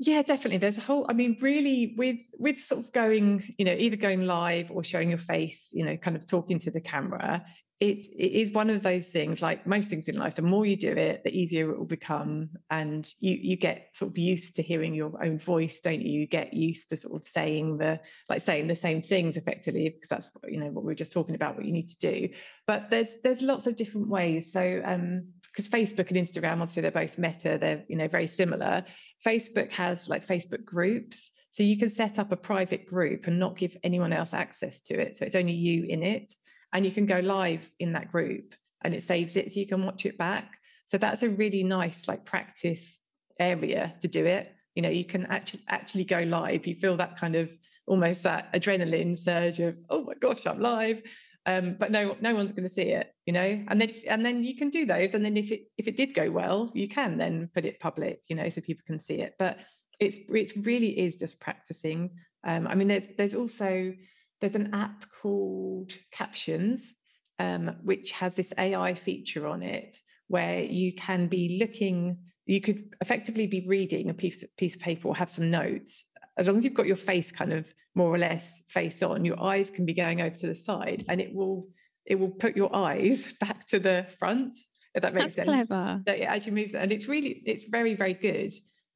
yeah, 0.03 0.23
definitely. 0.23 0.57
There's 0.57 0.79
a 0.79 0.81
whole, 0.81 1.05
I 1.09 1.13
mean, 1.13 1.37
really 1.41 1.93
with 1.95 2.17
with 2.33 2.57
sort 2.59 2.83
of 2.83 2.91
going, 2.91 3.43
you 3.59 3.65
know, 3.65 3.73
either 3.73 3.97
going 3.97 4.25
live 4.25 4.71
or 4.71 4.83
showing 4.83 5.09
your 5.09 5.19
face, 5.19 5.69
you 5.73 5.85
know, 5.85 5.95
kind 5.95 6.17
of 6.17 6.25
talking 6.25 6.57
to 6.59 6.71
the 6.71 6.81
camera, 6.81 7.45
it, 7.81 8.05
it 8.15 8.31
is 8.33 8.51
one 8.51 8.69
of 8.69 8.83
those 8.83 9.07
things 9.07 9.41
like 9.41 9.65
most 9.65 9.89
things 9.89 10.07
in 10.07 10.15
life 10.15 10.35
the 10.35 10.43
more 10.43 10.67
you 10.67 10.77
do 10.77 10.91
it 10.91 11.23
the 11.23 11.35
easier 11.35 11.71
it 11.71 11.79
will 11.79 11.85
become. 11.85 12.49
And 12.69 13.11
you 13.19 13.37
you 13.41 13.57
get 13.57 13.95
sort 13.95 14.11
of 14.11 14.17
used 14.19 14.55
to 14.55 14.61
hearing 14.61 14.93
your 14.93 15.11
own 15.21 15.39
voice 15.39 15.79
don't 15.79 15.99
you? 15.99 16.19
You 16.19 16.27
get 16.27 16.53
used 16.53 16.89
to 16.89 16.97
sort 16.97 17.19
of 17.19 17.27
saying 17.27 17.79
the 17.79 17.99
like 18.29 18.41
saying 18.41 18.67
the 18.67 18.75
same 18.75 19.01
things 19.01 19.35
effectively 19.35 19.89
because 19.89 20.09
that's 20.09 20.29
you 20.47 20.59
know 20.59 20.67
what 20.67 20.83
we 20.83 20.89
were 20.89 20.95
just 20.95 21.11
talking 21.11 21.33
about 21.33 21.55
what 21.55 21.65
you 21.65 21.71
need 21.71 21.87
to 21.87 21.97
do. 21.97 22.29
But 22.67 22.91
there's 22.91 23.15
there's 23.23 23.41
lots 23.41 23.65
of 23.65 23.77
different 23.77 24.09
ways. 24.09 24.53
So 24.53 24.81
um 24.85 25.25
because 25.41 25.67
facebook 25.67 26.09
and 26.11 26.17
instagram 26.17 26.61
obviously 26.61 26.81
they're 26.81 26.91
both 26.91 27.17
meta 27.17 27.57
they're 27.59 27.83
you 27.89 27.97
know 27.97 28.07
very 28.07 28.27
similar. 28.27 28.85
Facebook 29.25 29.71
has 29.71 30.07
like 30.07 30.25
facebook 30.25 30.63
groups. 30.63 31.31
So 31.49 31.63
you 31.63 31.79
can 31.79 31.89
set 31.89 32.19
up 32.19 32.31
a 32.31 32.37
private 32.37 32.85
group 32.85 33.25
and 33.25 33.39
not 33.39 33.57
give 33.57 33.75
anyone 33.83 34.13
else 34.13 34.35
access 34.35 34.81
to 34.81 35.01
it. 35.01 35.15
So 35.15 35.25
it's 35.25 35.35
only 35.35 35.53
you 35.53 35.85
in 35.89 36.03
it 36.03 36.31
and 36.73 36.85
you 36.85 36.91
can 36.91 37.05
go 37.05 37.19
live 37.19 37.71
in 37.79 37.93
that 37.93 38.11
group 38.11 38.55
and 38.83 38.93
it 38.93 39.03
saves 39.03 39.35
it 39.37 39.51
so 39.51 39.59
you 39.59 39.67
can 39.67 39.85
watch 39.85 40.05
it 40.05 40.17
back. 40.17 40.59
So 40.85 40.97
that's 40.97 41.23
a 41.23 41.29
really 41.29 41.63
nice 41.63 42.07
like 42.07 42.25
practice 42.25 42.99
area 43.39 43.93
to 44.01 44.07
do 44.07 44.25
it. 44.25 44.55
You 44.75 44.81
know 44.81 44.89
you 44.89 45.05
can 45.05 45.25
actually 45.25 45.63
actually 45.67 46.05
go 46.05 46.19
live. 46.21 46.65
You 46.65 46.75
feel 46.75 46.97
that 46.97 47.17
kind 47.17 47.35
of 47.35 47.51
almost 47.87 48.23
that 48.23 48.53
adrenaline 48.53 49.17
surge 49.17 49.59
of 49.59 49.75
oh 49.89 50.03
my 50.03 50.13
gosh 50.19 50.45
i'm 50.45 50.59
live. 50.59 51.01
Um, 51.45 51.75
but 51.79 51.91
no 51.91 52.15
no 52.21 52.35
one's 52.35 52.51
going 52.51 52.63
to 52.63 52.69
see 52.69 52.91
it 52.91 53.11
you 53.25 53.33
know? 53.33 53.63
And 53.67 53.81
then 53.81 53.89
and 54.07 54.25
then 54.25 54.43
you 54.43 54.55
can 54.55 54.69
do 54.69 54.85
those 54.85 55.13
and 55.13 55.23
then 55.23 55.37
if 55.37 55.51
it 55.51 55.61
if 55.77 55.87
it 55.87 55.97
did 55.97 56.13
go 56.13 56.29
well 56.29 56.69
you 56.73 56.87
can 56.87 57.17
then 57.17 57.49
put 57.53 57.65
it 57.65 57.79
public 57.79 58.21
you 58.29 58.35
know 58.35 58.49
so 58.49 58.61
people 58.61 58.83
can 58.85 58.99
see 58.99 59.15
it. 59.15 59.35
But 59.39 59.59
it's 59.99 60.17
it 60.29 60.65
really 60.65 60.99
is 60.99 61.15
just 61.15 61.39
practicing. 61.39 62.11
Um, 62.43 62.67
i 62.67 62.73
mean 62.73 62.87
there's 62.87 63.07
there's 63.17 63.35
also 63.35 63.93
there's 64.41 64.55
an 64.55 64.73
app 64.73 65.05
called 65.21 65.91
Captions, 66.11 66.95
um, 67.39 67.77
which 67.83 68.11
has 68.11 68.35
this 68.35 68.53
AI 68.57 68.93
feature 68.95 69.47
on 69.47 69.63
it 69.63 69.95
where 70.27 70.63
you 70.63 70.93
can 70.93 71.27
be 71.27 71.57
looking, 71.59 72.17
you 72.45 72.61
could 72.61 72.79
effectively 73.01 73.47
be 73.47 73.65
reading 73.67 74.09
a 74.09 74.13
piece, 74.13 74.43
piece 74.57 74.75
of 74.75 74.81
paper 74.81 75.07
or 75.07 75.15
have 75.15 75.29
some 75.29 75.51
notes. 75.51 76.05
As 76.37 76.47
long 76.47 76.57
as 76.57 76.63
you've 76.63 76.73
got 76.73 76.87
your 76.87 76.95
face 76.95 77.31
kind 77.31 77.51
of 77.53 77.71
more 77.95 78.09
or 78.09 78.17
less 78.17 78.63
face 78.67 79.03
on, 79.03 79.25
your 79.25 79.41
eyes 79.43 79.69
can 79.69 79.85
be 79.85 79.93
going 79.93 80.21
over 80.21 80.35
to 80.35 80.47
the 80.47 80.55
side 80.55 81.03
and 81.07 81.21
it 81.21 81.33
will 81.33 81.67
it 82.05 82.15
will 82.15 82.31
put 82.31 82.57
your 82.57 82.75
eyes 82.75 83.33
back 83.39 83.67
to 83.67 83.79
the 83.79 84.07
front, 84.17 84.55
if 84.95 85.03
that 85.03 85.13
makes 85.13 85.35
That's 85.35 85.47
sense. 85.47 85.67
Clever. 85.67 86.01
That 86.05 86.19
it 86.19 86.23
actually 86.23 86.53
moves 86.53 86.73
and 86.73 86.91
it's 86.91 87.07
really 87.07 87.43
it's 87.45 87.65
very, 87.65 87.93
very 87.93 88.13
good. 88.13 88.51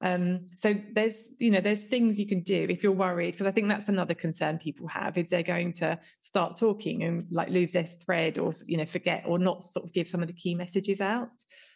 Um, 0.05 0.51
so 0.55 0.75
there's, 0.93 1.23
you 1.39 1.49
know, 1.49 1.61
there's 1.61 1.85
things 1.85 2.19
you 2.19 2.27
can 2.27 2.41
do 2.41 2.67
if 2.69 2.83
you're 2.83 2.91
worried, 2.91 3.31
because 3.31 3.47
I 3.47 3.51
think 3.51 3.69
that's 3.69 3.89
another 3.89 4.13
concern 4.13 4.59
people 4.59 4.87
have 4.87 5.17
is 5.17 5.31
they're 5.31 5.41
going 5.41 5.73
to 5.73 5.97
start 6.21 6.57
talking 6.57 7.03
and 7.03 7.25
like 7.31 7.49
lose 7.49 7.71
their 7.71 7.85
thread 7.85 8.37
or, 8.37 8.53
you 8.67 8.77
know, 8.77 8.85
forget 8.85 9.23
or 9.25 9.39
not 9.39 9.63
sort 9.63 9.83
of 9.83 9.93
give 9.93 10.07
some 10.07 10.21
of 10.21 10.27
the 10.27 10.33
key 10.33 10.53
messages 10.53 11.01
out. 11.01 11.29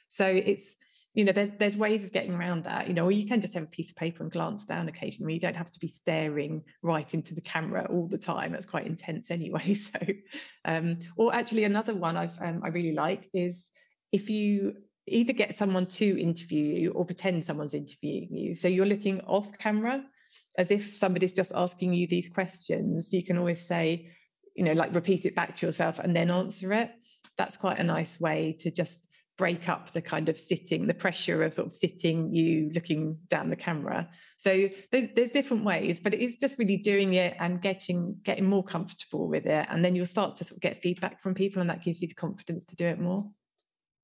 So 0.09 0.27
it's, 0.27 0.75
you 1.15 1.25
know, 1.25 1.31
there, 1.31 1.51
there's 1.57 1.75
ways 1.75 2.03
of 2.05 2.11
getting 2.11 2.35
around 2.35 2.65
that, 2.65 2.87
you 2.87 2.93
know, 2.93 3.05
or 3.05 3.11
you 3.11 3.25
can 3.25 3.41
just 3.41 3.55
have 3.55 3.63
a 3.63 3.67
piece 3.67 3.89
of 3.89 3.95
paper 3.95 4.21
and 4.21 4.31
glance 4.31 4.63
down 4.63 4.87
occasionally. 4.87 5.33
You 5.33 5.39
don't 5.39 5.55
have 5.55 5.71
to 5.71 5.79
be 5.79 5.87
staring 5.87 6.61
right 6.83 7.11
into 7.15 7.33
the 7.33 7.41
camera 7.41 7.87
all 7.89 8.07
the 8.07 8.19
time. 8.19 8.51
That's 8.51 8.65
quite 8.65 8.85
intense 8.85 9.31
anyway. 9.31 9.73
So, 9.75 9.99
um, 10.65 10.99
or 11.17 11.33
actually 11.33 11.63
another 11.63 11.95
one 11.95 12.15
I've, 12.15 12.39
um, 12.39 12.61
I 12.63 12.67
really 12.67 12.93
like 12.93 13.27
is 13.33 13.71
if 14.11 14.29
you 14.29 14.75
either 15.09 15.33
get 15.33 15.55
someone 15.55 15.85
to 15.85 16.19
interview 16.19 16.63
you 16.63 16.91
or 16.91 17.05
pretend 17.05 17.43
someone's 17.43 17.73
interviewing 17.73 18.29
you. 18.31 18.55
So 18.55 18.67
you're 18.67 18.85
looking 18.85 19.21
off 19.21 19.57
camera 19.57 20.03
as 20.57 20.71
if 20.71 20.95
somebody's 20.95 21.33
just 21.33 21.53
asking 21.55 21.93
you 21.93 22.07
these 22.07 22.29
questions. 22.29 23.13
You 23.13 23.23
can 23.23 23.37
always 23.37 23.65
say, 23.65 24.09
you 24.55 24.63
know, 24.63 24.73
like 24.73 24.93
repeat 24.93 25.25
it 25.25 25.35
back 25.35 25.55
to 25.57 25.65
yourself 25.65 25.99
and 25.99 26.15
then 26.15 26.31
answer 26.31 26.73
it. 26.73 26.91
That's 27.37 27.57
quite 27.57 27.79
a 27.79 27.83
nice 27.83 28.19
way 28.19 28.55
to 28.59 28.71
just 28.71 29.07
break 29.37 29.69
up 29.69 29.91
the 29.93 30.01
kind 30.01 30.27
of 30.27 30.37
sitting, 30.37 30.85
the 30.85 30.93
pressure 30.93 31.43
of 31.43 31.53
sort 31.53 31.67
of 31.67 31.73
sitting 31.73 32.33
you 32.33 32.69
looking 32.73 33.17
down 33.29 33.49
the 33.49 33.55
camera. 33.55 34.09
So 34.35 34.67
there's 34.91 35.31
different 35.31 35.63
ways, 35.63 36.01
but 36.01 36.13
it's 36.13 36.35
just 36.35 36.57
really 36.59 36.75
doing 36.75 37.13
it 37.13 37.37
and 37.39 37.61
getting 37.61 38.17
getting 38.23 38.45
more 38.45 38.63
comfortable 38.63 39.29
with 39.29 39.45
it. 39.45 39.65
And 39.69 39.83
then 39.83 39.95
you'll 39.95 40.05
start 40.05 40.35
to 40.37 40.43
sort 40.43 40.57
of 40.57 40.61
get 40.61 40.81
feedback 40.81 41.21
from 41.21 41.35
people 41.35 41.61
and 41.61 41.69
that 41.69 41.81
gives 41.81 42.01
you 42.01 42.09
the 42.09 42.15
confidence 42.15 42.65
to 42.65 42.75
do 42.75 42.85
it 42.85 42.99
more. 42.99 43.29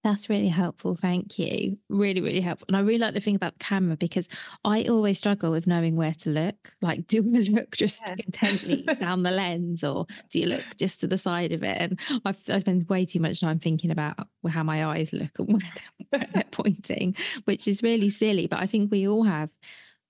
That's 0.06 0.30
really 0.30 0.50
helpful. 0.50 0.96
Thank 0.96 1.40
you. 1.40 1.80
Really, 1.90 2.22
really 2.22 2.40
helpful. 2.40 2.68
And 2.68 2.78
I 2.78 2.82
really 2.82 3.00
like 3.00 3.16
the 3.16 3.20
thing 3.20 3.36
about 3.36 3.58
the 3.58 3.66
camera 3.66 3.98
because 3.98 4.30
I 4.64 4.84
always 4.84 5.18
struggle 5.18 5.50
with 5.50 5.66
knowing 5.66 5.96
where 5.96 6.14
to 6.20 6.30
look. 6.30 6.76
Like, 6.80 7.08
do 7.08 7.24
I 7.36 7.40
look 7.50 7.76
just 7.76 8.02
yeah. 8.06 8.18
intently 8.24 8.84
down 9.00 9.24
the 9.24 9.32
lens 9.32 9.84
or 9.84 10.06
do 10.30 10.40
you 10.40 10.46
look 10.46 10.64
just 10.78 11.00
to 11.02 11.08
the 11.08 11.18
side 11.18 11.52
of 11.54 11.64
it? 11.64 11.78
And 11.82 12.00
I've, 12.24 12.38
I 12.48 12.60
spend 12.60 12.88
way 12.88 13.08
too 13.08 13.20
much 13.20 13.42
time 13.42 13.58
thinking 13.58 13.90
about 13.90 14.16
how 14.48 14.62
my 14.62 14.86
eyes 14.86 15.12
look 15.12 15.40
and 15.40 15.54
where, 16.12 16.28
they're 16.36 16.44
pointing, 16.52 17.16
which 17.46 17.68
is 17.68 17.82
really 17.82 18.12
silly. 18.12 18.46
But 18.46 18.60
I 18.60 18.68
think 18.68 18.92
we 18.92 19.08
all 19.08 19.24
have 19.24 19.50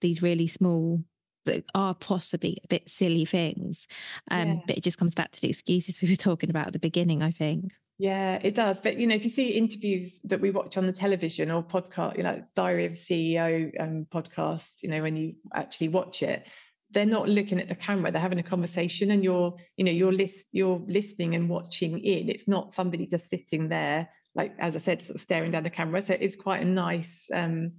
these 0.02 0.22
really 0.22 0.48
small 0.48 1.06
that 1.46 1.64
are 1.74 1.96
possibly 1.96 2.58
a 2.66 2.68
bit 2.68 2.90
silly 2.90 3.24
things. 3.24 3.88
Um, 4.30 4.48
yeah. 4.48 4.56
But 4.68 4.78
it 4.78 4.84
just 4.84 4.98
comes 4.98 5.16
back 5.16 5.32
to 5.32 5.42
the 5.42 5.48
excuses 5.48 6.02
we 6.02 6.10
were 6.10 6.16
talking 6.16 6.50
about 6.50 6.68
at 6.68 6.74
the 6.74 6.80
beginning, 6.80 7.24
I 7.24 7.32
think. 7.32 7.72
Yeah, 7.98 8.40
it 8.44 8.56
does. 8.56 8.82
But 8.82 8.98
you 8.98 9.08
know, 9.08 9.16
if 9.16 9.24
you 9.24 9.30
see 9.30 9.50
interviews 9.58 10.20
that 10.26 10.42
we 10.42 10.52
watch 10.52 10.78
on 10.78 10.86
the 10.86 10.92
television 10.92 11.50
or 11.50 11.64
podcast, 11.64 12.18
you 12.18 12.24
know, 12.24 12.44
Diary 12.54 12.86
of 12.86 12.92
CEO 12.92 13.72
um, 13.80 14.06
podcast, 14.14 14.84
you 14.84 14.90
know, 14.90 15.02
when 15.02 15.16
you 15.16 15.36
actually 15.54 15.88
watch 15.88 16.22
it, 16.22 16.48
they're 16.92 17.06
not 17.06 17.30
looking 17.30 17.60
at 17.60 17.70
the 17.70 17.76
camera; 17.76 18.12
they're 18.12 18.22
having 18.22 18.40
a 18.40 18.44
conversation, 18.44 19.12
and 19.12 19.24
you're, 19.24 19.56
you 19.78 19.86
know, 19.86 19.92
you're 19.92 20.12
list, 20.12 20.48
you're 20.52 20.84
listening 20.88 21.36
and 21.36 21.50
watching 21.50 22.00
in. 22.00 22.30
It's 22.30 22.48
not 22.50 22.74
somebody 22.74 23.08
just 23.08 23.30
sitting 23.30 23.70
there, 23.70 24.10
like 24.36 24.54
as 24.60 24.76
I 24.76 24.80
said, 24.80 25.02
sort 25.02 25.16
of 25.16 25.22
staring 25.22 25.52
down 25.52 25.64
the 25.64 25.70
camera. 25.70 26.02
So 26.02 26.18
it's 26.20 26.36
quite 26.36 26.62
a 26.62 26.66
nice. 26.66 27.30
Um, 27.34 27.72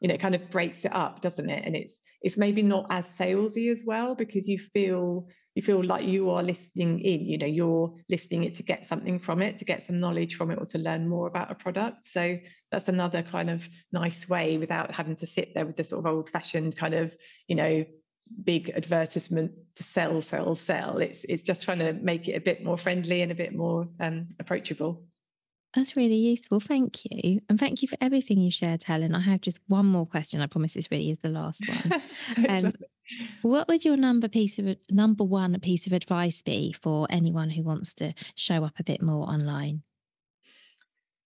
you 0.00 0.08
know, 0.08 0.14
it 0.14 0.20
kind 0.20 0.34
of 0.34 0.50
breaks 0.50 0.84
it 0.84 0.94
up, 0.94 1.20
doesn't 1.20 1.48
it? 1.48 1.64
And 1.64 1.74
it's 1.74 2.00
it's 2.22 2.38
maybe 2.38 2.62
not 2.62 2.86
as 2.90 3.06
salesy 3.06 3.72
as 3.72 3.82
well 3.86 4.14
because 4.14 4.46
you 4.46 4.58
feel 4.58 5.26
you 5.54 5.62
feel 5.62 5.82
like 5.82 6.04
you 6.04 6.30
are 6.30 6.42
listening 6.42 6.98
in 7.00 7.24
you 7.24 7.38
know 7.38 7.46
you're 7.46 7.92
listening 8.08 8.44
it 8.44 8.54
to 8.56 8.62
get 8.62 8.84
something 8.84 9.18
from 9.18 9.40
it 9.42 9.58
to 9.58 9.64
get 9.64 9.82
some 9.82 10.00
knowledge 10.00 10.34
from 10.34 10.50
it 10.50 10.58
or 10.58 10.66
to 10.66 10.78
learn 10.78 11.08
more 11.08 11.26
about 11.26 11.50
a 11.50 11.54
product 11.54 12.04
so 12.04 12.38
that's 12.70 12.88
another 12.88 13.22
kind 13.22 13.50
of 13.50 13.68
nice 13.92 14.28
way 14.28 14.58
without 14.58 14.92
having 14.92 15.16
to 15.16 15.26
sit 15.26 15.52
there 15.54 15.66
with 15.66 15.76
the 15.76 15.84
sort 15.84 16.04
of 16.04 16.12
old 16.12 16.28
fashioned 16.28 16.76
kind 16.76 16.94
of 16.94 17.14
you 17.48 17.56
know 17.56 17.84
big 18.42 18.70
advertisement 18.70 19.58
to 19.76 19.82
sell 19.82 20.20
sell 20.20 20.54
sell 20.54 20.98
it's 20.98 21.24
it's 21.24 21.42
just 21.42 21.62
trying 21.62 21.78
to 21.78 21.92
make 21.94 22.26
it 22.26 22.32
a 22.32 22.40
bit 22.40 22.64
more 22.64 22.78
friendly 22.78 23.22
and 23.22 23.30
a 23.30 23.34
bit 23.34 23.54
more 23.54 23.88
um, 24.00 24.26
approachable 24.40 25.04
that's 25.74 25.96
really 25.96 26.14
useful. 26.14 26.60
Thank 26.60 27.04
you. 27.04 27.40
And 27.48 27.58
thank 27.58 27.82
you 27.82 27.88
for 27.88 27.96
everything 28.00 28.38
you 28.38 28.50
shared, 28.50 28.84
Helen. 28.84 29.12
I 29.14 29.20
have 29.20 29.40
just 29.40 29.58
one 29.66 29.86
more 29.86 30.06
question. 30.06 30.40
I 30.40 30.46
promise 30.46 30.74
this 30.74 30.88
really 30.90 31.10
is 31.10 31.18
the 31.18 31.28
last 31.28 31.62
one. 31.68 32.02
um, 32.48 32.72
what 33.42 33.68
would 33.68 33.84
your 33.84 33.96
number 33.96 34.28
piece 34.28 34.58
of 34.58 34.76
number 34.90 35.24
one 35.24 35.58
piece 35.60 35.86
of 35.86 35.92
advice 35.92 36.42
be 36.42 36.72
for 36.72 37.06
anyone 37.10 37.50
who 37.50 37.62
wants 37.62 37.94
to 37.94 38.14
show 38.34 38.64
up 38.64 38.74
a 38.78 38.84
bit 38.84 39.02
more 39.02 39.28
online? 39.28 39.82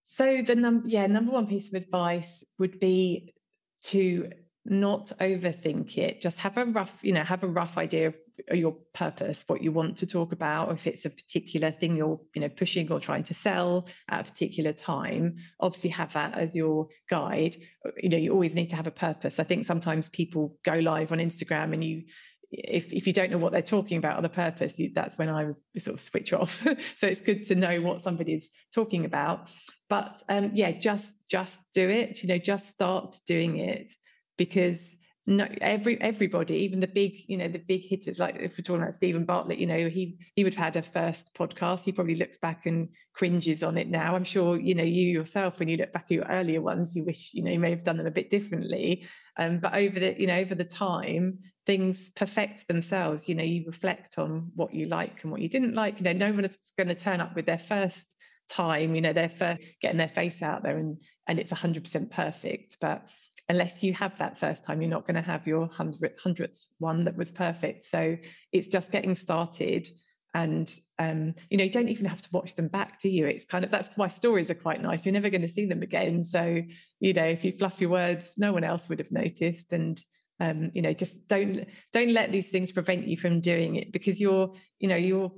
So 0.02 0.42
the 0.42 0.56
number 0.56 0.88
yeah, 0.88 1.06
number 1.06 1.32
one 1.32 1.46
piece 1.46 1.68
of 1.68 1.74
advice 1.74 2.44
would 2.58 2.80
be 2.80 3.34
to 3.82 4.30
not 4.64 5.06
overthink 5.20 5.96
it 5.96 6.20
just 6.20 6.40
have 6.40 6.58
a 6.58 6.64
rough 6.66 6.98
you 7.02 7.12
know 7.12 7.22
have 7.22 7.42
a 7.42 7.48
rough 7.48 7.78
idea 7.78 8.08
of 8.08 8.18
your 8.52 8.72
purpose 8.94 9.44
what 9.46 9.62
you 9.62 9.72
want 9.72 9.96
to 9.96 10.06
talk 10.06 10.32
about 10.32 10.70
if 10.72 10.86
it's 10.86 11.04
a 11.04 11.10
particular 11.10 11.70
thing 11.70 11.96
you're 11.96 12.20
you 12.34 12.40
know 12.40 12.48
pushing 12.48 12.90
or 12.90 13.00
trying 13.00 13.22
to 13.22 13.34
sell 13.34 13.86
at 14.08 14.20
a 14.20 14.24
particular 14.24 14.72
time 14.72 15.36
obviously 15.60 15.90
have 15.90 16.12
that 16.12 16.34
as 16.34 16.54
your 16.54 16.86
guide 17.08 17.54
you 17.96 18.08
know 18.08 18.16
you 18.16 18.32
always 18.32 18.54
need 18.54 18.70
to 18.70 18.76
have 18.76 18.86
a 18.86 18.92
purpose 18.92 19.40
i 19.40 19.42
think 19.42 19.64
sometimes 19.64 20.08
people 20.08 20.56
go 20.64 20.74
live 20.74 21.12
on 21.12 21.18
instagram 21.18 21.72
and 21.72 21.84
you 21.84 22.02
if, 22.50 22.92
if 22.92 23.06
you 23.06 23.12
don't 23.12 23.30
know 23.30 23.38
what 23.38 23.52
they're 23.52 23.62
talking 23.62 23.98
about 23.98 24.18
or 24.18 24.22
the 24.22 24.28
purpose, 24.28 24.78
you, 24.78 24.90
that's 24.94 25.18
when 25.18 25.28
I 25.28 25.50
sort 25.76 25.94
of 25.94 26.00
switch 26.00 26.32
off. 26.32 26.66
so 26.96 27.06
it's 27.06 27.20
good 27.20 27.44
to 27.46 27.54
know 27.54 27.80
what 27.82 28.00
somebody's 28.00 28.50
talking 28.74 29.04
about. 29.04 29.50
But 29.88 30.22
um, 30.28 30.52
yeah, 30.54 30.72
just 30.72 31.14
just 31.30 31.60
do 31.74 31.88
it. 31.88 32.22
You 32.22 32.30
know, 32.30 32.38
just 32.38 32.70
start 32.70 33.16
doing 33.26 33.58
it 33.58 33.92
because 34.36 34.94
no 35.28 35.46
every 35.60 36.00
everybody 36.00 36.56
even 36.56 36.80
the 36.80 36.86
big 36.86 37.12
you 37.26 37.36
know 37.36 37.48
the 37.48 37.58
big 37.58 37.84
hitters 37.84 38.18
like 38.18 38.36
if 38.36 38.56
we're 38.56 38.62
talking 38.62 38.80
about 38.80 38.94
Steven 38.94 39.26
Bartlett 39.26 39.58
you 39.58 39.66
know 39.66 39.88
he 39.88 40.18
he 40.34 40.42
would 40.42 40.54
have 40.54 40.64
had 40.64 40.76
a 40.76 40.82
first 40.82 41.34
podcast. 41.34 41.84
He 41.84 41.92
probably 41.92 42.14
looks 42.14 42.38
back 42.38 42.64
and 42.64 42.88
cringes 43.12 43.62
on 43.62 43.76
it 43.76 43.88
now. 43.88 44.16
I'm 44.16 44.24
sure 44.24 44.58
you 44.58 44.74
know 44.74 44.82
you 44.82 45.06
yourself 45.06 45.58
when 45.58 45.68
you 45.68 45.76
look 45.76 45.92
back 45.92 46.04
at 46.04 46.12
your 46.12 46.24
earlier 46.24 46.62
ones 46.62 46.96
you 46.96 47.04
wish 47.04 47.34
you 47.34 47.42
know 47.42 47.50
you 47.50 47.58
may 47.58 47.68
have 47.68 47.82
done 47.82 47.98
them 47.98 48.06
a 48.06 48.10
bit 48.10 48.30
differently. 48.30 49.06
Um, 49.36 49.58
but 49.58 49.74
over 49.74 50.00
the 50.00 50.18
you 50.18 50.26
know 50.26 50.38
over 50.38 50.54
the 50.54 50.64
time 50.64 51.40
things 51.66 52.08
perfect 52.08 52.66
themselves. 52.66 53.28
You 53.28 53.34
know 53.34 53.44
you 53.44 53.64
reflect 53.66 54.16
on 54.16 54.50
what 54.54 54.72
you 54.72 54.86
like 54.86 55.22
and 55.22 55.30
what 55.30 55.42
you 55.42 55.50
didn't 55.50 55.74
like. 55.74 56.00
You 56.00 56.04
know 56.04 56.14
no 56.14 56.32
one 56.32 56.46
is 56.46 56.72
going 56.78 56.88
to 56.88 56.94
turn 56.94 57.20
up 57.20 57.36
with 57.36 57.44
their 57.44 57.58
first 57.58 58.14
time 58.48 58.94
you 58.94 59.02
know 59.02 59.12
they're 59.12 59.28
for 59.28 59.58
getting 59.82 59.98
their 59.98 60.08
face 60.08 60.40
out 60.40 60.62
there 60.62 60.78
and 60.78 61.02
and 61.26 61.38
it's 61.38 61.52
100% 61.52 62.10
perfect. 62.10 62.78
But 62.80 63.06
unless 63.48 63.82
you 63.82 63.92
have 63.94 64.16
that 64.18 64.38
first 64.38 64.64
time, 64.64 64.80
you're 64.80 64.90
not 64.90 65.06
going 65.06 65.14
to 65.14 65.22
have 65.22 65.46
your 65.46 65.68
hundred, 65.68 66.12
hundredth 66.22 66.66
one 66.78 67.04
that 67.04 67.16
was 67.16 67.30
perfect. 67.30 67.84
So 67.84 68.16
it's 68.52 68.68
just 68.68 68.92
getting 68.92 69.14
started. 69.14 69.88
And 70.34 70.70
um, 70.98 71.34
you 71.50 71.56
know, 71.56 71.64
you 71.64 71.70
don't 71.70 71.88
even 71.88 72.06
have 72.06 72.22
to 72.22 72.28
watch 72.32 72.54
them 72.54 72.68
back, 72.68 73.00
do 73.00 73.08
you? 73.08 73.26
It's 73.26 73.46
kind 73.46 73.64
of 73.64 73.70
that's 73.70 73.90
why 73.96 74.08
stories 74.08 74.50
are 74.50 74.54
quite 74.54 74.82
nice. 74.82 75.06
You're 75.06 75.14
never 75.14 75.30
going 75.30 75.42
to 75.42 75.48
see 75.48 75.66
them 75.66 75.82
again. 75.82 76.22
So, 76.22 76.62
you 77.00 77.12
know, 77.12 77.24
if 77.24 77.44
you 77.44 77.52
fluff 77.52 77.80
your 77.80 77.90
words, 77.90 78.34
no 78.36 78.52
one 78.52 78.64
else 78.64 78.88
would 78.88 78.98
have 78.98 79.10
noticed. 79.10 79.72
And 79.72 80.00
um, 80.40 80.70
you 80.74 80.82
know, 80.82 80.92
just 80.92 81.26
don't 81.28 81.66
don't 81.92 82.12
let 82.12 82.30
these 82.30 82.50
things 82.50 82.72
prevent 82.72 83.06
you 83.06 83.16
from 83.16 83.40
doing 83.40 83.76
it 83.76 83.90
because 83.90 84.20
you're, 84.20 84.54
you 84.78 84.88
know, 84.88 84.96
you're 84.96 85.32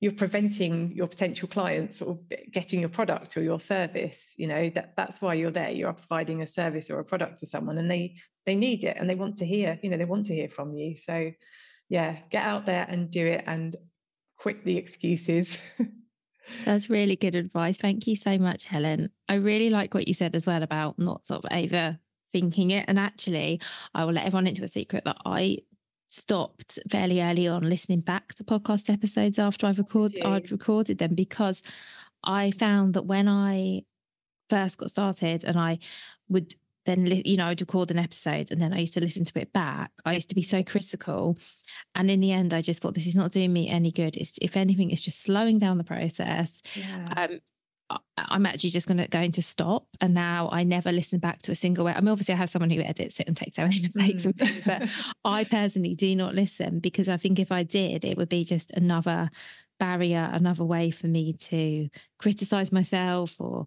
you're 0.00 0.12
preventing 0.12 0.90
your 0.92 1.06
potential 1.06 1.48
clients 1.48 1.96
sort 1.96 2.10
of 2.10 2.52
getting 2.52 2.80
your 2.80 2.88
product 2.88 3.36
or 3.36 3.42
your 3.42 3.60
service 3.60 4.34
you 4.36 4.46
know 4.46 4.68
that 4.70 4.94
that's 4.96 5.22
why 5.22 5.34
you're 5.34 5.50
there 5.50 5.70
you're 5.70 5.92
providing 5.92 6.42
a 6.42 6.46
service 6.46 6.90
or 6.90 6.98
a 6.98 7.04
product 7.04 7.38
to 7.38 7.46
someone 7.46 7.78
and 7.78 7.90
they 7.90 8.14
they 8.46 8.54
need 8.54 8.84
it 8.84 8.96
and 8.98 9.08
they 9.08 9.14
want 9.14 9.36
to 9.36 9.46
hear 9.46 9.78
you 9.82 9.90
know 9.90 9.96
they 9.96 10.04
want 10.04 10.26
to 10.26 10.34
hear 10.34 10.48
from 10.48 10.74
you 10.74 10.94
so 10.94 11.30
yeah 11.88 12.18
get 12.30 12.44
out 12.44 12.66
there 12.66 12.86
and 12.88 13.10
do 13.10 13.26
it 13.26 13.44
and 13.46 13.76
quit 14.38 14.64
the 14.64 14.76
excuses 14.76 15.60
That's 16.64 16.90
really 16.90 17.16
good 17.16 17.34
advice. 17.34 17.78
Thank 17.78 18.06
you 18.06 18.16
so 18.16 18.38
much, 18.38 18.66
Helen. 18.66 19.10
I 19.28 19.34
really 19.34 19.70
like 19.70 19.94
what 19.94 20.06
you 20.08 20.14
said 20.14 20.36
as 20.36 20.46
well 20.46 20.62
about 20.62 20.98
not 20.98 21.26
sort 21.26 21.44
of 21.44 21.50
overthinking 21.50 22.70
it. 22.70 22.84
And 22.86 22.98
actually, 22.98 23.60
I 23.94 24.04
will 24.04 24.12
let 24.12 24.26
everyone 24.26 24.46
into 24.46 24.64
a 24.64 24.68
secret 24.68 25.04
that 25.04 25.16
I 25.24 25.58
stopped 26.14 26.78
fairly 26.90 27.20
early 27.20 27.48
on 27.48 27.68
listening 27.68 28.00
back 28.00 28.34
to 28.34 28.44
podcast 28.44 28.92
episodes 28.92 29.38
after 29.38 29.66
I've 29.66 29.78
recorded 29.78 30.22
I'd 30.24 30.50
recorded 30.50 30.98
them 30.98 31.14
because 31.14 31.62
I 32.22 32.50
found 32.52 32.94
that 32.94 33.06
when 33.06 33.28
I 33.28 33.82
first 34.48 34.78
got 34.78 34.90
started 34.90 35.44
and 35.44 35.58
I 35.58 35.78
would 36.28 36.54
then 36.86 37.06
you 37.06 37.36
know 37.36 37.46
I'd 37.46 37.60
record 37.60 37.90
an 37.90 37.98
episode 37.98 38.50
and 38.50 38.60
then 38.60 38.72
I 38.72 38.80
used 38.80 38.94
to 38.94 39.00
listen 39.00 39.24
to 39.24 39.40
it 39.40 39.52
back. 39.52 39.90
I 40.04 40.12
used 40.12 40.28
to 40.28 40.34
be 40.34 40.42
so 40.42 40.62
critical, 40.62 41.38
and 41.94 42.10
in 42.10 42.20
the 42.20 42.32
end, 42.32 42.52
I 42.52 42.60
just 42.60 42.82
thought 42.82 42.94
this 42.94 43.06
is 43.06 43.16
not 43.16 43.32
doing 43.32 43.52
me 43.52 43.68
any 43.68 43.90
good. 43.90 44.16
It's 44.16 44.38
if 44.42 44.56
anything, 44.56 44.90
it's 44.90 45.00
just 45.00 45.22
slowing 45.22 45.58
down 45.58 45.78
the 45.78 45.84
process. 45.84 46.62
Yeah. 46.74 47.12
Um, 47.16 47.40
I'm 48.16 48.46
actually 48.46 48.70
just 48.70 48.86
going 48.86 48.98
to 48.98 49.08
going 49.08 49.32
to 49.32 49.42
stop. 49.42 49.86
And 50.00 50.14
now 50.14 50.48
I 50.52 50.62
never 50.64 50.92
listen 50.92 51.18
back 51.18 51.42
to 51.42 51.52
a 51.52 51.54
single 51.54 51.84
word. 51.84 51.96
I 51.96 52.00
mean, 52.00 52.08
obviously, 52.08 52.34
I 52.34 52.38
have 52.38 52.50
someone 52.50 52.70
who 52.70 52.80
edits 52.80 53.20
it 53.20 53.26
and 53.26 53.36
takes 53.36 53.58
out 53.58 53.64
any 53.72 53.80
mistakes, 53.80 54.24
mm. 54.24 54.64
but 54.64 54.88
I 55.24 55.44
personally 55.44 55.94
do 55.94 56.14
not 56.16 56.34
listen 56.34 56.80
because 56.80 57.08
I 57.08 57.16
think 57.16 57.38
if 57.38 57.52
I 57.52 57.62
did, 57.62 58.04
it 58.04 58.16
would 58.16 58.28
be 58.28 58.44
just 58.44 58.72
another 58.72 59.30
barrier, 59.78 60.30
another 60.32 60.64
way 60.64 60.90
for 60.90 61.06
me 61.06 61.32
to 61.32 61.88
criticize 62.18 62.72
myself. 62.72 63.40
Or, 63.40 63.66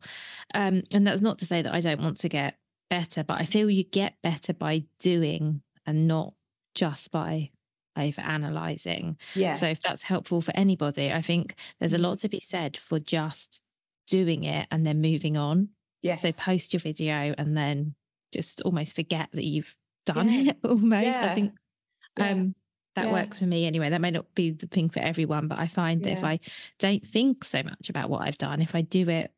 um, 0.54 0.84
and 0.94 1.06
that's 1.06 1.22
not 1.22 1.40
to 1.40 1.46
say 1.46 1.62
that 1.62 1.74
I 1.74 1.82
don't 1.82 2.02
want 2.02 2.18
to 2.20 2.30
get 2.30 2.58
better, 2.90 3.24
but 3.24 3.42
I 3.42 3.46
feel 3.46 3.70
you 3.70 3.84
get 3.84 4.16
better 4.24 4.54
by 4.54 4.86
doing 5.00 5.62
and 5.86 6.08
not 6.08 6.34
just 6.76 7.12
by 7.12 7.52
over 7.98 8.22
analyzing. 8.22 9.18
Yeah. 9.36 9.54
So 9.56 9.68
if 9.68 9.82
that's 9.82 10.04
helpful 10.04 10.42
for 10.42 10.56
anybody, 10.56 11.12
I 11.12 11.22
think 11.22 11.56
there's 11.80 11.94
a 11.94 11.98
mm. 11.98 12.04
lot 12.04 12.20
to 12.20 12.30
be 12.30 12.40
said 12.40 12.78
for 12.78 13.00
just 13.00 13.62
doing 14.08 14.44
it 14.44 14.68
and 14.72 14.86
then 14.86 15.02
moving 15.02 15.38
on. 15.38 15.70
Yes. 16.02 16.22
So 16.22 16.32
post 16.32 16.74
your 16.74 16.80
video 16.80 17.34
and 17.38 17.56
then 17.58 17.96
just 18.34 18.62
almost 18.62 18.96
forget 18.96 19.30
that 19.34 19.44
you've 19.44 19.76
done 20.06 20.30
yeah. 20.30 20.52
it 20.52 20.58
almost. 20.64 21.06
Yeah. 21.06 21.32
I 21.32 21.36
think 21.36 21.54
um 22.20 22.56
that 22.96 23.06
yeah. 23.06 23.14
works 23.14 23.40
for 23.40 23.46
me 23.46 23.66
anyway. 23.66 23.90
That 23.90 24.02
may 24.02 24.12
not 24.12 24.34
be 24.34 24.52
the 24.52 24.66
thing 24.66 24.90
for 24.90 25.00
everyone, 25.00 25.48
but 25.48 25.60
I 25.60 25.68
find 25.68 26.04
that 26.04 26.14
if 26.14 26.24
I 26.24 26.40
don't 26.80 27.06
think 27.06 27.44
so 27.46 27.62
much 27.62 27.90
about 27.90 28.10
what 28.10 28.24
I've 28.24 28.40
done, 28.40 28.60
if 28.60 28.74
I 28.74 28.82
do 28.82 29.08
it, 29.08 29.32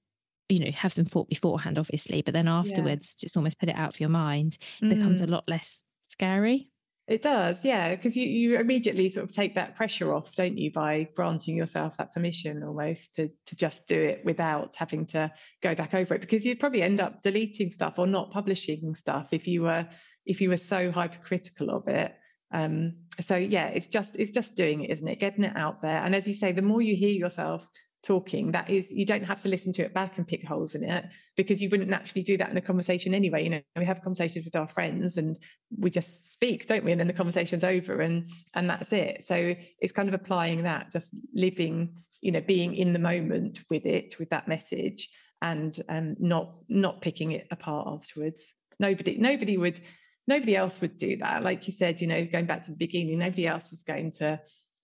you 0.47 0.59
know, 0.59 0.71
have 0.71 0.93
some 0.93 1.03
thought 1.03 1.27
beforehand, 1.27 1.77
obviously, 1.77 2.21
but 2.21 2.33
then 2.33 2.47
afterwards 2.47 3.15
just 3.15 3.35
almost 3.35 3.59
put 3.59 3.67
it 3.67 3.75
out 3.75 3.89
of 3.89 3.99
your 3.99 4.09
mind, 4.09 4.57
it 4.81 4.85
mm. 4.85 4.95
becomes 4.95 5.21
a 5.21 5.27
mm. 5.27 5.31
lot 5.31 5.43
less 5.45 5.83
scary. 6.07 6.68
It 7.09 7.23
does, 7.23 7.65
yeah, 7.65 7.95
because 7.95 8.15
you, 8.15 8.27
you 8.27 8.59
immediately 8.59 9.09
sort 9.09 9.23
of 9.23 9.31
take 9.31 9.55
that 9.55 9.73
pressure 9.73 10.13
off, 10.13 10.35
don't 10.35 10.59
you, 10.59 10.71
by 10.71 11.07
granting 11.15 11.57
yourself 11.57 11.97
that 11.97 12.13
permission 12.13 12.61
almost 12.61 13.15
to, 13.15 13.31
to 13.47 13.55
just 13.55 13.87
do 13.87 13.99
it 13.99 14.21
without 14.23 14.75
having 14.75 15.07
to 15.07 15.31
go 15.63 15.73
back 15.73 15.95
over 15.95 16.13
it. 16.13 16.21
Because 16.21 16.45
you'd 16.45 16.59
probably 16.59 16.83
end 16.83 17.01
up 17.01 17.23
deleting 17.23 17.71
stuff 17.71 17.97
or 17.97 18.05
not 18.05 18.29
publishing 18.29 18.93
stuff 18.93 19.33
if 19.33 19.47
you 19.47 19.63
were 19.63 19.87
if 20.27 20.39
you 20.39 20.49
were 20.49 20.57
so 20.57 20.91
hypercritical 20.91 21.71
of 21.71 21.87
it. 21.87 22.13
Um, 22.51 22.93
so 23.19 23.35
yeah, 23.35 23.69
it's 23.69 23.87
just 23.87 24.15
it's 24.15 24.29
just 24.29 24.55
doing 24.55 24.81
it, 24.81 24.91
isn't 24.91 25.07
it? 25.07 25.19
Getting 25.19 25.45
it 25.45 25.57
out 25.57 25.81
there. 25.81 26.03
And 26.03 26.13
as 26.13 26.27
you 26.27 26.35
say, 26.35 26.51
the 26.51 26.61
more 26.61 26.81
you 26.81 26.95
hear 26.95 27.17
yourself 27.17 27.67
talking 28.01 28.51
that 28.51 28.69
is 28.69 28.91
you 28.91 29.05
don't 29.05 29.25
have 29.25 29.41
to 29.41 29.49
listen 29.49 29.73
to 29.73 29.81
it 29.81 29.93
back 29.93 30.17
and 30.17 30.27
pick 30.27 30.47
holes 30.47 30.73
in 30.73 30.83
it 30.83 31.05
because 31.35 31.61
you 31.61 31.69
wouldn't 31.69 31.89
naturally 31.89 32.23
do 32.23 32.37
that 32.37 32.49
in 32.49 32.55
a 32.55 32.61
conversation 32.61 33.13
anyway. 33.13 33.43
You 33.43 33.49
know 33.49 33.61
we 33.75 33.85
have 33.85 34.01
conversations 34.01 34.45
with 34.45 34.55
our 34.55 34.67
friends 34.67 35.17
and 35.17 35.37
we 35.77 35.89
just 35.89 36.31
speak 36.31 36.65
don't 36.65 36.85
we? 36.85 36.91
And 36.91 36.99
then 36.99 37.07
the 37.07 37.13
conversation's 37.13 37.63
over 37.63 37.99
and 37.99 38.25
and 38.53 38.69
that's 38.69 38.93
it. 38.93 39.23
So 39.23 39.53
it's 39.79 39.91
kind 39.91 40.07
of 40.07 40.15
applying 40.15 40.63
that 40.63 40.91
just 40.91 41.15
living 41.33 41.95
you 42.21 42.31
know 42.31 42.41
being 42.41 42.73
in 42.73 42.93
the 42.93 42.99
moment 42.99 43.59
with 43.69 43.85
it 43.85 44.15
with 44.17 44.29
that 44.29 44.47
message 44.47 45.09
and 45.41 45.77
um 45.89 46.15
not 46.19 46.53
not 46.69 47.01
picking 47.01 47.31
it 47.33 47.47
apart 47.51 47.87
afterwards. 47.87 48.53
Nobody 48.79 49.17
nobody 49.17 49.57
would 49.57 49.81
nobody 50.25 50.55
else 50.55 50.79
would 50.79 50.97
do 50.97 51.17
that. 51.17 51.43
Like 51.43 51.67
you 51.67 51.73
said 51.73 51.99
you 51.99 52.07
know 52.07 52.25
going 52.25 52.45
back 52.45 52.61
to 52.63 52.71
the 52.71 52.77
beginning 52.77 53.19
nobody 53.19 53.45
else 53.45 53.73
is 53.73 53.83
going 53.83 54.11
to 54.19 54.39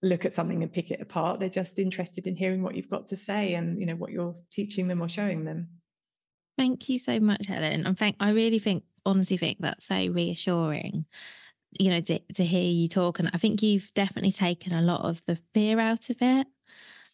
look 0.05 0.23
at 0.23 0.33
something 0.33 0.61
and 0.61 0.71
pick 0.71 0.91
it 0.91 1.01
apart. 1.01 1.39
They're 1.39 1.49
just 1.49 1.79
interested 1.79 2.27
in 2.27 2.35
hearing 2.35 2.61
what 2.61 2.75
you've 2.75 2.89
got 2.89 3.07
to 3.07 3.15
say 3.15 3.55
and 3.55 3.79
you 3.79 3.85
know 3.85 3.95
what 3.95 4.11
you're 4.11 4.35
teaching 4.51 4.87
them 4.87 5.01
or 5.01 5.09
showing 5.09 5.43
them. 5.43 5.67
Thank 6.57 6.87
you 6.87 6.97
so 6.97 7.19
much, 7.19 7.47
Helen. 7.47 7.85
And 7.85 7.97
thank 7.97 8.15
I 8.19 8.29
really 8.29 8.59
think 8.59 8.83
honestly 9.05 9.37
think 9.37 9.57
that's 9.59 9.87
so 9.87 9.95
reassuring. 9.95 11.05
You 11.77 11.89
know, 11.89 11.99
to, 12.01 12.19
to 12.35 12.45
hear 12.45 12.71
you 12.71 12.87
talk, 12.87 13.19
and 13.19 13.29
I 13.33 13.37
think 13.37 13.61
you've 13.61 13.93
definitely 13.93 14.31
taken 14.31 14.71
a 14.71 14.81
lot 14.81 15.01
of 15.01 15.25
the 15.25 15.37
fear 15.53 15.77
out 15.79 16.09
of 16.09 16.17
it. 16.21 16.47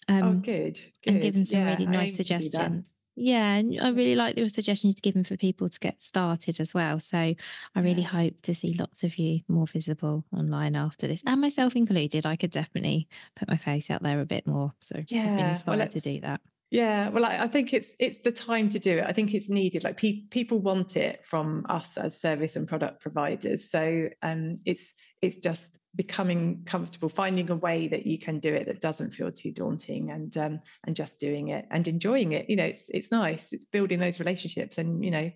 Oh, 0.07 0.13
um, 0.13 0.23
oh, 0.23 0.33
good, 0.33 0.77
good. 1.03 1.13
And 1.13 1.21
given 1.21 1.45
some 1.45 1.59
yeah, 1.59 1.71
really 1.71 1.87
nice 1.87 2.15
suggestions. 2.15 2.87
Yeah, 3.16 3.55
and 3.55 3.80
I 3.80 3.89
really 3.89 4.16
like 4.16 4.36
the 4.36 4.47
suggestion 4.47 4.89
you've 4.89 5.01
given 5.01 5.24
for 5.24 5.36
people 5.36 5.68
to 5.70 5.80
get 5.80 6.01
started 6.01 6.59
as 6.59 6.74
well. 6.74 6.99
So 6.99 7.18
I 7.18 7.36
really 7.76 8.01
yeah. 8.01 8.07
hope 8.07 8.41
to 8.43 8.55
see 8.55 8.74
lots 8.74 9.03
of 9.03 9.18
you 9.18 9.41
more 9.47 9.68
visible 9.68 10.24
online 10.36 10.76
after 10.76 11.07
this, 11.07 11.22
and 11.26 11.41
myself 11.41 11.76
included. 11.76 12.26
I 12.26 12.36
could 12.36 12.51
definitely 12.51 13.07
put 13.36 13.49
my 13.49 13.57
face 13.57 13.89
out 13.89 14.01
there 14.01 14.22
a 14.22 14.26
bit 14.26 14.47
more. 14.47 14.74
So 14.80 15.03
yeah, 15.07 15.32
I've 15.32 15.38
been 15.38 15.45
inspired 15.47 15.80
well, 15.80 15.88
to 15.88 15.99
do 15.99 16.22
that. 16.22 16.41
Yeah, 16.72 17.09
well, 17.09 17.26
I, 17.26 17.39
I, 17.39 17.47
think 17.47 17.74
it's 17.74 17.97
it's 17.99 18.19
the 18.19 18.32
time 18.32 18.69
to 18.69 18.80
do 18.80 18.99
it. 18.99 19.03
I 19.05 19.11
think 19.11 19.34
it's 19.34 19.49
needed. 19.49 19.84
Like 19.84 19.97
pe- 19.97 20.22
people 20.32 20.59
want 20.59 20.95
it 20.95 21.22
from 21.22 21.65
us 21.67 21.97
as 21.97 22.19
service 22.19 22.55
and 22.55 22.65
product 22.65 23.01
providers. 23.01 23.69
So 23.69 24.07
um, 24.24 24.55
it's 24.65 24.93
it's 25.22 25.36
just 25.36 25.80
becoming 25.95 26.63
comfortable, 26.65 27.09
finding 27.09 27.49
a 27.49 27.57
way 27.57 27.89
that 27.89 28.07
you 28.07 28.17
can 28.17 28.39
do 28.39 28.53
it 28.53 28.67
that 28.67 28.80
doesn't 28.80 29.11
feel 29.11 29.34
too 29.34 29.51
daunting, 29.51 30.11
and 30.11 30.36
um, 30.38 30.61
and 30.88 30.95
just 30.95 31.19
doing 31.19 31.49
it 31.49 31.65
and 31.72 31.89
enjoying 31.89 32.32
it. 32.32 32.49
You 32.49 32.55
know, 32.55 32.65
it's 32.65 32.88
it's 32.88 33.11
nice. 33.11 33.51
It's 33.51 33.65
building 33.65 33.99
those 33.99 34.22
relationships, 34.22 34.78
and 34.78 35.03
you 35.03 35.11
know, 35.11 35.30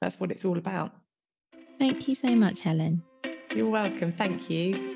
that's 0.00 0.20
what 0.20 0.30
it's 0.30 0.44
all 0.44 0.56
about. 0.56 0.92
Thank 1.80 2.06
you 2.06 2.14
so 2.14 2.28
much, 2.36 2.60
Helen. 2.60 3.02
You're 3.52 3.70
welcome. 3.70 4.12
Thank 4.12 4.48
you. 4.48 4.95